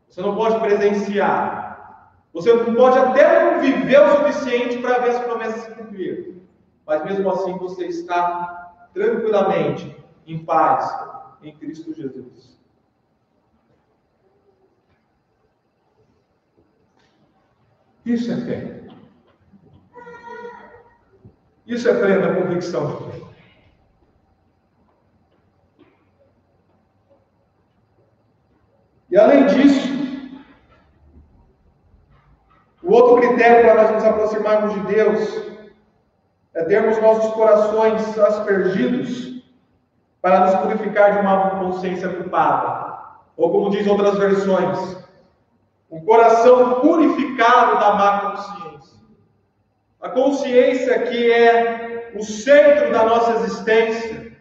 Você 0.09 0.23
não 0.23 0.35
pode 0.35 0.59
presenciar. 0.61 2.17
Você 2.33 2.55
não 2.55 2.75
pode 2.75 2.99
até 2.99 3.45
não 3.45 3.61
viver 3.61 4.01
o 4.01 4.17
suficiente 4.17 4.79
para 4.79 5.01
ver 5.01 5.11
as 5.11 5.19
promessas 5.19 5.61
se 5.63 5.73
cumprir. 5.73 6.41
Mas 6.87 7.05
mesmo 7.05 7.31
assim 7.31 7.59
você 7.59 7.85
está 7.87 8.60
tranquilamente, 8.93 9.97
em 10.27 10.45
paz, 10.45 10.89
em 11.43 11.57
Cristo 11.57 11.95
Jesus. 11.95 12.59
Isso 18.05 18.33
é 18.33 18.37
fé. 18.37 18.81
Isso 21.67 21.89
é 21.89 21.95
plena 21.95 22.35
convicção. 22.35 23.11
E 29.11 29.17
além 29.17 29.47
disso, 29.47 29.89
o 32.83 32.93
outro 32.93 33.21
critério 33.21 33.63
para 33.63 33.83
nós 33.83 33.95
nos 33.95 34.05
aproximarmos 34.05 34.75
de 34.75 34.95
Deus 34.95 35.50
é 36.55 36.65
termos 36.65 37.01
nossos 37.01 37.33
corações 37.35 38.19
aspergidos 38.19 39.43
para 40.21 40.41
nos 40.41 40.55
purificar 40.57 41.13
de 41.13 41.19
uma 41.21 41.51
consciência 41.51 42.09
culpada. 42.09 42.99
Ou 43.37 43.51
como 43.51 43.71
diz 43.71 43.87
outras 43.87 44.19
versões, 44.19 44.99
um 45.91 46.05
coração 46.05 46.81
purificado 46.81 47.79
da 47.79 47.95
má 47.95 48.21
consciência. 48.21 49.01
A 50.01 50.09
consciência 50.09 51.03
que 51.03 51.33
é 51.33 52.13
o 52.15 52.23
centro 52.23 52.93
da 52.93 53.05
nossa 53.05 53.33
existência 53.33 54.37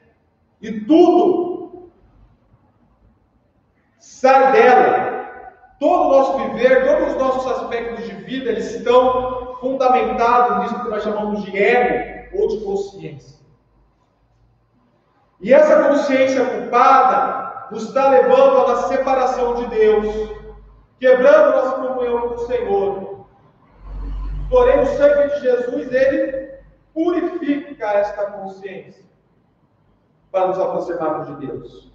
e 0.62 0.82
tudo 0.82 1.91
sai 4.00 4.52
dela. 4.52 5.10
Todo 5.80 6.08
o 6.08 6.10
nosso 6.10 6.38
viver, 6.39 6.86
todos 6.86 7.13
os 7.13 7.19
nossos 7.19 7.52
aspectos 7.54 8.06
de 8.06 8.15
vida, 8.15 8.50
eles 8.50 8.76
estão 8.76 9.38
fundamentados 9.60 10.60
nisso 10.60 10.84
que 10.84 10.89
nós 10.89 11.04
chamamos 11.04 11.43
de 11.43 11.58
ego 11.58 12.38
ou 12.39 12.48
de 12.48 12.63
consciência. 12.63 13.39
E 15.41 15.54
essa 15.54 15.88
consciência 15.88 16.45
culpada 16.45 17.67
nos 17.72 17.84
está 17.84 18.10
levando 18.10 18.65
uma 18.65 18.88
separação 18.88 19.56
de 19.56 19.67
Deus, 19.67 20.06
quebrando 21.00 21.56
nossa 21.56 21.72
comunhão 21.78 22.30
com 22.30 22.36
o 22.36 22.48
Senhor. 22.48 23.26
Porém, 24.50 24.80
o 24.82 24.86
sangue 24.86 25.36
de 25.36 25.41
Jesus, 25.41 25.93
ele 25.93 26.50
purifica 26.93 27.86
esta 27.93 28.26
consciência 28.32 29.06
para 30.32 30.48
nos 30.48 30.60
aproximarmos 30.60 31.28
de 31.28 31.48
Deus. 31.48 31.89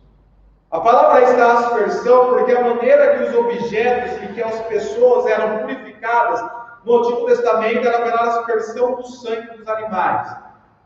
A 0.71 0.81
palavra 0.81 1.23
está 1.23 1.53
aspersão 1.53 2.31
porque 2.31 2.53
a 2.53 2.63
maneira 2.63 3.17
que 3.17 3.25
os 3.25 3.35
objetos 3.35 4.23
e 4.23 4.33
que 4.33 4.43
as 4.43 4.59
pessoas 4.67 5.27
eram 5.27 5.59
purificadas 5.59 6.41
no 6.85 6.99
Antigo 6.99 7.27
Testamento 7.27 7.87
era 7.87 8.03
pela 8.03 8.23
aspersão 8.23 8.97
do 8.97 9.07
sangue 9.07 9.57
dos 9.57 9.67
animais, 9.67 10.37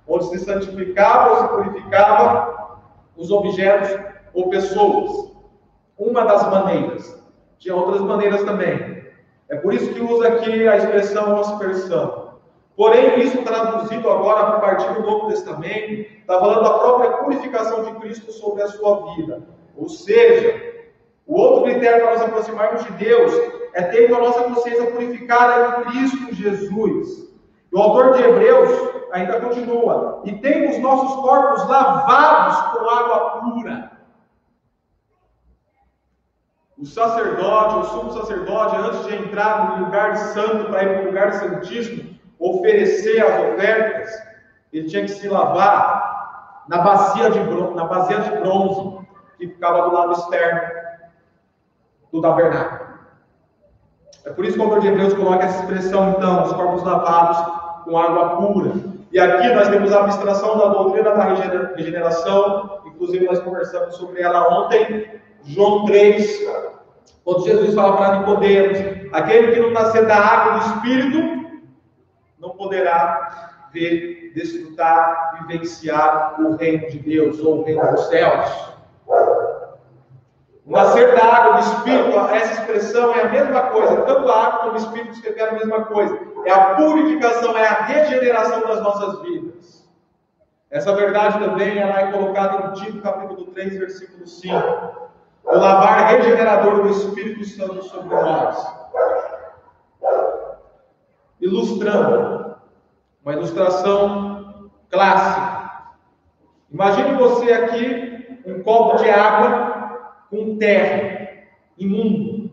onde 0.06 0.28
se 0.28 0.38
santificava 0.38 1.30
ou 1.30 1.37
se 1.37 1.48
purificava 1.48 2.78
os 3.16 3.30
objetos 3.30 3.98
ou 4.32 4.48
pessoas. 4.48 5.28
Uma 5.98 6.24
das 6.24 6.48
maneiras. 6.48 7.18
Tinha 7.58 7.74
outras 7.74 8.00
maneiras 8.00 8.44
também. 8.44 9.04
É 9.48 9.56
por 9.56 9.74
isso 9.74 9.92
que 9.92 10.00
usa 10.00 10.28
aqui 10.28 10.68
a 10.68 10.76
expressão 10.76 11.40
aspersão. 11.40 12.28
Porém, 12.76 13.18
isso 13.20 13.42
traduzido 13.42 14.08
agora 14.08 14.40
a 14.40 14.61
partir 14.61 14.94
do 14.94 15.02
Novo 15.02 15.26
Testamento, 15.26 16.12
está 16.20 16.38
falando 16.38 16.62
da 16.62 16.78
própria 16.78 17.11
purificação 17.16 17.82
de 17.82 17.92
Cristo 17.98 18.30
sobre 18.30 18.62
a 18.62 18.68
sua 18.68 19.16
vida. 19.16 19.42
Ou 19.76 19.88
seja, 19.88 20.77
o 21.28 21.38
outro 21.38 21.64
critério 21.64 22.02
para 22.02 22.14
nos 22.14 22.22
aproximarmos 22.22 22.84
de 22.84 22.92
Deus 22.92 23.32
é 23.74 23.82
ter 23.82 24.12
a 24.12 24.18
nossa 24.18 24.44
consciência 24.44 24.90
purificada 24.90 25.82
em 25.82 25.84
Cristo 25.84 26.34
Jesus. 26.34 27.28
O 27.70 27.78
autor 27.78 28.14
de 28.14 28.22
Hebreus 28.22 28.70
ainda 29.12 29.38
continua: 29.38 30.22
e 30.24 30.32
temos 30.38 30.78
nossos 30.78 31.14
corpos 31.16 31.68
lavados 31.68 32.56
com 32.72 32.88
água 32.88 33.40
pura. 33.40 33.90
O 36.78 36.86
sacerdote, 36.86 37.76
o 37.76 37.84
sumo 37.84 38.12
sacerdote, 38.12 38.76
antes 38.76 39.06
de 39.06 39.16
entrar 39.16 39.76
no 39.76 39.84
lugar 39.84 40.16
santo 40.16 40.70
para 40.70 40.82
ir 40.82 40.94
para 40.94 41.02
o 41.02 41.06
lugar 41.06 41.32
santíssimo, 41.34 42.18
oferecer 42.38 43.20
as 43.20 43.52
ofertas, 43.52 44.10
ele 44.72 44.88
tinha 44.88 45.02
que 45.02 45.10
se 45.10 45.28
lavar 45.28 46.64
na 46.68 46.78
bacia 46.78 47.30
de, 47.30 47.40
na 47.74 47.84
bacia 47.84 48.20
de 48.20 48.30
bronze 48.38 49.06
que 49.36 49.48
ficava 49.48 49.90
do 49.90 49.94
lado 49.94 50.12
externo 50.12 50.77
do 52.12 52.20
tabernáculo. 52.20 52.88
É 54.24 54.30
por 54.30 54.44
isso 54.44 54.54
que 54.54 54.60
o 54.60 54.64
autor 54.64 54.80
de 54.80 54.88
Hebreus 54.88 55.14
coloca 55.14 55.44
essa 55.44 55.60
expressão, 55.60 56.10
então, 56.10 56.44
os 56.44 56.52
corpos 56.52 56.82
lavados 56.82 57.38
com 57.84 57.96
água 57.96 58.36
pura. 58.36 58.72
E 59.10 59.18
aqui 59.18 59.48
nós 59.54 59.68
temos 59.68 59.92
a 59.92 60.00
abstração 60.00 60.58
da 60.58 60.68
doutrina 60.68 61.12
da 61.12 61.24
regeneração, 61.74 62.82
inclusive 62.86 63.24
nós 63.24 63.38
conversamos 63.40 63.96
sobre 63.96 64.20
ela 64.20 64.60
ontem, 64.60 65.18
João 65.44 65.86
3, 65.86 66.46
quando 67.24 67.44
Jesus 67.44 67.74
fala 67.74 67.96
para 67.96 68.18
Nicodemos, 68.18 68.78
aquele 69.12 69.52
que 69.52 69.60
não 69.60 69.70
nascer 69.70 70.06
da 70.06 70.16
água 70.16 70.58
do 70.58 70.66
Espírito, 70.66 71.38
não 72.38 72.50
poderá 72.50 73.68
ver, 73.72 74.32
desfrutar, 74.34 75.38
vivenciar 75.40 76.40
o 76.40 76.56
reino 76.56 76.88
de 76.90 76.98
Deus 76.98 77.40
ou 77.40 77.60
o 77.60 77.64
reino 77.64 77.90
dos 77.92 78.08
céus. 78.08 78.77
O 80.68 80.72
nascer 80.72 81.16
da 81.16 81.24
água 81.24 81.52
do 81.54 81.61
Espírito, 81.61 82.18
essa 82.31 82.61
expressão 82.61 83.14
é 83.14 83.22
a 83.22 83.28
mesma 83.31 83.62
coisa, 83.62 84.02
tanto 84.02 84.31
a 84.31 84.46
água 84.46 84.59
como 84.59 84.72
o 84.72 84.76
Espírito 84.76 85.12
escreveram 85.12 85.52
a 85.52 85.54
mesma 85.54 85.85
coisa. 85.87 86.18
É 86.44 86.52
a 86.52 86.74
purificação, 86.74 87.57
é 87.57 87.66
a 87.66 87.85
regeneração 87.85 88.61
das 88.61 88.83
nossas 88.83 89.22
vidas. 89.22 89.88
Essa 90.70 90.94
verdade 90.94 91.38
também 91.38 91.78
ela 91.78 91.98
é 91.98 92.12
colocada 92.12 92.66
em 92.66 92.72
Tito 92.72 93.00
capítulo 93.00 93.46
3, 93.46 93.78
versículo 93.78 94.26
5 94.26 95.09
o 95.44 95.57
lavar 95.57 96.09
regenerador 96.09 96.83
do 96.83 96.90
Espírito 96.90 97.42
Santo 97.46 97.83
sobre 97.85 98.14
nós. 98.14 98.76
Ilustrando, 101.40 102.57
uma 103.24 103.33
ilustração 103.33 104.70
clássica. 104.90 105.70
Imagine 106.70 107.14
você 107.14 107.52
aqui 107.52 108.42
um 108.44 108.62
copo 108.62 108.98
de 108.98 109.09
água 109.09 109.77
com 110.30 110.58
terra, 110.58 111.28
imundo. 111.76 112.50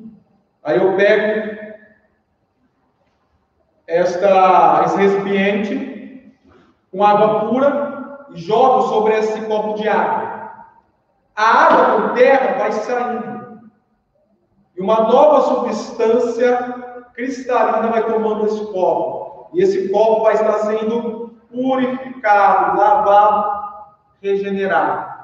Aí 0.63 0.77
eu 0.77 0.95
pego 0.95 1.55
esta, 3.87 4.83
esse 4.85 4.97
recipiente 4.97 6.35
com 6.91 7.03
água 7.03 7.49
pura 7.49 8.25
e 8.31 8.37
jogo 8.37 8.83
sobre 8.89 9.13
esse 9.17 9.41
copo 9.45 9.75
de 9.75 9.87
água 9.87 10.35
a 11.35 11.43
água 11.43 12.01
por 12.01 12.13
terra 12.15 12.57
vai 12.57 12.71
saindo. 12.71 13.69
E 14.75 14.81
uma 14.81 15.01
nova 15.01 15.41
substância 15.41 17.09
cristalina 17.13 17.89
vai 17.89 18.03
tomando 18.05 18.45
esse 18.45 18.65
copo. 18.71 19.49
E 19.53 19.61
esse 19.61 19.89
copo 19.89 20.23
vai 20.23 20.35
estar 20.35 20.59
sendo 20.59 21.35
purificado, 21.51 22.77
lavado, 22.77 23.65
regenerado. 24.21 25.14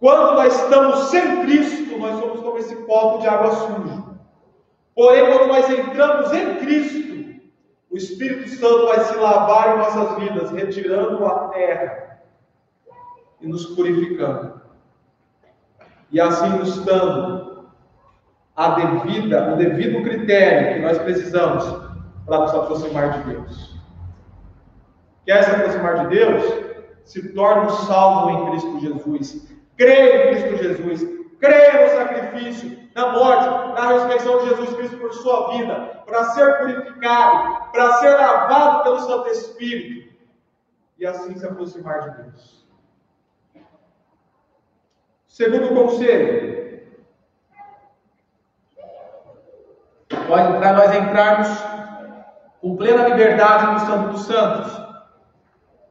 Quando 0.00 0.34
nós 0.34 0.58
estamos 0.58 0.98
sem 1.10 1.42
Cristo, 1.42 1.98
nós 1.98 2.18
somos 2.18 2.40
como 2.40 2.56
esse 2.56 2.74
copo 2.74 3.18
de 3.18 3.28
água 3.28 3.52
suja. 3.52 4.02
Porém, 4.94 5.26
quando 5.26 5.48
nós 5.48 5.68
entramos 5.70 6.32
em 6.32 6.56
Cristo, 6.56 7.10
o 7.90 7.96
Espírito 7.96 8.48
Santo 8.48 8.86
vai 8.86 9.00
se 9.00 9.14
lavar 9.16 9.74
em 9.74 9.78
nossas 9.78 10.18
vidas, 10.18 10.50
retirando 10.52 11.24
a 11.26 11.48
terra 11.48 12.20
e 13.42 13.46
nos 13.46 13.66
purificando. 13.66 14.60
E 16.10 16.18
assim 16.18 16.48
nos 16.48 16.82
dando 16.84 17.68
a 18.56 18.68
devida, 18.70 19.52
o 19.52 19.56
devido 19.56 20.02
critério 20.02 20.74
que 20.74 20.80
nós 20.80 20.98
precisamos 20.98 21.64
para 22.24 22.38
nos 22.38 22.54
aproximar 22.54 23.18
de 23.18 23.32
Deus. 23.32 23.76
Quer 25.26 25.44
se 25.44 25.50
aproximar 25.50 26.08
de 26.08 26.16
Deus? 26.16 26.70
Se 27.04 27.32
torne 27.34 27.66
um 27.66 27.70
salvo 27.70 28.30
em 28.30 28.50
Cristo 28.50 28.80
Jesus. 28.80 29.59
Creia 29.80 30.30
em 30.30 30.42
Cristo 30.42 30.62
Jesus. 30.62 31.00
Creia 31.38 31.86
no 31.86 31.96
sacrifício, 31.96 32.90
na 32.94 33.12
morte, 33.12 33.48
na 33.48 33.88
ressurreição 33.88 34.38
de 34.40 34.48
Jesus 34.50 34.76
Cristo 34.76 34.98
por 34.98 35.14
sua 35.14 35.56
vida, 35.56 36.02
para 36.04 36.24
ser 36.32 36.58
purificado, 36.58 37.72
para 37.72 37.92
ser 37.94 38.10
lavado 38.10 38.82
pelo 38.82 39.00
Santo 39.00 39.28
Espírito 39.30 40.14
e 40.98 41.06
assim 41.06 41.34
se 41.34 41.46
aproximar 41.46 41.98
de 42.02 42.22
Deus. 42.24 42.66
Segundo 45.26 45.74
conselho, 45.74 46.82
para 50.28 50.72
nós 50.74 50.94
entrarmos 50.94 51.48
com 52.60 52.76
plena 52.76 53.08
liberdade 53.08 53.72
no 53.72 53.80
Santo 53.80 54.08
dos 54.10 54.26
Santos, 54.26 54.78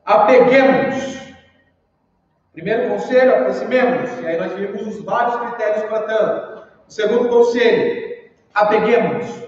apeguemos. 0.05 1.28
Primeiro 2.59 2.89
conselho, 2.89 3.35
aproximemos. 3.35 4.19
E 4.19 4.27
aí 4.27 4.37
nós 4.37 4.51
vimos 4.51 4.85
os 4.85 5.01
vários 5.05 5.37
critérios 5.37 5.83
para 5.85 6.03
tanto. 6.03 6.67
O 6.85 6.91
segundo 6.91 7.29
conselho, 7.29 8.29
apeguemos. 8.53 9.47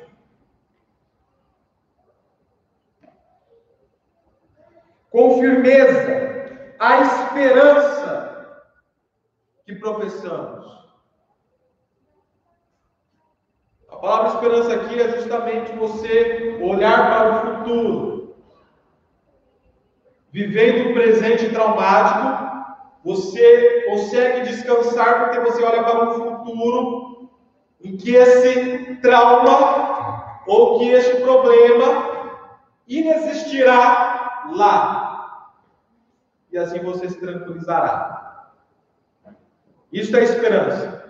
Com 5.09 5.41
firmeza, 5.41 6.71
a 6.79 7.01
esperança 7.01 8.63
que 9.65 9.75
professamos. 9.75 10.71
A 13.89 13.97
palavra 13.97 14.29
esperança 14.35 14.73
aqui 14.73 15.01
é 15.01 15.09
justamente 15.17 15.73
você 15.73 16.57
olhar 16.61 17.09
para 17.09 17.29
o 17.29 17.57
futuro. 17.57 18.35
Vivendo 20.31 20.91
um 20.91 20.93
presente 20.93 21.49
traumático, 21.49 22.50
você 23.03 23.83
consegue 23.89 24.41
descansar 24.41 25.25
porque 25.25 25.39
você 25.39 25.63
olha 25.63 25.83
para 25.83 26.09
um 26.09 26.13
futuro 26.13 27.29
em 27.83 27.97
que 27.97 28.15
esse 28.15 28.95
trauma 28.97 30.41
ou 30.45 30.79
que 30.79 30.89
este 30.89 31.17
problema 31.21 32.11
inexistirá 32.87 34.43
lá. 34.51 35.49
e 36.51 36.57
assim 36.57 36.79
você 36.79 37.09
se 37.09 37.19
tranquilizará. 37.19 38.51
Isso 39.91 40.15
é 40.15 40.23
esperança. 40.23 41.01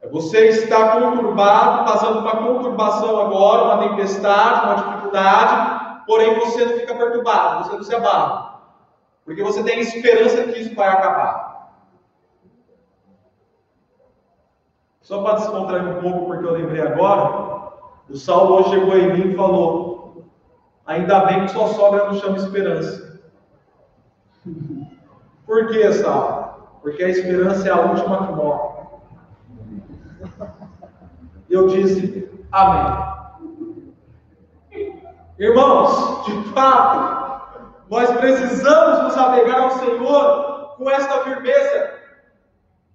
É 0.00 0.08
você 0.08 0.48
está 0.48 1.00
conturbado, 1.00 1.84
passando 1.84 2.20
uma 2.20 2.36
conturbação 2.36 3.20
agora, 3.20 3.64
uma 3.64 3.88
tempestade, 3.88 4.66
uma 4.66 4.74
dificuldade, 4.76 6.04
porém 6.06 6.38
você 6.38 6.64
não 6.64 6.78
fica 6.78 6.94
perturbado, 6.94 7.64
você 7.64 7.76
não 7.76 7.82
se 7.82 7.94
abala. 7.94 8.53
Porque 9.24 9.42
você 9.42 9.62
tem 9.62 9.80
esperança 9.80 10.44
que 10.44 10.60
isso 10.60 10.74
vai 10.74 10.88
acabar. 10.88 11.54
Só 15.00 15.22
para 15.22 15.36
descontrair 15.36 15.86
um 15.86 16.00
pouco, 16.00 16.26
porque 16.26 16.46
eu 16.46 16.52
lembrei 16.52 16.82
agora, 16.82 17.72
o 18.08 18.16
Saulo 18.16 18.56
hoje 18.56 18.70
chegou 18.70 18.96
em 18.96 19.12
mim 19.12 19.32
e 19.32 19.36
falou: 19.36 20.24
Ainda 20.86 21.26
bem 21.26 21.42
que 21.42 21.52
sua 21.52 21.68
sogra 21.68 22.06
não 22.06 22.14
chama 22.14 22.36
esperança. 22.36 23.20
Por 25.46 25.68
que, 25.68 25.92
Saulo? 25.92 26.44
Porque 26.82 27.02
a 27.02 27.08
esperança 27.08 27.68
é 27.68 27.70
a 27.70 27.80
última 27.80 28.26
que 28.26 28.32
morre. 28.32 28.74
Eu 31.48 31.68
disse: 31.68 32.28
Amém. 32.50 33.14
Irmãos, 35.38 36.24
de 36.26 36.32
fato, 36.50 37.23
nós 37.94 38.10
precisamos 38.16 39.04
nos 39.04 39.16
apegar 39.16 39.60
ao 39.60 39.70
Senhor 39.70 40.74
com 40.76 40.90
esta 40.90 41.20
firmeza 41.20 41.94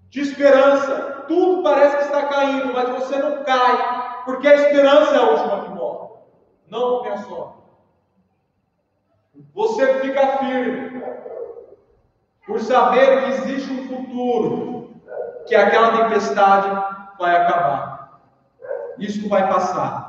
de 0.10 0.20
esperança. 0.20 1.24
Tudo 1.26 1.64
parece 1.64 1.96
que 1.96 2.04
está 2.04 2.28
caindo, 2.28 2.74
mas 2.74 2.90
você 2.90 3.16
não 3.16 3.42
cai, 3.46 4.24
porque 4.26 4.46
a 4.46 4.56
esperança 4.56 5.16
é 5.16 5.20
a 5.20 5.30
última 5.30 5.62
que 5.62 5.70
morre, 5.70 6.10
não 6.68 7.06
a 7.06 7.18
só. 7.20 7.64
Você 9.54 10.02
fica 10.02 10.38
firme, 10.40 11.02
por 12.46 12.60
saber 12.60 13.24
que 13.24 13.30
existe 13.30 13.72
um 13.72 13.88
futuro, 13.88 15.02
que 15.48 15.56
aquela 15.56 15.96
tempestade 15.96 16.68
vai 17.18 17.38
acabar, 17.38 18.20
isso 18.98 19.30
vai 19.30 19.48
passar. 19.48 20.09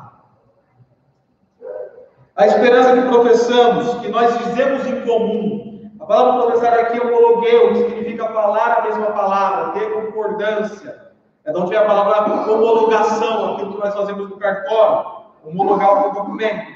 A 2.40 2.46
esperança 2.46 2.94
que 2.94 3.06
professamos, 3.06 4.00
que 4.00 4.08
nós 4.08 4.38
dizemos 4.38 4.86
em 4.86 5.02
comum. 5.02 5.90
A 6.00 6.06
palavra 6.06 6.46
professar 6.46 6.72
aqui 6.72 6.96
é 6.96 7.02
homologueu, 7.02 7.68
que 7.68 7.78
significa 7.80 8.32
falar 8.32 8.78
a 8.78 8.82
mesma 8.82 9.08
palavra, 9.08 9.78
ter 9.78 9.92
concordância. 9.92 11.12
É 11.44 11.52
de 11.52 11.58
onde 11.58 11.68
vem 11.68 11.78
a 11.78 11.84
palavra 11.84 12.50
homologação, 12.50 13.52
aquilo 13.52 13.74
que 13.74 13.80
nós 13.80 13.94
fazemos 13.94 14.30
no 14.30 14.38
cartório, 14.38 15.20
homologar 15.44 16.08
o 16.08 16.12
documento. 16.14 16.72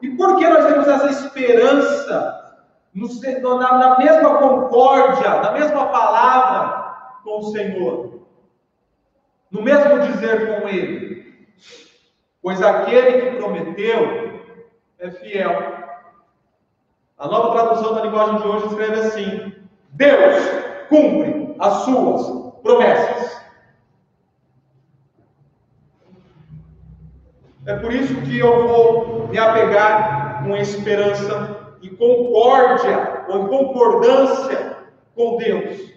E 0.00 0.10
por 0.10 0.36
que 0.36 0.48
nós 0.48 0.64
temos 0.64 0.86
essa 0.86 1.10
esperança 1.10 2.54
no, 2.94 3.58
na, 3.58 3.72
na 3.76 3.98
mesma 3.98 4.38
concórdia, 4.38 5.40
na 5.40 5.50
mesma 5.50 5.86
palavra 5.86 6.94
com 7.24 7.40
o 7.40 7.50
Senhor? 7.50 8.20
No 9.50 9.60
mesmo 9.60 9.98
dizer 9.98 10.60
com 10.60 10.68
Ele? 10.68 11.48
Pois 12.40 12.62
aquele 12.62 13.22
que 13.22 13.36
prometeu 13.38 14.23
é 14.98 15.10
fiel. 15.10 15.84
A 17.18 17.28
nova 17.28 17.52
tradução 17.52 17.94
da 17.94 18.02
linguagem 18.02 18.36
de 18.38 18.48
hoje 18.48 18.66
escreve 18.66 19.00
assim: 19.00 19.54
Deus 19.90 20.36
cumpre 20.88 21.54
as 21.58 21.72
suas 21.84 22.52
promessas. 22.62 23.44
É 27.66 27.76
por 27.76 27.92
isso 27.92 28.14
que 28.22 28.38
eu 28.38 28.68
vou 28.68 29.28
me 29.28 29.38
apegar 29.38 30.44
com 30.44 30.56
esperança 30.56 31.76
e 31.80 31.88
concórdia, 31.88 33.24
ou 33.28 33.44
em 33.44 33.46
concordância 33.48 34.76
com 35.14 35.36
Deus, 35.36 35.90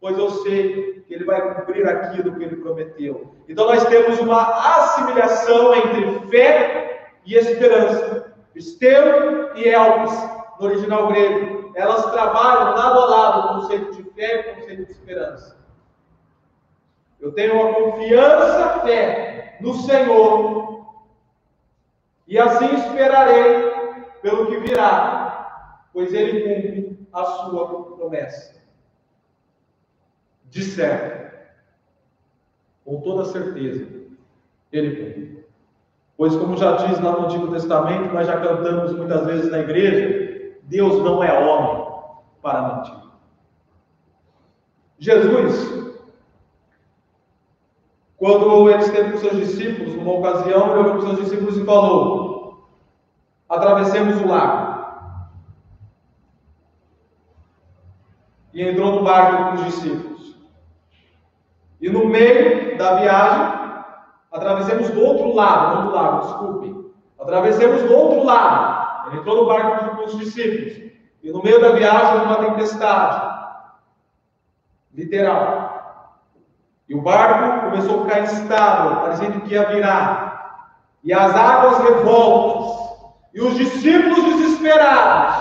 pois 0.00 0.18
eu 0.18 0.30
sei 0.30 1.04
que 1.06 1.14
Ele 1.14 1.24
vai 1.24 1.54
cumprir 1.54 1.86
aquilo 1.88 2.34
que 2.34 2.44
Ele 2.44 2.56
prometeu. 2.56 3.32
Então 3.48 3.66
nós 3.66 3.84
temos 3.84 4.18
uma 4.18 4.42
assimilação 4.76 5.74
entre 5.74 6.28
fé 6.28 6.91
e 7.24 7.34
esperança. 7.34 8.34
Esteu 8.54 9.56
e 9.56 9.68
Elpis, 9.68 10.12
no 10.58 10.66
original 10.66 11.08
grego, 11.08 11.72
elas 11.74 12.10
trabalham 12.12 12.74
lado 12.76 13.00
a 13.00 13.06
lado 13.06 13.38
o 13.38 13.60
conceito 13.60 13.92
de 13.92 14.10
fé 14.10 14.36
e 14.36 14.40
o 14.40 14.54
conceito 14.54 14.84
de 14.86 14.92
esperança. 14.92 15.62
Eu 17.20 17.32
tenho 17.32 17.54
uma 17.54 17.74
confiança, 17.74 18.80
fé 18.80 19.56
no 19.60 19.74
Senhor, 19.74 20.86
e 22.26 22.38
assim 22.38 22.74
esperarei 22.74 23.70
pelo 24.20 24.46
que 24.46 24.58
virá, 24.58 25.86
pois 25.92 26.12
Ele 26.12 26.42
cumpre 26.42 27.06
a 27.12 27.24
sua 27.24 27.96
promessa. 27.96 28.60
De 30.50 30.62
certo, 30.62 31.36
com 32.84 33.00
toda 33.00 33.24
certeza, 33.26 33.86
Ele 34.72 34.96
cumpre. 34.96 35.41
Pois, 36.22 36.36
como 36.36 36.56
já 36.56 36.76
diz 36.76 37.00
lá 37.00 37.10
no 37.10 37.24
Antigo 37.24 37.50
Testamento, 37.50 38.14
nós 38.14 38.28
já 38.28 38.38
cantamos 38.40 38.92
muitas 38.92 39.26
vezes 39.26 39.50
na 39.50 39.58
igreja: 39.58 40.56
Deus 40.62 41.02
não 41.02 41.20
é 41.20 41.36
homem 41.36 41.84
para 42.40 42.76
mentir. 42.76 42.94
Jesus, 45.00 45.92
quando 48.16 48.70
ele 48.70 48.82
esteve 48.84 49.10
com 49.10 49.18
seus 49.18 49.36
discípulos, 49.36 49.96
numa 49.96 50.12
ocasião, 50.12 50.70
ele 50.70 50.78
olhou 50.78 50.84
para 50.84 50.98
os 50.98 51.04
seus 51.06 51.18
discípulos 51.22 51.56
e 51.56 51.64
falou: 51.64 52.68
Atravessemos 53.48 54.20
o 54.20 54.28
lago. 54.28 55.26
E 58.54 58.62
entrou 58.62 58.92
no 58.92 59.02
barco 59.02 59.44
com 59.44 59.54
os 59.54 59.64
discípulos. 59.64 60.36
E 61.80 61.90
no 61.90 62.06
meio 62.06 62.78
da 62.78 63.00
viagem, 63.00 63.61
Atravessemos 64.32 64.88
do 64.90 65.04
outro 65.04 65.34
lado, 65.34 65.76
não 65.76 65.86
do 65.86 65.92
lago, 65.92 66.20
desculpe. 66.20 66.92
Atravessemos 67.20 67.82
do 67.82 67.94
outro 67.94 68.24
lado. 68.24 69.08
Ele 69.08 69.18
entrou 69.18 69.36
no 69.36 69.46
barco 69.46 69.96
com 69.96 70.04
os 70.04 70.18
discípulos. 70.18 70.90
E 71.22 71.30
no 71.30 71.42
meio 71.42 71.60
da 71.60 71.72
viagem, 71.72 72.22
uma 72.22 72.36
tempestade. 72.36 73.30
Literal. 74.94 76.18
E 76.88 76.94
o 76.94 77.02
barco 77.02 77.70
começou 77.70 78.00
a 78.00 78.04
ficar 78.04 78.20
instável, 78.20 79.00
parecendo 79.00 79.40
que 79.42 79.54
ia 79.54 79.68
virar. 79.68 80.78
E 81.04 81.12
as 81.12 81.34
águas 81.34 81.78
revoltas. 81.78 82.96
E 83.34 83.40
os 83.40 83.54
discípulos 83.54 84.24
desesperados. 84.24 85.34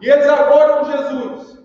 E 0.00 0.08
eles 0.08 0.26
aguardam 0.28 0.90
Jesus. 0.90 1.62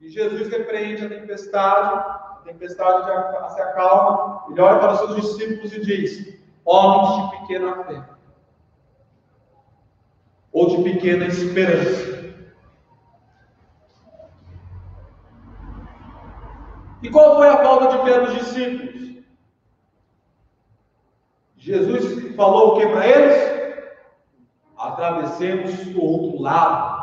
E 0.00 0.08
Jesus 0.08 0.48
repreende 0.48 1.06
a 1.06 1.08
tempestade 1.08 2.25
tempestade 2.46 3.52
se 3.54 3.60
acalma, 3.60 4.44
ele 4.50 4.60
olha 4.60 4.78
para 4.78 4.92
os 4.92 4.98
seus 4.98 5.16
discípulos 5.16 5.72
e 5.72 5.80
diz: 5.80 6.38
Homens 6.64 7.30
de 7.30 7.38
pequena 7.38 7.84
fé, 7.84 8.04
ou 10.52 10.68
de 10.68 10.82
pequena 10.82 11.26
esperança. 11.26 12.16
E 17.02 17.10
qual 17.10 17.36
foi 17.36 17.48
a 17.48 17.62
falta 17.62 17.96
de 17.96 18.04
fé 18.04 18.20
dos 18.20 18.34
discípulos? 18.34 18.96
Jesus 21.56 22.34
falou 22.36 22.74
o 22.74 22.78
que 22.78 22.86
para 22.86 23.06
eles? 23.06 23.56
Atravessemos 24.78 25.74
do 25.86 26.02
outro 26.02 26.42
lado. 26.42 26.96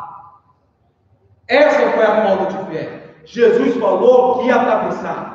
Essa 1.46 1.90
foi 1.92 2.02
a 2.02 2.22
falta 2.22 2.46
de 2.46 2.70
fé. 2.70 3.14
Jesus 3.24 3.76
falou 3.76 4.38
que 4.38 4.46
ia 4.46 4.56
atravessar. 4.56 5.33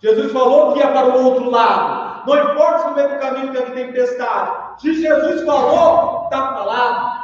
Jesus 0.00 0.32
falou 0.32 0.72
que 0.72 0.78
ia 0.78 0.90
para 0.90 1.08
o 1.08 1.24
outro 1.24 1.50
lado. 1.50 2.26
Não 2.26 2.52
importa 2.52 2.78
se 2.78 2.88
no 2.88 2.94
meio 2.94 3.08
do 3.10 3.18
caminho 3.18 3.52
teve 3.52 3.72
tempestade. 3.72 4.82
Se 4.82 4.94
Jesus 4.94 5.44
falou, 5.44 6.24
está 6.24 6.54
falado. 6.54 7.20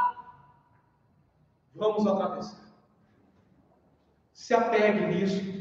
Vamos 1.74 2.06
atravessar. 2.06 2.66
Se 4.32 4.54
apegue 4.54 5.06
nisso. 5.06 5.56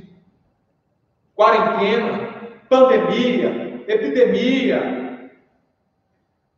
Quarentena, 1.36 2.52
pandemia, 2.70 3.84
epidemia, 3.88 5.32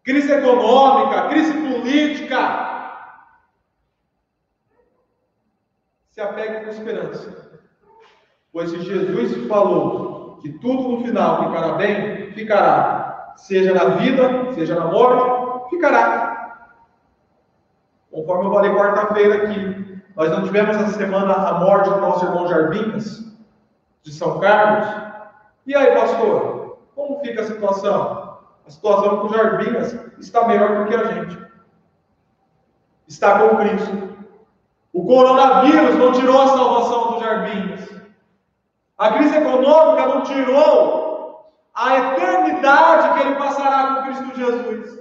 crise 0.04 0.32
econômica, 0.32 1.30
crise 1.30 1.54
política. 1.54 2.68
Se 6.12 6.22
apegue 6.22 6.66
com 6.66 6.72
esperança. 6.72 7.62
Pois 8.52 8.70
se 8.70 8.82
Jesus 8.82 9.48
falou 9.48 10.07
que 10.42 10.50
tudo 10.60 10.90
no 10.90 11.04
final 11.04 11.46
ficará 11.46 11.74
bem, 11.74 12.32
ficará. 12.32 13.34
Seja 13.38 13.74
na 13.74 13.96
vida, 13.96 14.54
seja 14.54 14.76
na 14.76 14.86
morte, 14.86 15.70
ficará. 15.70 16.68
Conforme 18.12 18.46
eu 18.46 18.54
falei 18.54 18.74
quarta-feira 18.74 19.36
aqui, 19.44 20.02
nós 20.16 20.32
não 20.32 20.44
tivemos 20.44 20.76
essa 20.76 20.98
semana 20.98 21.34
a 21.34 21.60
morte 21.60 21.90
do 21.90 22.02
nosso 22.02 22.26
irmão 22.26 22.48
Jarbinhas, 22.48 23.24
de 24.02 24.12
São 24.12 24.40
Carlos. 24.40 24.88
E 25.68 25.76
aí, 25.76 25.94
pastor, 25.94 26.80
como 26.96 27.20
fica 27.20 27.42
a 27.42 27.46
situação? 27.46 28.40
A 28.66 28.70
situação 28.72 29.20
com 29.20 29.28
o 29.28 29.34
Jarbinhas 29.34 29.96
está 30.18 30.48
melhor 30.48 30.84
do 30.84 30.86
que 30.86 30.96
a 30.96 31.04
gente. 31.04 31.38
Está 33.08 33.40
com 33.40 33.58
Cristo. 33.58 34.18
O 34.92 35.06
coronavírus 35.06 35.96
não 35.96 36.12
tirou 36.12 36.42
a 36.42 36.48
salvação 36.48 37.12
dos 37.12 37.20
Jarbins. 37.22 37.77
A 38.98 39.12
crise 39.12 39.38
econômica 39.38 40.08
não 40.08 40.24
tirou 40.24 41.54
a 41.74 41.98
eternidade 41.98 43.14
que 43.14 43.28
ele 43.28 43.36
passará 43.36 43.96
com 43.96 44.04
Cristo 44.04 44.36
Jesus. 44.36 45.00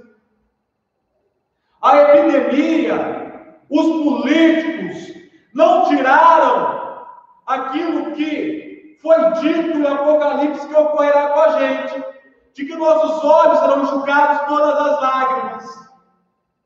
A 1.80 1.96
epidemia, 1.96 3.54
os 3.70 3.86
políticos 3.86 5.14
não 5.54 5.88
tiraram 5.88 7.06
aquilo 7.46 8.12
que 8.12 8.98
foi 9.00 9.32
dito 9.34 9.78
no 9.78 9.88
Apocalipse 9.88 10.68
que 10.68 10.74
ocorrerá 10.74 11.28
com 11.28 11.40
a 11.40 11.58
gente, 11.58 12.04
de 12.54 12.64
que 12.66 12.76
nossos 12.76 13.24
olhos 13.24 13.58
serão 13.60 13.82
enxugados 13.82 14.46
todas 14.48 14.78
as 14.78 15.00
lágrimas. 15.00 15.64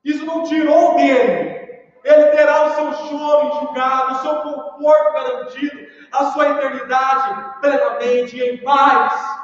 Isso 0.04 0.24
não 0.24 0.42
tirou 0.42 0.96
dele. 0.96 1.59
Ele 2.02 2.26
terá 2.26 2.66
o 2.66 2.74
seu 2.74 2.92
choro 2.92 3.48
enxugado, 3.48 4.12
o 4.12 4.22
seu 4.22 4.34
conforto 4.42 5.12
garantido, 5.12 5.86
a 6.12 6.24
sua 6.26 6.48
eternidade 6.50 7.60
plenamente 7.60 8.40
em 8.40 8.58
paz. 8.62 9.40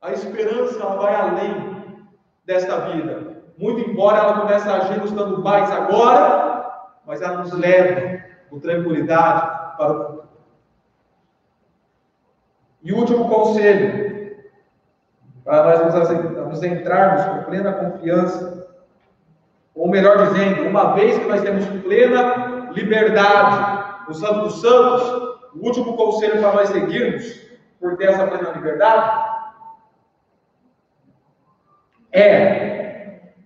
A 0.00 0.12
esperança 0.12 0.84
vai 0.84 1.14
além 1.14 2.06
desta 2.44 2.80
vida. 2.90 3.42
Muito 3.56 3.88
embora 3.88 4.18
ela 4.18 4.40
comece 4.40 4.68
a 4.68 4.76
agir 4.76 4.98
nos 4.98 5.12
dando 5.12 5.42
mais 5.42 5.70
agora, 5.70 6.88
mas 7.06 7.22
ela 7.22 7.38
nos 7.38 7.52
leva 7.52 8.24
com 8.50 8.58
tranquilidade 8.58 9.76
para 9.76 9.92
o 9.92 10.04
futuro. 10.04 10.28
E 12.82 12.92
último 12.92 13.28
conselho, 13.28 14.36
para 15.44 15.78
nós 15.78 16.04
nos 16.48 16.62
entrarmos 16.62 17.24
com 17.24 17.50
plena 17.50 17.72
confiança, 17.72 18.61
ou 19.74 19.88
melhor 19.88 20.28
dizendo, 20.28 20.68
uma 20.68 20.92
vez 20.94 21.18
que 21.18 21.24
nós 21.24 21.40
temos 21.40 21.64
plena 21.82 22.70
liberdade 22.72 24.06
no 24.08 24.14
Santo 24.14 24.40
dos 24.40 24.60
Santos, 24.60 25.32
o 25.54 25.66
último 25.66 25.96
conselho 25.96 26.40
para 26.40 26.52
nós 26.52 26.68
seguirmos, 26.68 27.40
por 27.80 27.96
ter 27.96 28.10
essa 28.10 28.26
plena 28.26 28.50
liberdade, 28.50 29.32
é 32.12 32.92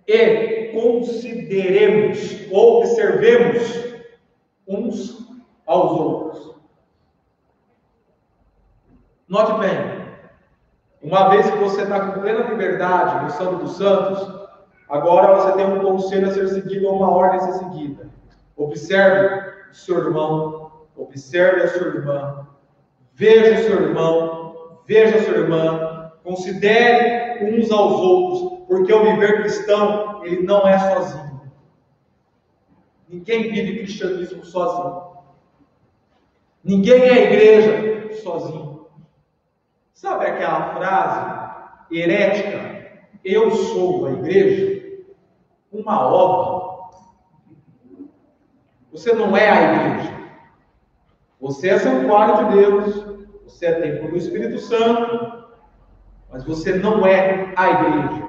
e 0.07 0.71
consideremos 0.71 2.47
observemos 2.51 3.97
uns 4.67 5.27
aos 5.65 5.91
outros. 5.99 6.55
Note 9.27 9.59
bem, 9.59 10.07
uma 11.01 11.29
vez 11.29 11.49
que 11.49 11.57
você 11.57 11.83
está 11.83 11.99
com 11.99 12.21
plena 12.21 12.49
liberdade 12.49 13.25
no 13.25 13.29
Santo 13.31 13.55
dos 13.57 13.77
Santos, 13.77 14.46
agora 14.89 15.35
você 15.35 15.51
tem 15.53 15.65
um 15.65 15.79
conselho 15.79 16.29
a 16.29 16.33
ser 16.33 16.47
seguido 16.49 16.87
ou 16.87 16.97
uma 16.97 17.11
ordem 17.11 17.39
a 17.39 17.51
ser 17.51 17.59
seguida. 17.59 18.09
Observe 18.55 19.51
o 19.71 19.75
seu 19.75 19.97
irmão, 19.97 20.71
observe 20.95 21.61
a 21.61 21.67
sua 21.67 21.87
irmã, 21.87 22.47
veja 23.13 23.59
o 23.59 23.63
seu 23.63 23.83
irmão, 23.83 24.79
veja 24.85 25.17
a 25.17 25.23
sua 25.23 25.37
irmã, 25.37 26.11
considere 26.23 27.45
uns 27.45 27.71
aos 27.71 27.93
outros, 27.93 28.65
porque 28.67 28.93
o 28.93 29.03
viver 29.03 29.41
cristão, 29.41 30.25
ele 30.25 30.43
não 30.43 30.67
é 30.67 30.77
sozinho. 30.77 31.41
Ninguém 33.07 33.51
vive 33.51 33.79
cristianismo 33.79 34.43
sozinho. 34.43 35.07
Ninguém 36.63 37.01
é 37.01 37.23
igreja 37.23 38.13
sozinho. 38.21 38.87
Sabe 39.93 40.25
aquela 40.25 40.75
frase 40.75 41.95
herética? 41.95 43.07
Eu 43.23 43.51
sou 43.51 44.05
a 44.05 44.11
igreja? 44.11 44.66
Uma 45.77 46.07
obra 46.07 46.67
você 48.97 49.13
não 49.13 49.37
é 49.37 49.47
a 49.47 49.73
igreja. 49.73 50.17
Você 51.39 51.69
é 51.69 51.77
santuário 51.77 52.47
de 52.47 52.55
Deus. 52.55 53.05
Você 53.43 53.67
é 53.67 53.79
templo 53.79 54.09
do 54.09 54.17
Espírito 54.17 54.57
Santo. 54.57 55.43
Mas 56.31 56.43
você 56.43 56.73
não 56.73 57.05
é 57.05 57.53
a 57.55 57.69
igreja. 57.69 58.27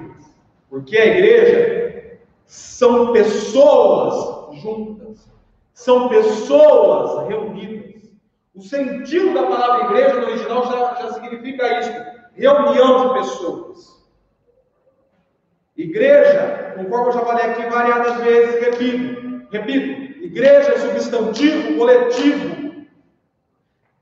Porque 0.69 0.95
a 0.95 1.05
igreja 1.07 2.19
são 2.45 3.11
pessoas 3.13 4.55
juntas. 4.61 5.27
São 5.73 6.07
pessoas 6.07 7.27
reunidas. 7.27 8.11
O 8.53 8.61
sentido 8.61 9.33
da 9.33 9.47
palavra 9.47 9.85
igreja 9.85 10.19
no 10.19 10.27
original 10.27 10.67
já, 10.67 11.01
já 11.01 11.13
significa 11.13 11.79
isso: 11.79 11.91
reunião 12.35 13.07
de 13.07 13.13
pessoas. 13.15 13.98
Igreja, 15.79 16.73
conforme 16.75 17.07
eu 17.07 17.11
já 17.13 17.21
falei 17.21 17.45
aqui 17.45 17.69
variadas 17.69 18.17
vezes, 18.17 18.61
repito, 18.61 19.47
repito, 19.49 20.25
Igreja 20.25 20.73
é 20.73 20.77
substantivo 20.77 21.77
coletivo. 21.77 22.85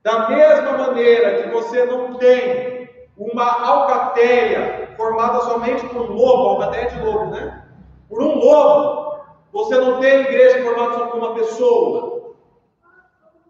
Da 0.02 0.28
mesma 0.28 0.72
maneira 0.72 1.42
que 1.42 1.50
você 1.50 1.84
não 1.84 2.14
tem 2.14 2.90
uma 3.16 3.64
alcateia 3.64 4.88
formada 4.96 5.40
somente 5.42 5.86
por 5.86 6.10
um 6.10 6.14
lobo, 6.14 6.48
alcateia 6.48 6.90
de 6.90 7.00
lobo, 7.00 7.26
né? 7.26 7.62
Por 8.08 8.22
um 8.22 8.34
lobo, 8.34 9.20
você 9.52 9.76
não 9.78 10.00
tem 10.00 10.22
igreja 10.22 10.64
formada 10.64 10.94
só 10.94 11.06
por 11.06 11.18
uma 11.18 11.34
pessoa. 11.34 12.34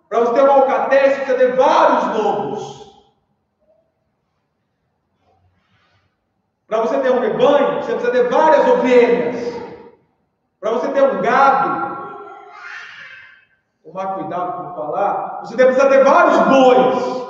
Para 0.06 0.20
você 0.20 0.34
ter 0.34 0.42
uma 0.42 0.54
alcateia, 0.54 1.10
você 1.10 1.16
precisa 1.16 1.38
ter 1.38 1.56
vários 1.56 2.22
lobos. 2.22 2.87
Para 6.68 6.82
você 6.82 7.00
ter 7.00 7.10
um 7.10 7.20
rebanho, 7.20 7.82
você 7.82 7.92
precisa 7.92 8.12
ter 8.12 8.28
várias 8.28 8.68
ovelhas. 8.68 9.58
Para 10.60 10.72
você 10.72 10.88
ter 10.90 11.02
um 11.02 11.22
gado, 11.22 12.18
tomar 13.82 14.14
cuidado 14.14 14.52
com 14.52 14.74
falar, 14.74 15.40
você 15.40 15.56
deve 15.56 15.72
precisar 15.72 15.88
ter 15.88 16.04
vários 16.04 16.38
bois. 16.48 17.28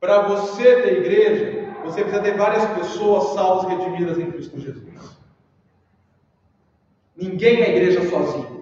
Para 0.00 0.22
você 0.22 0.82
ter 0.82 0.98
igreja, 0.98 1.74
você 1.84 2.00
precisa 2.00 2.22
ter 2.22 2.36
várias 2.38 2.64
pessoas 2.70 3.34
salvas 3.34 3.64
e 3.64 3.76
redimidas 3.76 4.18
em 4.18 4.30
Cristo 4.30 4.58
Jesus. 4.58 5.18
Ninguém 7.14 7.62
é 7.62 7.76
igreja 7.76 8.08
sozinho. 8.08 8.55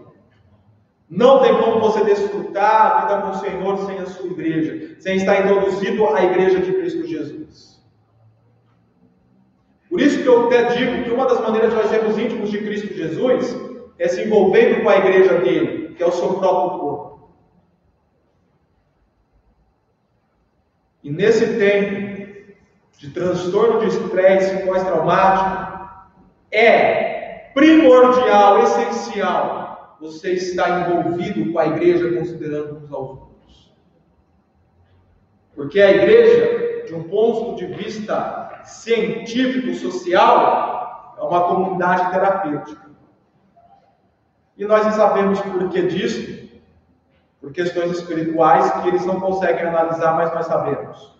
Não 1.14 1.40
tem 1.40 1.56
como 1.56 1.78
você 1.78 2.02
desfrutar 2.02 2.86
a 2.86 3.00
vida 3.00 3.22
com 3.22 3.30
o 3.30 3.34
Senhor 3.34 3.86
sem 3.86 3.98
a 4.00 4.06
sua 4.06 4.26
igreja, 4.26 4.96
sem 4.98 5.16
estar 5.16 5.42
introduzido 5.42 6.08
à 6.08 6.24
igreja 6.24 6.58
de 6.58 6.72
Cristo 6.72 7.06
Jesus. 7.06 7.80
Por 9.88 10.00
isso 10.00 10.20
que 10.20 10.26
eu 10.26 10.46
até 10.46 10.74
digo 10.74 11.04
que 11.04 11.10
uma 11.12 11.26
das 11.26 11.40
maneiras 11.40 11.70
de 11.70 11.76
nós 11.76 11.86
sermos 11.88 12.18
íntimos 12.18 12.50
de 12.50 12.58
Cristo 12.58 12.92
Jesus 12.92 13.56
é 13.96 14.08
se 14.08 14.24
envolvendo 14.24 14.82
com 14.82 14.88
a 14.88 14.96
igreja 14.96 15.38
dele, 15.38 15.94
que 15.94 16.02
é 16.02 16.06
o 16.06 16.10
seu 16.10 16.34
próprio 16.34 16.80
corpo. 16.80 17.28
E 21.04 21.10
nesse 21.10 21.46
tempo 21.58 22.48
de 22.98 23.10
transtorno 23.10 23.78
de 23.78 23.86
estresse 23.86 24.66
pós-traumático, 24.66 26.10
é 26.50 27.50
primordial, 27.54 28.64
essencial, 28.64 29.63
você 30.04 30.34
estar 30.34 30.90
envolvido 30.90 31.50
com 31.50 31.58
a 31.58 31.66
igreja, 31.66 32.18
considerando 32.18 32.76
uns 32.76 32.92
aos 32.92 33.08
outros. 33.08 33.74
Porque 35.54 35.80
a 35.80 35.90
igreja, 35.90 36.84
de 36.86 36.94
um 36.94 37.04
ponto 37.04 37.56
de 37.56 37.64
vista 37.64 38.60
científico-social, 38.64 41.16
é 41.18 41.22
uma 41.22 41.44
comunidade 41.44 42.10
terapêutica. 42.10 42.84
E 44.58 44.66
nós 44.66 44.82
sabemos 44.94 45.40
por 45.40 45.70
que 45.70 45.86
disso, 45.86 46.50
por 47.40 47.50
questões 47.50 47.92
espirituais 47.92 48.70
que 48.82 48.88
eles 48.88 49.06
não 49.06 49.18
conseguem 49.18 49.64
analisar, 49.64 50.16
mas 50.16 50.34
nós 50.34 50.44
sabemos. 50.44 51.14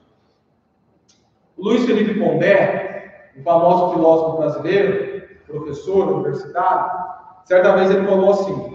Luiz 1.57 1.87
Felipe 1.87 2.21
Pondé, 2.21 3.31
um 3.35 3.43
famoso 3.43 3.95
filósofo 3.95 4.37
brasileiro, 4.39 5.27
professor 5.47 6.13
universitário, 6.13 7.24
certa 7.45 7.77
vez 7.77 7.91
ele 7.91 8.07
falou 8.07 8.31
assim: 8.31 8.75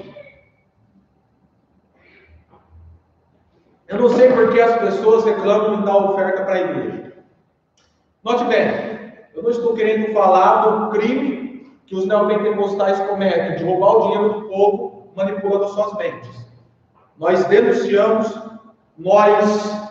Eu 3.87 3.97
não 3.99 4.09
sei 4.09 4.31
por 4.31 4.51
que 4.51 4.61
as 4.61 4.77
pessoas 4.79 5.25
reclamam 5.25 5.77
de 5.77 5.85
dar 5.85 5.97
oferta 5.97 6.43
para 6.43 6.53
a 6.53 6.61
igreja. 6.61 7.13
Note 8.23 8.43
bem, 8.45 8.69
eu 9.33 9.41
não 9.41 9.49
estou 9.49 9.73
querendo 9.73 10.13
falar 10.13 10.61
do 10.61 10.89
crime 10.91 11.73
que 11.87 11.95
os 11.95 12.05
neopentecostais 12.05 12.99
cometem, 13.07 13.57
de 13.57 13.63
roubar 13.63 13.95
o 13.95 14.01
dinheiro 14.01 14.33
do 14.33 14.47
povo, 14.47 15.11
manipulando 15.15 15.69
suas 15.69 15.97
mentes. 15.97 16.29
Nós 17.17 17.43
denunciamos, 17.45 18.31
nós 18.95 19.89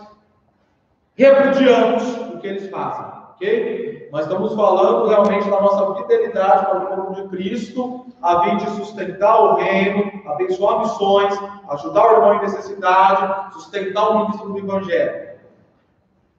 repudiamos 1.16 2.05
o 2.35 2.39
que 2.39 2.47
eles 2.47 2.70
fazem, 2.70 3.05
ok? 3.33 3.88
Nós 4.11 4.23
estamos 4.23 4.55
falando 4.55 5.07
realmente 5.07 5.51
da 5.51 5.61
nossa 5.61 5.95
fidelidade 5.97 6.67
para 6.67 6.79
o 6.79 6.87
povo 6.87 7.15
de 7.15 7.29
Cristo, 7.29 8.07
a 8.23 8.43
fim 8.43 8.57
de 8.57 8.71
sustentar 8.71 9.39
o 9.39 9.55
reino, 9.57 10.11
abençoar 10.27 10.81
missões, 10.81 11.39
ajudar 11.69 12.07
o 12.07 12.13
irmão 12.17 12.35
em 12.35 12.41
necessidade, 12.41 13.53
sustentar 13.55 14.09
o 14.09 14.19
ministro 14.21 14.53
do 14.53 14.59
Evangelho. 14.59 15.29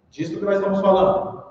Disso 0.09 0.37
que 0.37 0.45
nós 0.45 0.55
estamos 0.55 0.81
falando. 0.81 1.43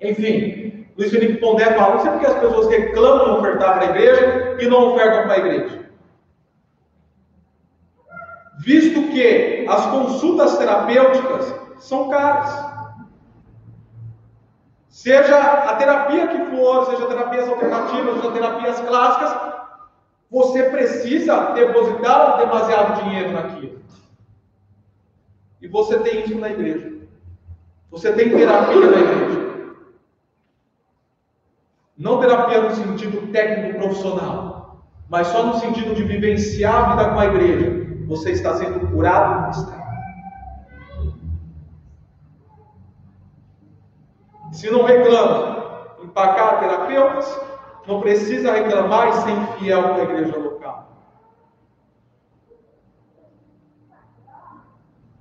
Enfim, 0.00 0.86
Luiz 0.98 1.10
Felipe 1.10 1.40
Pondé 1.40 1.72
fala, 1.74 1.94
não 1.94 2.00
sei 2.00 2.10
porque 2.10 2.26
as 2.26 2.38
pessoas 2.38 2.68
reclamam 2.68 3.24
de 3.24 3.38
ofertar 3.38 3.74
para 3.74 3.86
a 3.86 3.90
igreja 3.90 4.56
e 4.60 4.66
não 4.66 4.92
ofertam 4.92 5.22
para 5.22 5.34
a 5.34 5.38
igreja. 5.38 5.90
Visto 8.58 9.10
que 9.12 9.66
as 9.68 9.86
consultas 9.86 10.58
terapêuticas 10.58 11.54
são 11.78 12.10
caras. 12.10 12.69
Seja 15.00 15.40
a 15.40 15.76
terapia 15.76 16.28
que 16.28 16.44
for, 16.50 16.84
seja 16.84 17.06
terapias 17.06 17.48
alternativas, 17.48 18.16
seja 18.16 18.32
terapias 18.32 18.80
clássicas, 18.80 19.52
você 20.30 20.64
precisa 20.64 21.52
depositar 21.52 22.36
demasiado 22.36 23.02
dinheiro 23.02 23.32
naquilo. 23.32 23.80
E 25.62 25.68
você 25.68 25.98
tem 26.00 26.20
isso 26.20 26.38
na 26.38 26.50
igreja. 26.50 26.98
Você 27.90 28.12
tem 28.12 28.28
terapia 28.28 28.90
na 28.90 28.98
igreja. 28.98 29.74
Não 31.96 32.20
terapia 32.20 32.60
no 32.60 32.70
sentido 32.74 33.32
técnico 33.32 33.78
profissional, 33.78 34.84
mas 35.08 35.28
só 35.28 35.46
no 35.46 35.54
sentido 35.60 35.94
de 35.94 36.02
vivenciar 36.02 36.74
a 36.74 36.94
vida 36.94 37.10
com 37.10 37.20
a 37.20 37.24
igreja. 37.24 38.04
Você 38.06 38.32
está 38.32 38.54
sendo 38.54 38.86
curado 38.88 39.46
no 39.46 39.50
está. 39.50 39.79
Se 44.52 44.70
não 44.70 44.84
reclama 44.84 45.96
empacar 46.02 46.60
terapeutas, 46.60 47.40
não 47.86 48.00
precisa 48.00 48.52
reclamar 48.52 49.08
e 49.08 49.12
ser 49.12 49.30
infiel 49.30 49.82
com 49.82 50.00
a 50.00 50.02
igreja 50.02 50.36
local. 50.36 50.90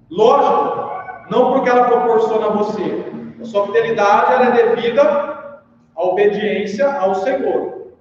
Lógico, 0.10 1.30
não 1.30 1.54
porque 1.54 1.70
ela 1.70 1.86
proporciona 1.86 2.48
a 2.48 2.50
você. 2.50 3.06
A 3.40 3.46
sua 3.46 3.68
fidelidade 3.68 4.34
ela 4.34 4.46
é 4.46 4.76
devida 4.76 5.64
à 5.96 6.04
obediência 6.04 6.92
ao 7.00 7.16
Senhor. 7.16 7.94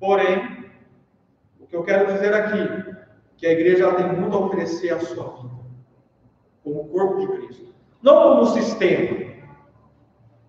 Porém, 0.00 0.66
o 1.60 1.66
que 1.66 1.76
eu 1.76 1.84
quero 1.84 2.12
dizer 2.12 2.34
aqui, 2.34 2.94
que 3.36 3.46
a 3.46 3.52
igreja 3.52 3.92
tem 3.94 4.06
muito 4.06 4.36
a 4.36 4.40
oferecer 4.40 4.92
à 4.92 5.00
sua 5.00 5.24
vida, 5.36 5.54
como 6.62 6.88
corpo 6.88 7.20
de 7.20 7.26
Cristo. 7.28 7.74
Não 8.02 8.22
como 8.22 8.46
sistema, 8.46 9.33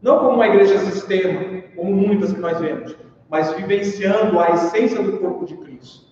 não 0.06 0.20
como 0.20 0.36
uma 0.36 0.48
igreja 0.48 0.78
sistema, 0.78 1.64
como 1.76 1.92
muitas 1.92 2.32
que 2.32 2.40
nós 2.40 2.60
vemos, 2.60 2.96
mas 3.28 3.52
vivenciando 3.56 4.40
a 4.40 4.52
essência 4.52 5.02
do 5.02 5.18
corpo 5.18 5.48
de 5.48 5.58
Cristo. 5.58 6.06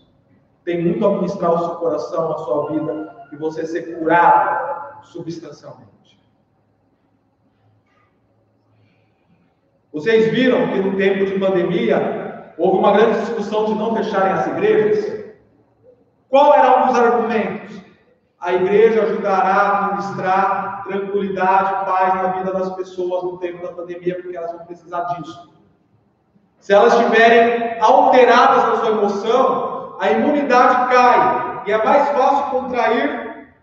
Tem 0.65 0.81
muito 0.83 1.05
a 1.05 1.17
ministrar 1.17 1.51
ao 1.51 1.59
seu 1.59 1.75
coração, 1.75 2.31
à 2.31 2.37
sua 2.39 2.71
vida, 2.71 3.27
e 3.31 3.35
você 3.35 3.67
ser 3.67 3.99
curado 3.99 5.05
substancialmente. 5.05 6.19
Vocês 9.93 10.31
viram 10.31 10.69
que 10.69 10.79
no 10.79 10.97
tempo 10.97 11.27
de 11.27 11.37
pandemia 11.37 12.51
houve 12.57 12.79
uma 12.79 12.93
grande 12.93 13.19
discussão 13.19 13.65
de 13.65 13.75
não 13.75 13.95
fecharem 13.95 14.33
as 14.33 14.47
igrejas? 14.47 15.23
Qual 16.29 16.51
era 16.51 16.83
um 16.83 16.87
dos 16.87 16.99
argumentos? 16.99 17.79
A 18.39 18.53
igreja 18.53 19.03
ajudará 19.03 19.53
a 19.53 19.85
administrar 19.85 20.72
tranquilidade 20.83 21.85
paz 21.85 22.15
na 22.15 22.27
vida 22.33 22.53
das 22.53 22.75
pessoas 22.75 23.23
no 23.23 23.37
tempo 23.37 23.65
da 23.65 23.73
pandemia, 23.73 24.21
porque 24.21 24.37
elas 24.37 24.51
vão 24.51 24.65
precisar 24.65 25.03
disso. 25.15 25.53
Se 26.59 26.73
elas 26.73 26.93
estiverem 26.93 27.79
alteradas 27.81 28.63
na 28.63 28.75
sua 28.77 28.89
emoção, 28.89 29.97
a 29.99 30.11
imunidade 30.11 30.93
cai 30.93 31.63
e 31.65 31.71
é 31.71 31.83
mais 31.83 32.09
fácil 32.09 32.51
contrair 32.51 33.53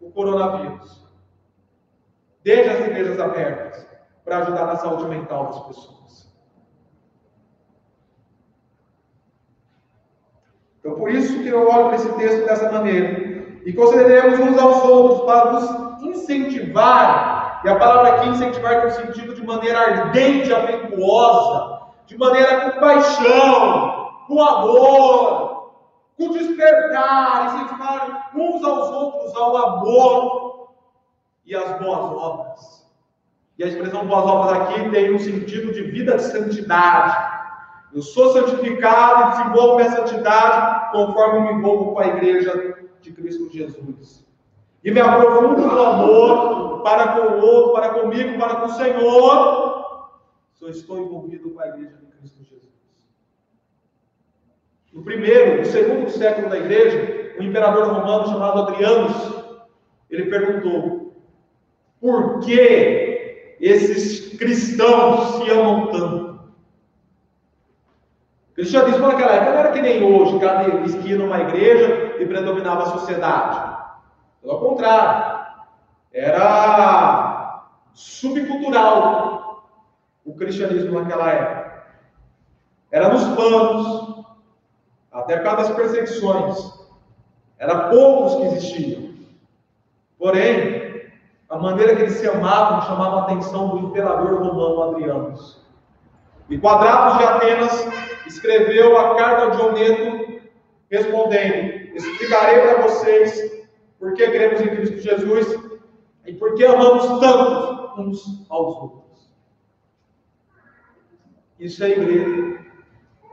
o 0.00 0.10
coronavírus. 0.10 1.00
Deixe 2.42 2.70
as 2.70 2.80
igrejas 2.80 3.20
abertas 3.20 3.86
para 4.24 4.38
ajudar 4.38 4.66
na 4.66 4.76
saúde 4.76 5.04
mental 5.04 5.46
das 5.46 5.60
pessoas. 5.66 6.30
Então, 10.80 10.94
por 10.94 11.10
isso 11.10 11.42
que 11.42 11.48
eu 11.48 11.68
olho 11.68 11.86
para 11.86 11.96
esse 11.96 12.12
texto 12.14 12.46
dessa 12.46 12.72
maneira. 12.72 13.60
E 13.64 13.72
consideremos 13.72 14.40
uns 14.40 14.58
aos 14.58 14.82
outros 14.84 15.20
para 15.26 15.52
nos 15.52 16.02
incentivar. 16.02 16.49
E 16.72 17.68
a 17.68 17.76
palavra 17.76 18.14
aqui, 18.14 18.28
incentivar, 18.28 18.80
tem 18.80 18.86
o 18.86 18.90
sentido 18.90 19.34
de 19.34 19.44
maneira 19.44 19.78
ardente, 19.78 20.52
afetuosa, 20.52 21.80
de 22.06 22.16
maneira 22.16 22.70
com 22.70 22.80
paixão, 22.80 24.10
com 24.26 24.42
amor, 24.42 25.72
com 26.16 26.30
despertar, 26.30 27.46
incentivar 27.46 28.30
uns 28.34 28.64
aos 28.64 28.88
outros 28.90 29.36
ao 29.36 29.56
amor 29.56 30.68
e 31.44 31.54
às 31.54 31.78
boas 31.78 31.98
obras. 31.98 32.90
E 33.58 33.64
a 33.64 33.66
expressão 33.66 34.06
boas 34.06 34.24
obras 34.24 34.62
aqui 34.62 34.88
tem 34.90 35.14
um 35.14 35.18
sentido 35.18 35.72
de 35.72 35.82
vida 35.82 36.16
de 36.16 36.22
santidade. 36.22 37.30
Eu 37.92 38.02
sou 38.02 38.32
santificado 38.32 39.22
e 39.22 39.30
desenvolvo 39.32 39.76
minha 39.76 39.90
santidade 39.90 40.92
conforme 40.92 41.40
me 41.40 41.52
envolvo 41.58 41.92
com 41.92 41.98
a 41.98 42.06
igreja 42.06 42.78
de 43.00 43.12
Cristo 43.12 43.50
Jesus. 43.50 44.29
E 44.82 44.90
me 44.90 45.00
aprofundo 45.00 45.60
no 45.60 45.82
amor 45.82 46.82
para 46.82 47.08
com 47.08 47.20
o 47.20 47.40
outro, 47.40 47.72
para 47.72 47.90
comigo, 47.90 48.38
para 48.38 48.56
com 48.56 48.66
o 48.66 48.74
Senhor. 48.74 50.10
Só 50.54 50.68
estou 50.68 50.98
envolvido 50.98 51.50
com 51.50 51.60
a 51.60 51.68
igreja 51.68 51.96
de 51.96 52.06
Cristo 52.06 52.42
Jesus. 52.42 52.70
No 54.92 55.02
primeiro, 55.02 55.58
no 55.58 55.66
segundo 55.66 56.10
século 56.10 56.48
da 56.48 56.58
igreja, 56.58 57.34
um 57.38 57.42
imperador 57.42 57.88
romano 57.88 58.28
chamado 58.28 58.62
Adrianus, 58.62 59.32
ele 60.10 60.26
perguntou: 60.26 61.14
por 62.00 62.40
que 62.40 63.56
esses 63.60 64.38
cristãos 64.38 65.36
se 65.36 65.50
amam 65.50 65.88
tanto. 65.88 66.40
Cristianismo 68.54 69.06
naquela 69.06 69.34
época 69.34 69.52
não 69.52 69.58
era 69.58 69.72
que 69.72 69.82
nem 69.82 70.02
hoje, 70.02 70.38
cada 70.38 70.84
esquina 70.86 71.24
numa 71.24 71.40
igreja 71.40 72.16
e 72.18 72.26
predominava 72.26 72.82
a 72.82 72.98
sociedade. 72.98 73.69
Pelo 74.42 74.58
contrário, 74.58 75.46
era 76.12 77.66
subcultural 77.92 79.64
o 80.24 80.34
cristianismo 80.34 81.00
naquela 81.00 81.30
época. 81.30 81.84
Era 82.90 83.08
nos 83.08 83.24
panos, 83.36 84.24
até 85.12 85.36
por 85.36 85.44
causa 85.44 85.68
das 85.68 85.76
perseguições. 85.76 86.80
Era 87.58 87.88
poucos 87.90 88.36
que 88.36 88.42
existiam. 88.46 89.14
Porém, 90.18 91.10
a 91.48 91.58
maneira 91.58 91.96
que 91.96 92.02
eles 92.02 92.14
se 92.14 92.28
amavam 92.28 92.82
chamava 92.82 93.20
a 93.20 93.22
atenção 93.24 93.68
do 93.68 93.78
imperador 93.88 94.42
romano 94.42 94.94
Adrianus. 94.94 95.60
E 96.48 96.58
Quadratus 96.58 97.18
de 97.18 97.24
Atenas 97.24 97.88
escreveu 98.26 98.98
a 98.98 99.16
carta 99.16 99.56
de 99.56 99.62
Oneto 99.62 100.40
respondendo: 100.90 101.94
Explicarei 101.94 102.60
para 102.60 102.82
vocês 102.82 103.59
por 104.00 104.14
que 104.14 104.26
cremos 104.30 104.62
em 104.62 104.68
Cristo 104.68 104.98
Jesus? 104.98 105.60
E 106.26 106.32
por 106.32 106.54
que 106.54 106.64
amamos 106.64 107.20
tanto 107.20 108.00
uns 108.00 108.46
aos 108.48 108.76
outros. 108.76 109.30
Isso 111.58 111.84
é 111.84 111.90
igreja, 111.90 112.58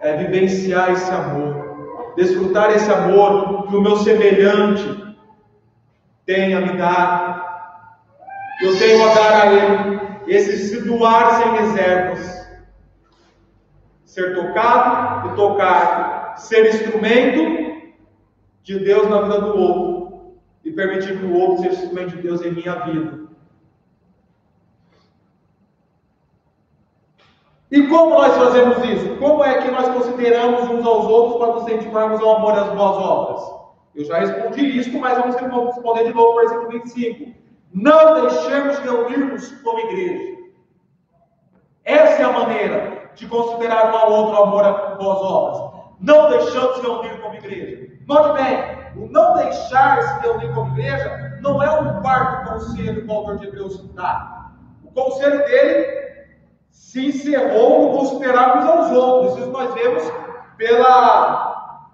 é 0.01 0.17
vivenciar 0.17 0.91
esse 0.91 1.09
amor, 1.09 2.13
desfrutar 2.17 2.71
esse 2.71 2.91
amor 2.91 3.67
que 3.67 3.75
o 3.77 3.81
meu 3.81 3.95
semelhante 3.97 5.15
tem 6.25 6.53
a 6.53 6.59
me 6.59 6.77
dar, 6.77 8.03
eu 8.61 8.77
tenho 8.77 9.09
a 9.09 9.13
dar 9.13 9.41
a 9.41 9.53
Ele, 9.53 9.99
esse 10.27 10.57
se 10.67 10.81
doar 10.81 11.41
sem 11.41 11.51
reservas, 11.53 12.49
ser 14.03 14.35
tocado 14.35 15.29
e 15.29 15.35
tocar, 15.37 16.37
ser 16.37 16.67
instrumento 16.67 17.93
de 18.63 18.79
Deus 18.79 19.09
na 19.09 19.21
vida 19.21 19.39
do 19.39 19.57
outro 19.57 19.96
permitir 20.77 21.17
que 21.17 21.25
o 21.25 21.33
outro 21.33 21.63
seja 21.63 21.81
instrumento 21.81 22.15
de 22.15 22.21
Deus 22.21 22.41
em 22.43 22.51
minha 22.51 22.75
vida. 22.85 23.27
E 27.71 27.87
como 27.87 28.11
nós 28.11 28.37
fazemos 28.37 28.77
isso? 28.87 29.15
Como 29.17 29.43
é 29.43 29.59
que 29.59 29.71
nós 29.71 29.89
consideramos 29.89 30.69
uns 30.69 30.85
aos 30.85 31.05
outros 31.05 31.37
para 31.39 31.53
nos 31.53 31.63
incentivarmos 31.63 32.21
ao 32.21 32.35
amor 32.37 32.53
às 32.53 32.67
boas 32.67 32.97
obras? 32.97 33.57
Eu 33.95 34.05
já 34.05 34.19
respondi 34.19 34.77
isso, 34.77 34.97
mas 34.99 35.17
vamos 35.17 35.35
responder 35.35 36.05
de 36.05 36.13
novo 36.13 36.33
o 36.33 36.35
versículo 36.35 36.69
25. 36.69 37.33
Não 37.73 38.21
deixemos 38.21 38.77
reunirmos 38.77 39.51
como 39.63 39.79
igreja. 39.79 40.37
Essa 41.83 42.21
é 42.21 42.25
a 42.25 42.31
maneira 42.31 43.11
de 43.15 43.25
considerar 43.25 43.91
um 43.91 43.97
ao 43.97 44.11
outro 44.13 44.43
amor 44.43 44.63
a 44.63 44.71
boas 44.95 45.17
obras. 45.17 45.81
Não 45.99 46.29
deixamos 46.29 46.79
reunir 46.81 47.19
como 47.19 47.33
igreja. 47.33 47.97
Note 48.07 48.41
bem, 48.41 48.86
o 48.97 49.09
não 49.09 49.35
deixar 49.35 50.01
se 50.01 50.21
reunir 50.21 50.53
como 50.53 50.77
igreja 50.77 51.37
não 51.41 51.61
é 51.61 51.79
um 51.79 52.01
quarto 52.01 52.51
conselho 52.51 53.05
que 53.05 53.11
o 53.11 53.15
autor 53.15 53.37
de 53.37 53.47
Hebreus 53.47 53.81
dá. 53.93 54.51
O 54.83 54.91
conselho 54.91 55.45
dele 55.45 56.27
se 56.69 57.07
encerrou 57.07 57.91
no 57.91 57.99
considerar 57.99 58.57
uns 58.57 58.65
aos 58.65 58.91
outros. 58.91 59.37
Isso 59.37 59.51
nós 59.51 59.73
vemos 59.73 60.03
pela, 60.57 61.87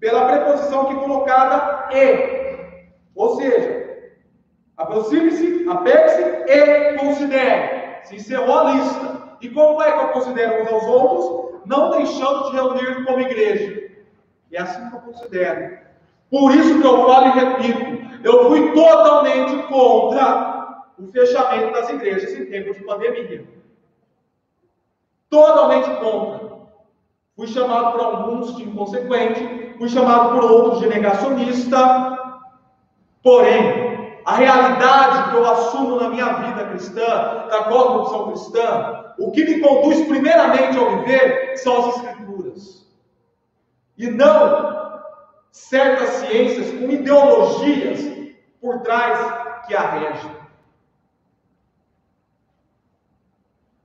pela 0.00 0.26
preposição 0.26 0.86
que 0.86 0.94
colocada 0.94 1.88
e. 1.92 2.36
Ou 3.14 3.36
seja, 3.36 3.86
Aproxime-se, 4.76 5.66
apegue-se 5.68 6.22
e 6.22 6.98
considere. 6.98 8.04
Se 8.04 8.16
encerrou 8.16 8.58
a 8.58 8.72
lista. 8.72 9.16
E 9.40 9.48
como 9.48 9.82
é 9.82 9.92
que 9.92 10.04
eu 10.04 10.08
considero 10.08 10.62
uns 10.62 10.72
aos 10.72 10.84
outros? 10.84 11.60
Não 11.66 11.90
deixando 11.90 12.50
de 12.50 12.56
reunir 12.56 13.04
como 13.04 13.20
igreja. 13.20 13.85
É 14.52 14.60
assim 14.60 14.88
que 14.88 14.96
eu 14.96 15.00
considero. 15.00 15.78
Por 16.30 16.54
isso 16.54 16.80
que 16.80 16.86
eu 16.86 17.06
falo 17.06 17.26
e 17.26 17.30
repito, 17.30 18.06
eu 18.24 18.48
fui 18.48 18.72
totalmente 18.72 19.62
contra 19.68 20.84
o 20.98 21.06
fechamento 21.08 21.72
das 21.72 21.90
igrejas 21.90 22.32
em 22.32 22.46
tempos 22.46 22.76
de 22.76 22.84
pandemia. 22.84 23.46
Totalmente 25.28 25.90
contra. 26.00 26.56
Fui 27.36 27.46
chamado 27.48 27.92
por 27.92 28.00
alguns 28.00 28.56
de 28.56 28.62
inconsequente, 28.62 29.74
fui 29.78 29.88
chamado 29.88 30.30
por 30.30 30.50
outros 30.50 30.80
de 30.80 30.88
negacionista. 30.88 32.18
Porém, 33.22 34.20
a 34.24 34.36
realidade 34.36 35.30
que 35.30 35.36
eu 35.36 35.50
assumo 35.50 36.00
na 36.00 36.08
minha 36.08 36.32
vida 36.32 36.64
cristã, 36.66 37.46
da 37.48 37.64
cosmovisão 37.64 38.26
cristã, 38.28 39.14
o 39.18 39.30
que 39.30 39.44
me 39.44 39.60
conduz 39.60 40.00
primeiramente 40.06 40.78
ao 40.78 40.98
viver 40.98 41.56
são 41.58 41.90
as 41.90 41.96
Escrituras. 41.96 42.85
E 43.96 44.08
não 44.08 45.02
certas 45.50 46.10
ciências 46.10 46.70
com 46.78 46.90
ideologias 46.90 48.00
por 48.60 48.80
trás 48.82 49.66
que 49.66 49.74
a 49.74 49.90
regem. 49.90 50.36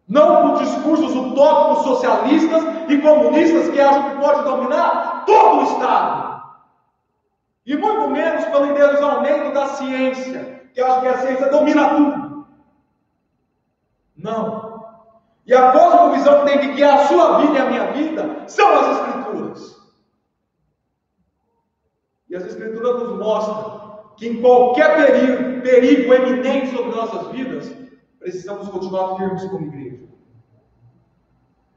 Não 0.08 0.50
com 0.50 0.64
discursos 0.64 1.16
utópicos 1.16 1.84
socialistas 1.86 2.64
e 2.90 2.98
comunistas 2.98 3.70
que 3.70 3.80
acham 3.80 4.10
que 4.10 4.18
pode 4.18 4.44
dominar 4.44 5.24
todo 5.26 5.62
o 5.62 5.64
Estado. 5.64 6.44
E 7.66 7.78
muito 7.78 8.10
menos 8.10 8.44
pelo 8.46 8.66
endeusamento 8.66 9.54
da 9.54 9.68
ciência, 9.68 10.70
que 10.74 10.82
acha 10.82 11.00
que 11.00 11.08
a 11.08 11.18
ciência 11.20 11.50
domina 11.50 11.96
tudo. 11.96 12.48
Não. 14.18 14.86
E 15.46 15.54
a 15.54 15.72
cosmovisão 15.72 16.44
tem 16.44 16.60
que 16.60 16.74
guiar 16.74 17.00
a 17.00 17.08
sua 17.08 17.38
vida 17.40 17.54
e 17.54 17.62
a 17.62 17.66
minha 17.66 17.92
vida 17.94 18.44
são 18.48 18.80
as 18.80 18.98
Escrituras. 18.98 19.71
E 22.32 22.36
as 22.36 22.46
Escrituras 22.46 23.04
nos 23.04 23.18
mostram 23.20 24.00
que 24.16 24.26
em 24.26 24.42
qualquer 24.42 24.96
perigo, 24.96 25.62
perigo 25.62 26.14
eminente 26.14 26.74
sobre 26.74 26.96
nossas 26.96 27.28
vidas, 27.28 27.76
precisamos 28.20 28.70
continuar 28.70 29.18
firmes 29.18 29.44
como 29.50 29.66
igreja. 29.66 30.06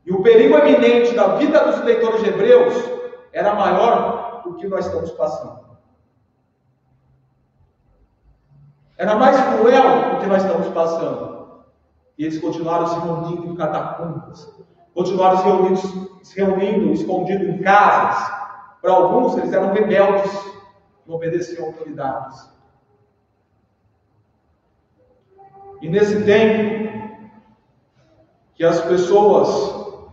E 0.06 0.12
o 0.12 0.22
perigo 0.22 0.56
eminente 0.56 1.12
da 1.12 1.34
vida 1.34 1.58
dos 1.64 1.82
leitores 1.82 2.22
de 2.22 2.28
Hebreus 2.28 2.72
era 3.32 3.52
maior 3.52 4.42
do 4.44 4.54
que 4.54 4.68
nós 4.68 4.86
estamos 4.86 5.10
passando. 5.10 5.64
Era 8.96 9.16
mais 9.16 9.36
cruel 9.56 10.12
do 10.12 10.20
que 10.20 10.26
nós 10.26 10.44
estamos 10.44 10.68
passando. 10.68 11.64
E 12.16 12.26
eles 12.26 12.38
continuaram 12.38 12.86
se 12.86 13.00
reunindo 13.00 13.44
em 13.44 13.56
catacumbas, 13.56 14.48
continuaram 14.94 15.38
se 15.38 15.44
reunindo, 15.44 15.76
se 16.22 16.36
reunindo 16.36 16.92
escondidos 16.92 17.48
em 17.48 17.58
casas. 17.58 18.43
Para 18.84 18.92
alguns, 18.92 19.34
eles 19.38 19.50
eram 19.50 19.72
rebeldes, 19.72 20.30
não 21.06 21.16
obedeciam 21.16 21.68
autoridades. 21.68 22.52
E 25.80 25.88
nesse 25.88 26.22
tempo, 26.22 27.24
que 28.54 28.62
as 28.62 28.82
pessoas 28.82 30.04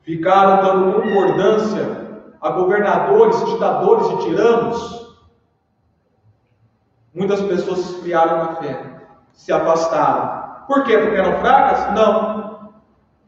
ficaram 0.00 0.64
dando 0.64 1.02
concordância 1.02 2.32
a 2.40 2.50
governadores, 2.52 3.44
ditadores 3.52 4.08
e 4.08 4.18
tiranos, 4.24 5.18
muitas 7.12 7.42
pessoas 7.42 7.80
se 7.80 7.96
esfriaram 7.96 8.38
na 8.38 8.56
fé, 8.56 9.08
se 9.34 9.52
afastaram. 9.52 10.64
Por 10.66 10.84
quê? 10.84 10.96
Porque 10.96 11.16
eram 11.16 11.38
fracas? 11.40 11.92
Não. 11.92 12.72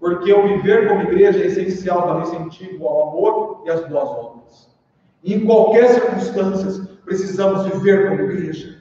Porque 0.01 0.33
o 0.33 0.49
viver 0.49 0.89
como 0.89 1.03
igreja 1.03 1.41
é 1.41 1.47
essencial 1.47 2.05
para 2.05 2.21
incentivo 2.21 2.89
ao 2.89 3.11
amor 3.11 3.63
e 3.67 3.71
às 3.71 3.87
boas 3.87 4.09
obras. 4.09 4.68
E 5.23 5.35
em 5.35 5.45
qualquer 5.45 5.89
circunstância, 5.89 6.89
precisamos 7.05 7.65
viver 7.67 8.09
como 8.09 8.23
igreja. 8.23 8.79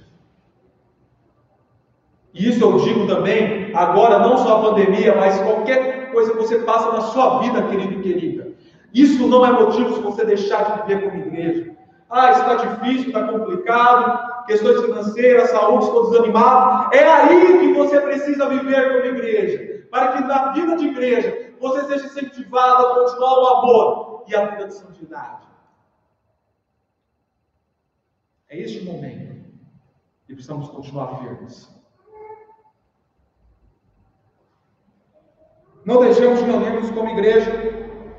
E 2.34 2.50
isso 2.50 2.64
eu 2.64 2.78
digo 2.78 3.08
também, 3.08 3.72
agora 3.76 4.20
não 4.20 4.38
só 4.38 4.58
a 4.58 4.62
pandemia, 4.70 5.16
mas 5.16 5.40
qualquer 5.42 6.12
coisa 6.12 6.32
que 6.32 6.38
você 6.38 6.60
passa 6.60 6.92
na 6.92 7.02
sua 7.02 7.40
vida, 7.40 7.64
querido 7.64 7.94
e 7.94 8.02
querida. 8.02 8.48
Isso 8.94 9.28
não 9.28 9.46
é 9.46 9.52
motivo 9.52 9.94
se 9.94 10.02
você 10.02 10.26
deixar 10.26 10.64
de 10.64 10.82
viver 10.82 11.10
como 11.10 11.26
igreja. 11.26 11.76
Ah, 12.10 12.32
está 12.32 12.56
difícil, 12.56 13.08
está 13.08 13.28
complicado, 13.28 14.46
questões 14.46 14.82
financeiras, 14.82 15.50
saúde, 15.50 15.86
estou 15.86 16.10
desanimado. 16.10 16.96
É 16.96 17.04
aí 17.04 17.60
que 17.60 17.74
você 17.74 18.00
precisa 18.00 18.48
viver 18.48 18.94
como 18.94 19.18
igreja. 19.18 19.86
Para 19.90 20.14
que 20.14 20.24
na 20.24 20.52
vida 20.52 20.78
de 20.78 20.88
igreja 20.88 21.54
você 21.60 21.84
seja 21.86 22.06
incentivado 22.06 22.86
a 22.86 22.96
continuar 22.96 23.40
o 23.40 23.48
amor 23.48 24.24
e 24.28 24.36
a 24.36 24.46
vida 24.46 24.68
de 24.68 24.74
santidade. 24.74 25.47
É 28.50 28.58
este 28.58 28.86
momento 28.86 29.36
que 30.26 30.34
precisamos 30.34 30.70
continuar 30.70 31.20
firmes. 31.20 31.70
Não 35.86 36.00
deixemos 36.00 36.40
de 36.40 36.46
reunirmos 36.46 36.90
como 36.92 37.10
igreja 37.10 37.52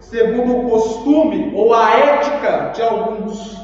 segundo 0.01 0.59
o 0.59 0.70
costume 0.70 1.53
ou 1.55 1.72
a 1.72 1.99
ética 1.99 2.70
de 2.74 2.83
alguns, 2.83 3.57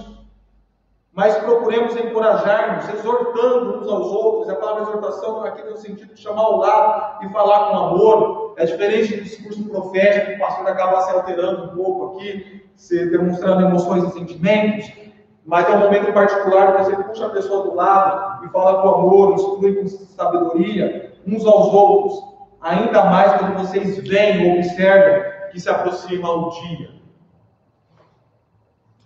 mas 1.12 1.36
procuremos 1.36 1.96
encorajar-nos, 1.96 2.88
exortando 2.94 3.80
uns 3.80 3.88
aos 3.88 4.06
outros. 4.08 4.48
A 4.48 4.56
palavra 4.56 4.82
exortação 4.84 5.44
aqui 5.44 5.62
no 5.64 5.76
sentido 5.76 6.14
de 6.14 6.20
chamar 6.20 6.42
ao 6.42 6.56
lado 6.58 7.24
e 7.26 7.28
falar 7.30 7.70
com 7.70 7.76
amor. 7.76 8.54
É 8.56 8.64
diferente 8.64 9.16
do 9.16 9.22
discurso 9.22 9.68
profético, 9.68 10.32
o 10.32 10.38
pastor 10.38 10.66
acaba 10.68 11.00
se 11.02 11.10
alterando 11.10 11.64
um 11.64 11.76
pouco 11.76 12.16
aqui, 12.16 12.70
se 12.74 13.06
demonstrando 13.10 13.66
emoções 13.66 14.04
e 14.04 14.12
sentimentos. 14.12 15.03
Mas 15.44 15.68
é 15.68 15.76
um 15.76 15.80
momento 15.80 16.12
particular 16.12 16.72
que 16.72 16.84
você 16.84 16.96
puxa 16.96 17.26
a 17.26 17.30
pessoa 17.30 17.64
do 17.64 17.74
lado 17.74 18.46
e 18.46 18.48
fala 18.48 18.80
com 18.80 18.88
amor, 18.88 19.34
instrui 19.34 19.74
com 19.74 19.86
sabedoria 19.86 21.12
uns 21.26 21.44
aos 21.46 21.72
outros 21.72 22.34
ainda 22.64 23.04
mais 23.04 23.34
quando 23.34 23.58
vocês 23.58 23.98
veem 24.08 24.50
ou 24.50 24.58
observam 24.58 25.32
que 25.52 25.60
se 25.60 25.68
aproxima 25.68 26.30
o 26.30 26.50
dia. 26.50 26.94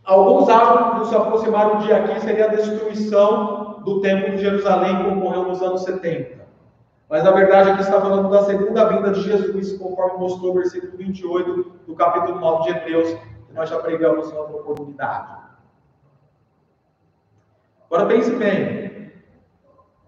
Alguns 0.04 0.48
acham 0.48 1.00
que 1.00 1.06
se 1.08 1.16
aproximar 1.16 1.76
o 1.76 1.78
dia 1.78 1.96
aqui 1.98 2.20
seria 2.20 2.46
a 2.46 2.54
destruição 2.54 3.82
do 3.84 4.00
templo 4.00 4.30
de 4.30 4.38
Jerusalém, 4.38 4.96
como 4.96 5.20
ocorreu 5.20 5.44
nos 5.44 5.60
anos 5.60 5.82
70. 5.82 6.38
Mas 7.10 7.24
na 7.24 7.30
verdade 7.32 7.70
aqui 7.70 7.82
está 7.82 8.00
falando 8.00 8.30
da 8.30 8.44
segunda 8.44 8.88
vinda 8.88 9.10
de 9.10 9.22
Jesus, 9.22 9.76
conforme 9.76 10.18
mostrou 10.18 10.52
o 10.52 10.54
versículo 10.54 10.96
28 10.96 11.72
do 11.86 11.94
capítulo 11.94 12.38
9 12.38 12.62
de 12.62 12.78
Hebreus, 12.78 13.08
que 13.46 13.54
nós 13.54 13.68
já 13.68 13.78
pregamos 13.80 14.30
em 14.30 14.36
outra 14.36 14.56
oportunidade. 14.56 15.47
Agora 17.90 18.06
pense 18.06 18.30
bem, 18.36 19.12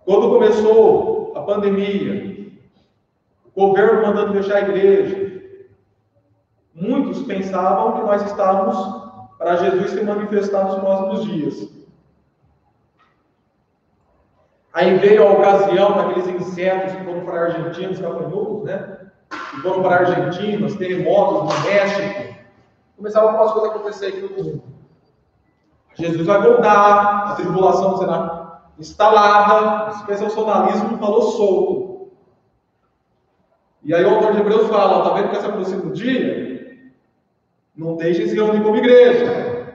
quando 0.05 0.31
começou 0.31 1.33
a 1.35 1.43
pandemia, 1.43 2.31
governo 3.57 4.03
mandando 4.03 4.33
fechar 4.35 4.57
a 4.57 4.69
igreja. 4.69 5.43
Muitos 6.75 7.23
pensavam 7.25 7.93
que 7.93 8.01
nós 8.03 8.23
estávamos 8.23 9.11
para 9.39 9.57
Jesus 9.57 9.91
se 9.91 10.03
manifestar 10.03 10.65
nos 10.65 10.77
próximos 10.77 11.25
dias. 11.25 11.69
Aí 14.73 14.97
veio 14.99 15.27
a 15.27 15.33
ocasião 15.33 15.97
daqueles 15.97 16.29
insetos 16.29 16.95
que 16.95 17.05
foram 17.05 17.25
para 17.25 17.41
a 17.41 17.45
Argentina, 17.45 17.91
os 17.91 17.99
gafanhotos, 17.99 18.65
né? 18.65 19.11
Que 19.29 19.61
foram 19.63 19.83
para 19.83 19.97
a 19.97 19.99
Argentina, 19.99 20.67
os 20.67 20.77
terremotos 20.77 21.55
no 21.55 21.65
México. 21.65 22.35
Começaram 22.97 23.31
algumas 23.31 23.53
coisas 23.53 23.71
a 23.71 23.75
acontecer 23.75 24.07
aqui 24.07 24.21
no 24.21 24.31
mundo. 24.31 24.63
Jesus 25.95 26.27
vai 26.27 26.41
voltar, 26.41 27.31
a 27.31 27.35
tribulação 27.35 27.99
será 27.99 28.63
instalada, 28.79 29.91
o 29.91 30.07
sensacionalismo 30.07 30.99
falou 30.99 31.23
solto. 31.23 32.11
E 33.83 33.95
aí 33.95 34.05
o 34.05 34.15
autor 34.15 34.33
de 34.33 34.41
Hebreus 34.41 34.69
fala, 34.69 34.99
está 34.99 35.15
vendo 35.15 35.31
que 35.31 35.37
essa 35.37 35.49
aproxima 35.49 35.93
dia? 35.93 36.61
Não 37.75 37.97
deixem 37.97 38.29
se 38.29 38.35
reunir 38.35 38.63
como 38.63 38.77
igreja. 38.77 39.75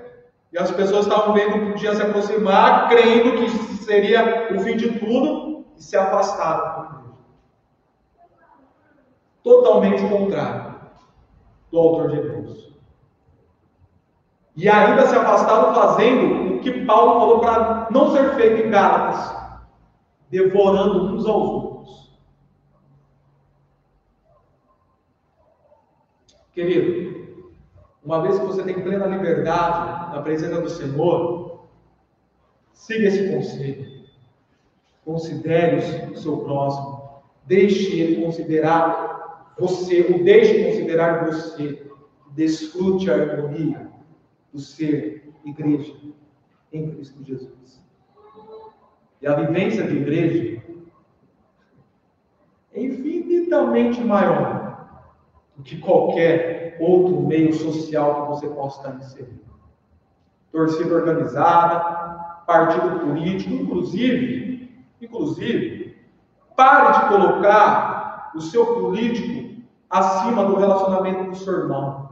E 0.51 0.57
as 0.57 0.71
pessoas 0.71 1.05
estavam 1.05 1.33
vendo 1.33 1.71
o 1.71 1.73
dia 1.75 1.93
se 1.95 2.01
aproximar, 2.01 2.87
crendo 2.87 3.33
que 3.33 3.49
seria 3.83 4.53
o 4.55 4.59
fim 4.59 4.77
de 4.77 4.99
tudo, 4.99 5.65
e 5.75 5.83
se 5.83 5.97
afastaram 5.97 7.03
Totalmente 9.43 10.01
contrário 10.09 10.75
do 11.71 11.77
autor 11.77 12.09
de 12.09 12.17
Hebreus. 12.17 12.74
E 14.55 14.69
ainda 14.69 15.05
se 15.05 15.15
afastaram 15.15 15.75
fazendo 15.75 16.55
o 16.55 16.59
que 16.61 16.85
Paulo 16.85 17.19
falou 17.19 17.39
para 17.39 17.87
não 17.91 18.11
ser 18.11 18.35
feito 18.35 18.65
em 18.65 18.69
Gálatas, 18.69 19.35
devorando 20.29 21.13
uns 21.13 21.25
aos 21.25 21.49
outros. 21.49 22.15
Querido, 26.53 27.35
uma 28.01 28.21
vez 28.21 28.39
que 28.39 28.45
você 28.45 28.63
tem 28.63 28.81
plena 28.81 29.07
liberdade 29.07 30.15
na 30.15 30.21
presença 30.21 30.61
do 30.61 30.69
Senhor, 30.69 31.65
siga 32.71 33.09
esse 33.09 33.29
conselho. 33.35 34.05
Considere 35.03 36.11
o 36.13 36.17
seu 36.17 36.37
próximo. 36.37 37.23
Deixe 37.43 37.99
ele 37.99 38.23
considerar 38.23 39.53
você, 39.59 40.01
o 40.01 40.23
deixe 40.23 40.63
considerar 40.63 41.25
você, 41.25 41.91
desfrute 42.31 43.11
a 43.11 43.15
harmonia 43.15 43.94
do 44.55 44.61
ser 44.61 45.33
igreja 45.43 45.93
em 46.71 46.89
Cristo 46.91 47.21
Jesus. 47.23 47.83
E 49.21 49.27
a 49.27 49.35
vivência 49.35 49.85
de 49.85 49.97
igreja 49.97 50.63
é 52.73 52.81
infinitamente 52.81 54.01
maior 54.01 55.03
do 55.57 55.63
que 55.63 55.77
qualquer 55.77 56.77
outro 56.79 57.21
meio 57.21 57.53
social 57.53 58.21
que 58.21 58.29
você 58.29 58.47
possa 58.47 58.79
estar 58.79 58.95
inserido. 58.97 59.45
Torcida 60.53 60.95
organizada, 60.95 61.79
partido 62.47 62.99
político, 62.99 63.53
inclusive, 63.53 64.85
inclusive, 65.01 65.97
pare 66.55 66.99
de 66.99 67.09
colocar 67.09 68.31
o 68.33 68.39
seu 68.39 68.65
político 68.75 69.63
acima 69.89 70.45
do 70.45 70.55
relacionamento 70.55 71.29
do 71.29 71.35
seu 71.35 71.59
irmão. 71.59 72.04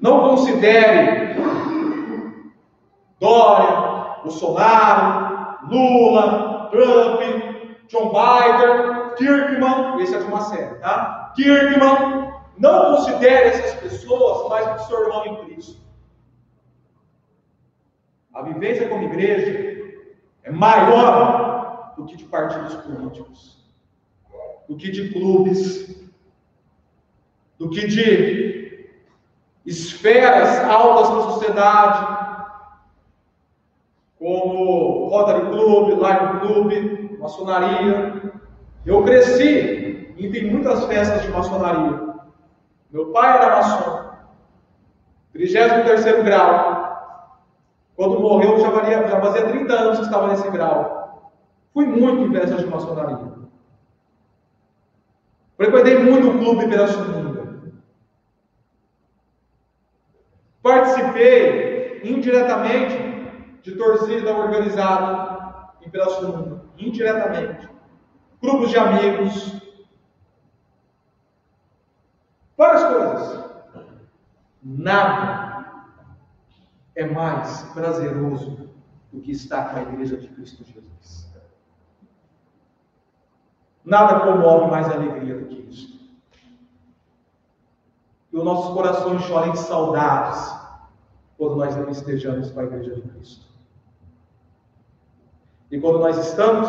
Não 0.00 0.20
considere 0.20 1.36
Dória, 3.18 4.20
Bolsonaro, 4.22 5.58
Lula, 5.68 6.68
Trump, 6.70 7.20
John 7.88 8.12
Biden, 8.12 9.16
Kirkman, 9.16 10.00
esse 10.00 10.14
é 10.14 10.18
de 10.18 10.24
uma 10.24 10.42
série, 10.42 10.76
tá? 10.76 11.32
Kirkman, 11.34 12.32
não 12.58 12.96
considere 12.96 13.48
essas 13.48 13.80
pessoas 13.80 14.48
mais 14.48 14.66
do 14.66 14.74
que 14.74 14.84
seu 14.84 15.02
irmão 15.02 15.26
em 15.26 15.44
Cristo. 15.44 15.82
A 18.34 18.42
vivência 18.42 18.88
como 18.88 19.04
igreja 19.04 20.04
é 20.44 20.50
maior 20.52 21.94
do 21.96 22.04
que 22.06 22.16
de 22.16 22.24
partidos 22.24 22.74
políticos, 22.76 23.64
do 24.68 24.76
que 24.76 24.90
de 24.90 25.12
clubes, 25.12 26.08
do 27.58 27.68
que 27.70 27.86
de 27.88 28.57
esferas 29.68 30.64
altas 30.64 31.10
da 31.10 31.20
sociedade, 31.30 32.18
como 34.18 35.10
Rotary 35.10 35.46
Club, 35.50 35.88
Lion 35.90 36.40
Club, 36.40 37.18
maçonaria. 37.20 38.32
Eu 38.86 39.04
cresci 39.04 40.14
e 40.16 40.26
vi 40.26 40.50
muitas 40.50 40.84
festas 40.86 41.20
de 41.22 41.28
maçonaria. 41.28 42.14
Meu 42.90 43.12
pai 43.12 43.36
era 43.36 43.56
maçom, 43.56 44.10
33 45.34 46.24
grau. 46.24 46.78
Quando 47.94 48.20
morreu, 48.20 48.58
já, 48.60 48.70
varia, 48.70 49.06
já 49.06 49.20
fazia 49.20 49.48
30 49.48 49.72
anos 49.74 49.98
que 49.98 50.04
estava 50.06 50.28
nesse 50.28 50.50
grau. 50.50 51.30
Fui 51.74 51.84
muito 51.84 52.22
em 52.22 52.32
festas 52.32 52.60
de 52.60 52.66
maçonaria. 52.66 53.18
Frequentei 55.58 55.98
muito 55.98 56.28
o 56.28 56.38
clube 56.38 56.68
Pirassununga. 56.68 57.27
Participei 60.62 62.00
indiretamente 62.04 62.96
de 63.62 63.76
torcida 63.76 64.34
organizada 64.34 65.70
em 65.82 65.90
Pirassununga. 65.90 66.62
Indiretamente. 66.76 67.68
Grupos 68.40 68.70
de 68.70 68.78
amigos. 68.78 69.60
Várias 72.56 72.84
coisas. 72.84 73.48
Nada 74.62 75.48
é 76.94 77.06
mais 77.06 77.62
prazeroso 77.72 78.68
do 79.12 79.20
que 79.20 79.32
estar 79.32 79.70
com 79.70 79.78
a 79.78 79.82
igreja 79.82 80.16
de 80.16 80.28
Cristo 80.28 80.64
Jesus. 80.64 81.32
Nada 83.84 84.20
comove 84.20 84.70
mais 84.70 84.88
alegria 84.90 85.38
do 85.38 85.46
que 85.46 85.57
os 88.38 88.44
nossos 88.44 88.72
corações 88.72 89.22
chorem 89.22 89.52
de 89.52 89.58
saudades 89.58 90.56
quando 91.36 91.56
nós 91.56 91.76
não 91.76 91.88
estejamos 91.90 92.50
com 92.50 92.60
a 92.60 92.64
igreja 92.64 92.94
de 92.94 93.02
Cristo. 93.02 93.46
E 95.70 95.80
quando 95.80 95.98
nós 95.98 96.16
estamos, 96.18 96.68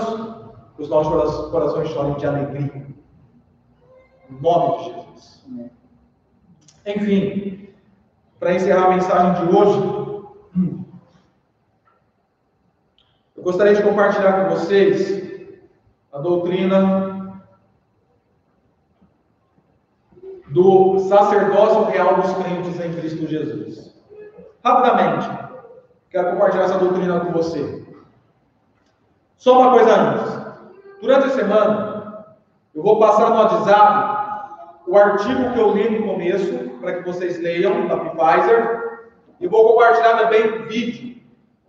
os 0.77 0.89
nossos 0.89 1.51
corações 1.51 1.89
chorem 1.89 2.15
de 2.15 2.25
alegria. 2.25 2.87
Em 4.29 4.41
nome 4.41 4.77
de 4.77 4.83
Jesus. 4.85 5.45
Enfim, 6.85 7.69
para 8.39 8.55
encerrar 8.55 8.85
a 8.85 8.89
mensagem 8.89 9.47
de 9.47 9.55
hoje, 9.55 9.99
Eu 13.39 13.43
gostaria 13.43 13.73
de 13.73 13.81
compartilhar 13.81 14.33
com 14.33 14.53
vocês 14.53 15.23
a 16.11 16.19
doutrina 16.19 17.08
do 20.59 20.99
sacerdócio 20.99 21.85
real 21.85 22.15
dos 22.15 22.33
crentes 22.33 22.77
em 22.81 22.93
Cristo 22.93 23.25
Jesus. 23.25 23.95
Rapidamente, 24.63 25.29
quero 26.09 26.31
compartilhar 26.31 26.65
essa 26.65 26.77
doutrina 26.77 27.21
com 27.21 27.31
você. 27.31 27.87
Só 29.37 29.57
uma 29.57 29.71
coisa 29.71 29.95
antes. 29.95 30.39
Durante 30.99 31.27
a 31.27 31.29
semana, 31.29 32.25
eu 32.75 32.83
vou 32.83 32.99
passar 32.99 33.29
no 33.29 33.37
WhatsApp 33.37 34.19
o 34.85 34.97
artigo 34.97 35.53
que 35.53 35.59
eu 35.59 35.71
li 35.71 35.97
no 35.97 36.07
começo, 36.11 36.69
para 36.81 36.95
que 36.95 37.03
vocês 37.03 37.39
leiam, 37.39 37.87
da 37.87 37.95
Pfizer, 37.95 38.99
e 39.39 39.47
vou 39.47 39.65
compartilhar 39.65 40.17
também 40.17 40.63
vídeo 40.63 41.21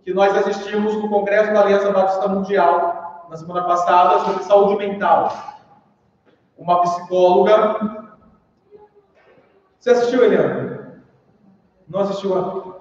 que 0.03 0.13
nós 0.13 0.35
assistimos 0.35 0.95
no 0.95 1.07
Congresso 1.07 1.53
da 1.53 1.61
Aliança 1.61 1.93
Batista 1.93 2.27
Mundial, 2.27 3.25
na 3.29 3.37
semana 3.37 3.63
passada, 3.63 4.19
sobre 4.25 4.43
saúde 4.43 4.85
mental. 4.85 5.31
Uma 6.57 6.81
psicóloga. 6.81 8.00
Você 9.81 9.89
assistiu, 9.89 10.23
Eliana? 10.23 11.01
Não 11.89 12.01
assistiu? 12.01 12.35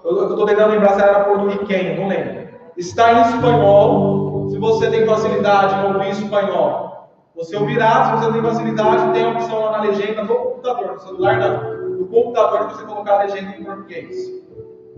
Eu 0.05 0.29
estou 0.29 0.45
tentando 0.45 0.73
lembrar 0.73 0.93
se 0.93 1.01
era 1.01 1.25
porto-riquenho, 1.25 1.99
não 1.99 2.09
lembro. 2.09 2.51
Está 2.77 3.13
em 3.15 3.23
espanhol, 3.23 4.51
se 4.51 4.59
você 4.59 4.91
tem 4.91 5.07
facilidade 5.07 5.75
em 5.77 5.95
ouvir 5.95 6.11
espanhol. 6.11 7.11
Você 7.35 7.57
ouvirá, 7.57 8.05
se 8.05 8.17
você 8.27 8.33
tem 8.33 8.43
facilidade, 8.43 9.13
tem 9.15 9.25
a 9.25 9.31
opção 9.31 9.61
lá 9.61 9.79
na 9.79 9.85
legenda 9.85 10.27
do 10.27 10.35
computador, 10.35 10.93
no 10.93 11.01
celular 11.01 11.39
não. 11.39 11.89
No 12.01 12.07
computador, 12.07 12.69
você 12.69 12.85
colocar 12.85 13.15
a 13.15 13.23
legenda 13.23 13.57
em 13.57 13.65
português 13.65 14.15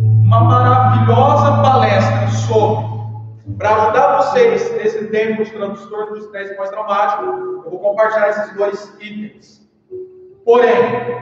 uma 0.00 0.40
maravilhosa 0.40 1.62
palestra 1.62 2.26
sobre, 2.48 2.84
para 3.56 3.76
ajudar 3.76 4.16
vocês 4.22 4.72
nesse 4.72 5.06
tempo 5.06 5.44
de 5.44 5.52
transtorno 5.52 6.14
de 6.14 6.24
estresse 6.24 6.56
pós-traumático, 6.56 7.22
eu 7.64 7.70
vou 7.70 7.78
compartilhar 7.78 8.30
esses 8.30 8.52
dois 8.54 8.92
itens. 9.00 9.62
Porém, 10.44 11.21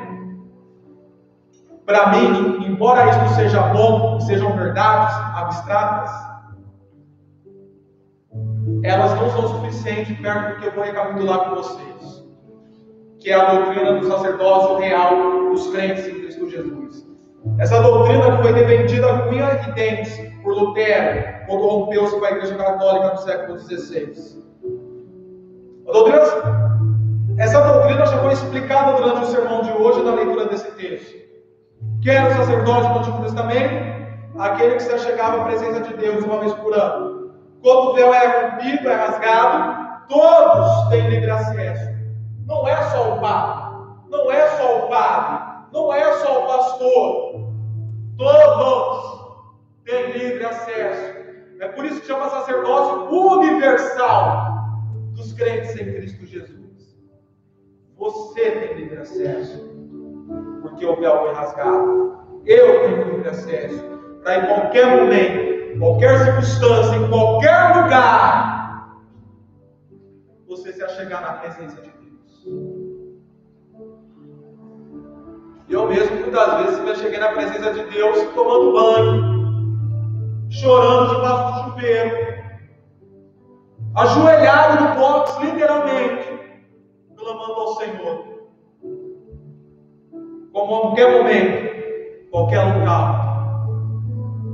para 1.91 2.11
mim, 2.11 2.65
embora 2.69 3.11
isso 3.11 3.35
seja 3.35 3.61
bom, 3.63 4.21
sejam 4.21 4.57
verdades 4.57 5.13
abstratas, 5.35 6.11
elas 8.85 9.13
não 9.17 9.29
são 9.31 9.49
suficientes 9.49 10.17
perto 10.21 10.55
do 10.55 10.61
que 10.61 10.67
eu 10.69 10.73
vou 10.73 10.85
recapitular 10.85 11.41
com 11.41 11.57
vocês, 11.57 12.25
que 13.19 13.31
é 13.31 13.35
a 13.35 13.55
doutrina 13.55 13.95
do 13.95 14.07
sacerdócio 14.07 14.79
real 14.79 15.51
dos 15.51 15.67
crentes 15.73 16.07
em 16.07 16.15
Cristo 16.15 16.49
Jesus. 16.49 17.05
Essa 17.59 17.83
doutrina 17.83 18.41
foi 18.41 18.53
defendida 18.53 19.09
com 19.09 19.31
unhas 19.31 19.67
e 19.67 19.73
dentes 19.73 20.17
por 20.45 20.55
Lutero, 20.55 21.45
quando 21.49 21.67
rompeu-se 21.67 22.17
com 22.17 22.25
a 22.25 22.31
Igreja 22.31 22.55
Católica 22.55 23.15
no 23.15 23.19
século 23.19 23.59
XVI. 23.59 24.15
Doutrina, 25.87 26.19
essa 27.37 27.61
doutrina 27.61 28.07
já 28.07 28.19
foi 28.19 28.33
explicada 28.33 28.93
durante 28.93 29.23
o 29.25 29.27
sermão 29.27 29.63
de 29.63 29.73
hoje 29.73 30.05
na 30.05 30.15
leitura 30.15 30.47
desse 30.47 30.71
texto. 30.77 31.30
Quem 32.03 32.15
era 32.15 32.31
o 32.31 32.35
sacerdote 32.35 32.89
do 32.89 32.99
Antigo 32.99 33.23
Testamento? 33.23 34.01
Aquele 34.39 34.77
que 34.77 34.83
se 34.83 34.99
chegava 35.01 35.43
à 35.43 35.45
presença 35.45 35.81
de 35.81 35.95
Deus 35.99 36.25
uma 36.25 36.41
vez 36.41 36.55
por 36.55 36.73
ano. 36.73 37.35
Quando 37.63 37.91
o 37.91 37.95
véu 37.95 38.15
é 38.15 38.27
rompido, 38.27 38.89
é 38.89 38.95
rasgado, 38.95 40.07
todos 40.09 40.89
têm 40.89 41.11
livre 41.11 41.31
acesso. 41.31 41.91
Não 42.47 42.67
é 42.67 42.83
só 42.91 43.17
o 43.17 43.21
padre, 43.21 43.77
não 44.09 44.31
é 44.31 44.49
só 44.57 44.79
o 44.79 44.89
padre, 44.89 45.47
não 45.73 45.93
é 45.93 46.13
só 46.15 46.43
o 46.43 46.47
pastor, 46.47 47.53
todos 48.17 49.21
têm 49.85 50.13
livre 50.13 50.45
acesso. 50.47 51.21
É 51.61 51.69
por 51.69 51.85
isso 51.85 52.01
que 52.01 52.07
chama 52.07 52.31
sacerdócio 52.31 53.15
universal 53.15 54.81
dos 55.13 55.35
crentes 55.35 55.79
em 55.79 55.85
Cristo 55.93 56.25
Jesus. 56.25 56.97
Você 57.99 58.51
tem 58.53 58.75
livre 58.75 58.97
acesso, 58.97 59.80
porque 60.81 60.87
o 60.87 60.97
véu 60.97 61.19
foi 61.21 61.35
rasgado. 61.35 62.19
Eu 62.47 62.81
tenho 62.81 63.05
livre 63.05 63.29
acesso 63.29 63.85
para 64.23 64.37
em 64.39 64.47
qualquer 64.47 64.87
momento, 64.87 65.79
qualquer 65.79 66.19
circunstância, 66.25 66.97
em 66.97 67.09
qualquer 67.09 67.77
lugar, 67.77 68.97
você 70.49 70.73
se 70.73 70.83
achegar 70.83 71.21
na 71.21 71.33
presença 71.35 71.83
de 71.83 71.91
Deus. 71.91 72.47
Eu 75.69 75.87
mesmo, 75.87 76.17
muitas 76.17 76.65
vezes, 76.65 76.81
me 76.81 76.97
cheguei 76.97 77.21
na 77.21 77.29
presença 77.29 77.73
de 77.73 77.85
Deus 77.85 78.35
tomando 78.35 78.73
banho, 78.73 80.49
chorando 80.51 81.15
debaixo 81.15 81.53
do 81.53 81.71
chuveiro, 81.71 82.17
ajoelhado 83.95 84.85
no 84.85 84.95
box, 84.97 85.39
literalmente, 85.45 86.41
clamando 87.17 87.53
ao 87.53 87.75
Senhor. 87.77 88.30
Como 90.53 90.75
a 90.75 90.81
qualquer 90.81 91.11
momento, 91.13 92.31
qualquer 92.31 92.79
local, 92.79 93.69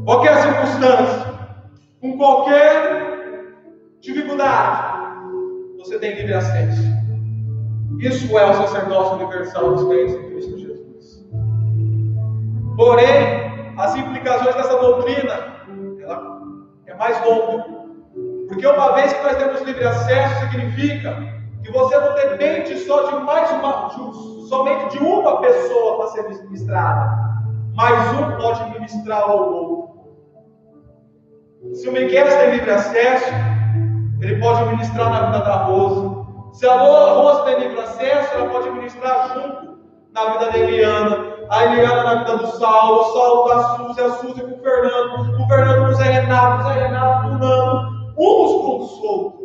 qualquer 0.04 0.36
circunstância, 0.42 1.34
com 2.00 2.18
qualquer 2.18 3.06
dificuldade, 4.00 4.96
você 5.78 5.98
tem 5.98 6.14
livre 6.14 6.34
acesso. 6.34 6.82
Isso 8.00 8.38
é 8.38 8.50
o 8.50 8.54
sacerdócio 8.54 9.16
universal 9.16 9.74
dos 9.74 9.88
crentes 9.88 10.14
em 10.14 10.30
Cristo 10.30 10.58
Jesus. 10.58 11.26
Porém, 12.76 13.74
as 13.78 13.96
implicações 13.96 14.54
dessa 14.54 14.78
doutrina 14.78 15.56
ela 16.00 16.42
é 16.86 16.94
mais 16.94 17.24
longa. 17.24 17.64
Porque 18.48 18.66
uma 18.66 18.92
vez 18.94 19.12
que 19.12 19.22
nós 19.22 19.36
temos 19.36 19.62
livre 19.62 19.84
acesso, 19.84 20.40
significa 20.40 21.16
que 21.62 21.72
você 21.72 21.98
não 21.98 22.14
depende 22.14 22.76
só 22.78 23.10
de 23.10 23.24
mais 23.24 23.50
uma, 23.50 23.88
de, 23.88 24.35
somente 24.48 24.96
de 24.96 25.04
uma 25.04 25.40
pessoa 25.40 25.98
para 25.98 26.06
ser 26.08 26.28
ministrada, 26.28 27.08
mas 27.74 28.20
um 28.20 28.36
pode 28.36 28.70
ministrar 28.70 29.22
ao 29.22 29.52
outro. 29.52 29.86
Se 31.74 31.88
o 31.88 31.92
Miguel 31.92 32.28
tem 32.28 32.50
livre 32.52 32.70
acesso, 32.70 33.32
ele 34.20 34.40
pode 34.40 34.64
ministrar 34.70 35.10
na 35.10 35.26
vida 35.26 35.40
da 35.40 35.64
Rosa. 35.64 36.26
Se 36.52 36.66
a 36.66 36.78
Rosa 36.78 37.42
tem 37.44 37.60
livre 37.60 37.80
acesso, 37.80 38.34
ela 38.34 38.48
pode 38.48 38.70
ministrar 38.70 39.34
junto 39.34 39.78
na 40.12 40.32
vida 40.32 40.50
da 40.50 40.58
Eliana. 40.58 41.36
A 41.50 41.64
Eliana 41.64 42.02
na 42.02 42.14
vida 42.24 42.38
do 42.38 42.46
Saulo, 42.58 43.00
o 43.00 43.04
Saulo 43.12 43.48
da 43.48 43.62
Suzy, 43.76 44.00
a 44.00 44.10
Suzy 44.14 44.40
com 44.40 44.54
o 44.54 44.62
Fernando, 44.62 45.42
o 45.42 45.48
Fernando 45.48 45.84
com 45.84 45.90
o 45.90 45.94
Zé 45.94 46.04
Renato, 46.04 46.60
o 46.60 46.68
Zé 46.68 46.86
Renato 46.86 47.22
com 47.22 47.34
o 47.34 47.38
Nando, 47.38 48.14
uns 48.18 48.62
com 48.62 48.78
os 48.78 49.04
outros. 49.04 49.35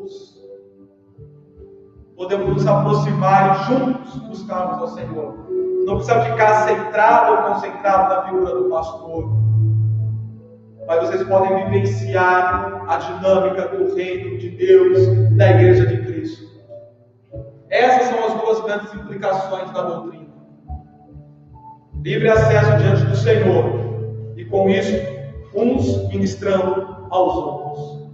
Podemos 2.22 2.48
nos 2.50 2.68
aproximar 2.68 3.50
e 3.50 3.64
juntos 3.66 4.16
buscarmos 4.28 4.78
ao 4.80 4.88
Senhor. 4.90 5.48
Não 5.88 5.96
precisa 5.96 6.22
ficar 6.22 6.68
centrado 6.68 7.32
ou 7.32 7.54
concentrado 7.54 8.14
na 8.14 8.22
figura 8.28 8.54
do 8.54 8.70
pastor 8.70 9.42
mas 10.88 11.08
vocês 11.08 11.24
podem 11.24 11.66
vivenciar 11.66 12.84
a 12.88 12.98
dinâmica 12.98 13.68
do 13.70 13.96
reino 13.96 14.38
de 14.38 14.50
Deus, 14.50 14.98
da 15.38 15.52
igreja 15.52 15.86
de 15.86 15.98
Cristo. 16.02 16.52
Essas 17.70 18.10
são 18.10 18.26
as 18.26 18.42
duas 18.42 18.62
grandes 18.62 18.94
implicações 18.94 19.72
da 19.72 19.84
doutrina. 19.84 20.28
Livre 22.04 22.30
acesso 22.30 22.78
diante 22.78 23.06
do 23.06 23.16
Senhor, 23.16 24.34
e 24.36 24.44
com 24.44 24.70
isso, 24.70 24.94
uns 25.56 26.10
ministrando 26.10 27.08
aos 27.10 27.36
outros. 27.36 28.12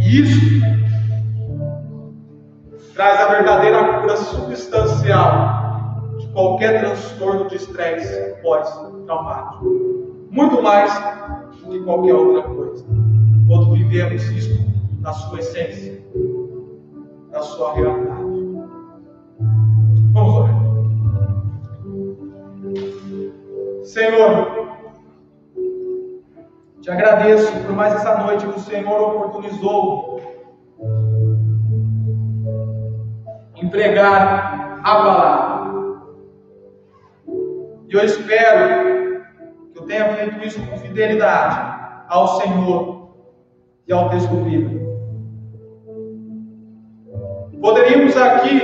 E 0.00 0.20
isso 0.20 0.85
traz 2.96 3.20
a 3.20 3.28
verdadeira 3.28 4.00
cura 4.00 4.16
substancial 4.16 6.16
de 6.18 6.26
qualquer 6.28 6.80
transtorno 6.80 7.48
de 7.48 7.56
estresse 7.56 8.34
pós-traumático 8.42 9.86
muito 10.30 10.62
mais 10.62 10.92
do 11.62 11.70
que 11.70 11.84
qualquer 11.84 12.14
outra 12.14 12.42
coisa. 12.42 12.84
Quando 13.46 13.72
vivemos 13.72 14.22
isso 14.30 14.66
na 15.00 15.12
sua 15.12 15.38
essência, 15.38 16.02
na 17.30 17.42
sua 17.42 17.74
realidade. 17.74 18.22
Vamos 20.12 20.34
orar. 20.34 20.66
Senhor, 23.84 24.68
te 26.80 26.90
agradeço 26.90 27.52
por 27.60 27.72
mais 27.72 27.94
essa 27.94 28.24
noite 28.24 28.46
que 28.46 28.58
o 28.58 28.62
Senhor 28.62 29.00
oportunizou 29.00 30.20
empregar 33.56 34.80
a 34.82 34.94
palavra. 34.94 35.66
E 37.88 37.94
eu 37.94 38.04
espero 38.04 38.96
tenha 39.86 40.12
feito 40.14 40.44
isso 40.44 40.60
com 40.66 40.78
fidelidade 40.78 42.04
ao 42.08 42.40
Senhor 42.40 43.08
e 43.86 43.92
ao 43.92 44.10
texto. 44.10 44.30
Poderíamos 47.60 48.16
aqui, 48.16 48.60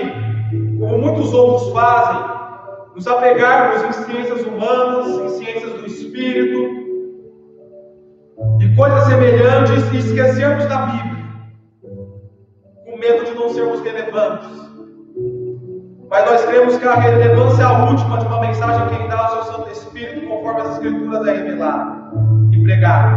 como 0.78 0.98
muitos 0.98 1.32
outros 1.32 1.72
fazem, 1.72 2.32
nos 2.94 3.06
apegarmos 3.06 3.82
em 3.82 3.92
ciências 4.04 4.46
humanas, 4.46 5.08
em 5.08 5.28
ciências 5.44 5.72
do 5.72 5.86
espírito 5.86 6.82
e 8.60 8.76
coisas 8.76 9.04
semelhantes 9.04 9.92
e 9.92 9.96
esquecermos 9.98 10.66
da 10.66 10.86
Bíblia, 10.86 11.24
com 12.84 12.98
medo 12.98 13.24
de 13.24 13.34
não 13.34 13.48
sermos 13.48 13.80
relevantes. 13.80 14.71
Mas 16.12 16.26
nós 16.26 16.44
cremos 16.44 16.76
que 16.76 16.86
a 16.86 16.94
relevância 16.94 17.72
última 17.88 18.18
de 18.18 18.26
uma 18.26 18.40
mensagem 18.42 18.86
que 18.86 18.94
ele 18.96 19.08
dá 19.08 19.18
ao 19.18 19.32
seu 19.32 19.44
Santo 19.44 19.70
Espírito, 19.70 20.28
conforme 20.28 20.60
as 20.60 20.72
Escrituras 20.74 21.26
é 21.26 21.32
revelada 21.32 21.96
e 22.52 22.62
pregada. 22.62 23.16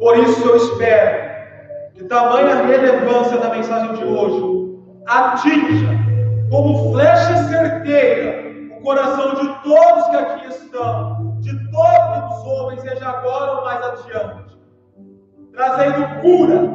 Por 0.00 0.16
isso 0.16 0.48
eu 0.48 0.56
espero 0.56 1.36
que 1.92 2.04
tamanha 2.04 2.64
relevância 2.64 3.36
da 3.36 3.50
mensagem 3.50 3.96
de 3.96 4.04
hoje 4.04 4.78
atinja 5.06 5.90
como 6.50 6.92
flecha 6.94 7.36
certeira 7.48 8.46
o 8.74 8.80
coração 8.80 9.34
de 9.34 9.62
todos 9.62 10.08
que 10.08 10.16
aqui 10.16 10.48
estão, 10.48 11.36
de 11.40 11.70
todos 11.70 12.38
os 12.38 12.46
homens, 12.46 12.80
seja 12.80 13.10
agora 13.10 13.58
ou 13.58 13.64
mais 13.66 13.84
adiante, 13.84 14.58
trazendo 15.52 16.20
cura, 16.22 16.70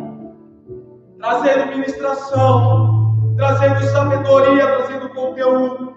trazendo 1.19 1.77
ministração, 1.77 2.90
trazendo 3.41 3.83
sabedoria, 3.85 4.67
trazendo 4.67 5.09
conteúdo, 5.09 5.95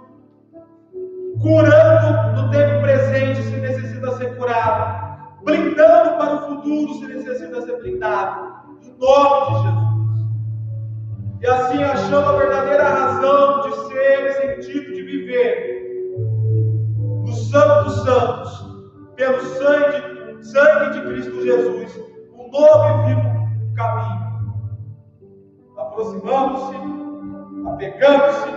curando 1.43 2.41
no 2.41 2.51
tempo 2.51 2.81
presente 2.81 3.43
se 3.43 3.57
necessita 3.59 4.17
ser 4.17 4.35
curado, 4.39 5.43
blindando 5.45 6.17
para 6.17 6.37
o 6.37 6.39
futuro 6.49 6.95
se 6.95 7.07
necessita 7.07 7.61
ser 7.61 7.83
blindado, 7.83 8.51
em 8.83 8.97
nome 8.99 9.47
de 9.47 9.63
Jesus. 9.63 9.85
E 11.43 11.47
assim 11.47 11.83
achando 11.83 12.31
a 12.31 12.39
verdadeira 12.39 12.83
razão 12.83 13.61
de 13.61 13.89
ser 13.89 14.33
sentido 14.33 14.95
de 14.95 15.03
viver 15.03 16.17
no 17.27 17.33
Santo 17.35 17.85
dos 17.85 18.05
Santos, 18.05 18.75
pelo 19.17 19.39
sangue, 19.43 20.43
sangue 20.45 20.95
de 20.95 21.07
Cristo 21.09 21.45
Jesus, 21.45 22.01
um 22.33 22.51
novo 22.51 23.03
e 23.03 23.15
vivo 23.15 23.75
caminho. 23.77 24.25
Aproximando-se 25.77 27.04
apegando-se 27.67 28.51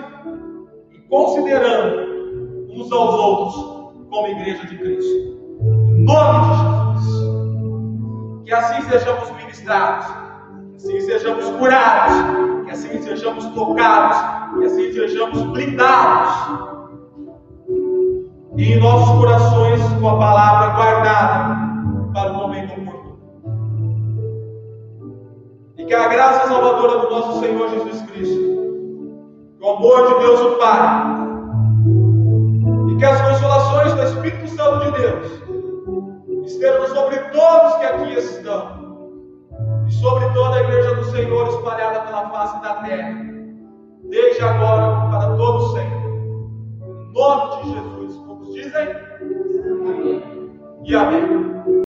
e 0.91 0.99
considerando 1.09 2.67
uns 2.69 2.91
aos 2.91 3.13
outros 3.15 3.55
como 4.09 4.27
igreja 4.27 4.65
de 4.67 4.77
Cristo. 4.77 5.37
Em 5.61 6.03
nome 6.03 6.39
de 6.41 7.01
Jesus. 7.01 7.27
Que 8.45 8.53
assim 8.53 8.81
sejamos 8.89 9.31
ministrados, 9.31 10.07
que 10.69 10.75
assim 10.75 11.01
sejamos 11.01 11.49
curados, 11.57 12.65
que 12.65 12.71
assim 12.71 13.01
sejamos 13.01 13.45
tocados, 13.47 14.57
que 14.57 14.65
assim 14.65 14.93
sejamos 14.93 15.41
blindados. 15.43 16.67
E 18.55 18.73
em 18.73 18.79
nossos 18.79 19.17
corações 19.19 19.81
com 19.99 20.09
a 20.09 20.17
palavra 20.17 20.75
guardada 20.75 21.55
para 22.13 22.31
o 22.31 22.35
momento 22.35 22.71
oportuno. 22.79 23.17
E 25.77 25.85
que 25.85 25.93
a 25.93 26.07
graça 26.07 26.47
salvadora 26.47 26.99
do 26.99 27.09
nosso 27.09 27.39
Senhor 27.39 27.69
Jesus 27.69 28.01
Cristo 28.03 28.46
o 29.59 29.69
amor 29.69 30.07
de 30.07 30.19
Deus 30.19 30.39
o 30.41 30.55
Pai, 30.57 31.17
e 32.89 32.95
que 32.97 33.05
as 33.05 33.21
consolações 33.21 33.93
do 33.93 34.03
Espírito 34.03 34.47
Santo 34.49 34.85
de 34.85 35.01
Deus 35.01 35.47
estejam 36.45 36.87
sobre 36.87 37.17
todos 37.17 37.75
que 37.75 37.85
aqui 37.85 38.13
estão, 38.13 38.77
e 39.87 39.91
sobre 39.91 40.29
toda 40.33 40.57
a 40.57 40.61
igreja 40.61 40.95
do 40.95 41.05
Senhor 41.05 41.47
espalhada 41.47 42.01
pela 42.01 42.29
face 42.29 42.61
da 42.61 42.73
terra, 42.75 43.15
desde 44.09 44.43
agora 44.43 45.09
para 45.09 45.35
todo 45.35 45.73
sempre. 45.73 45.97
Em 45.97 47.13
nome 47.13 47.63
de 47.63 47.73
Jesus, 47.73 48.15
como 48.17 48.45
dizem, 48.53 48.89
amém. 49.21 50.23
e 50.85 50.95
amém. 50.95 51.67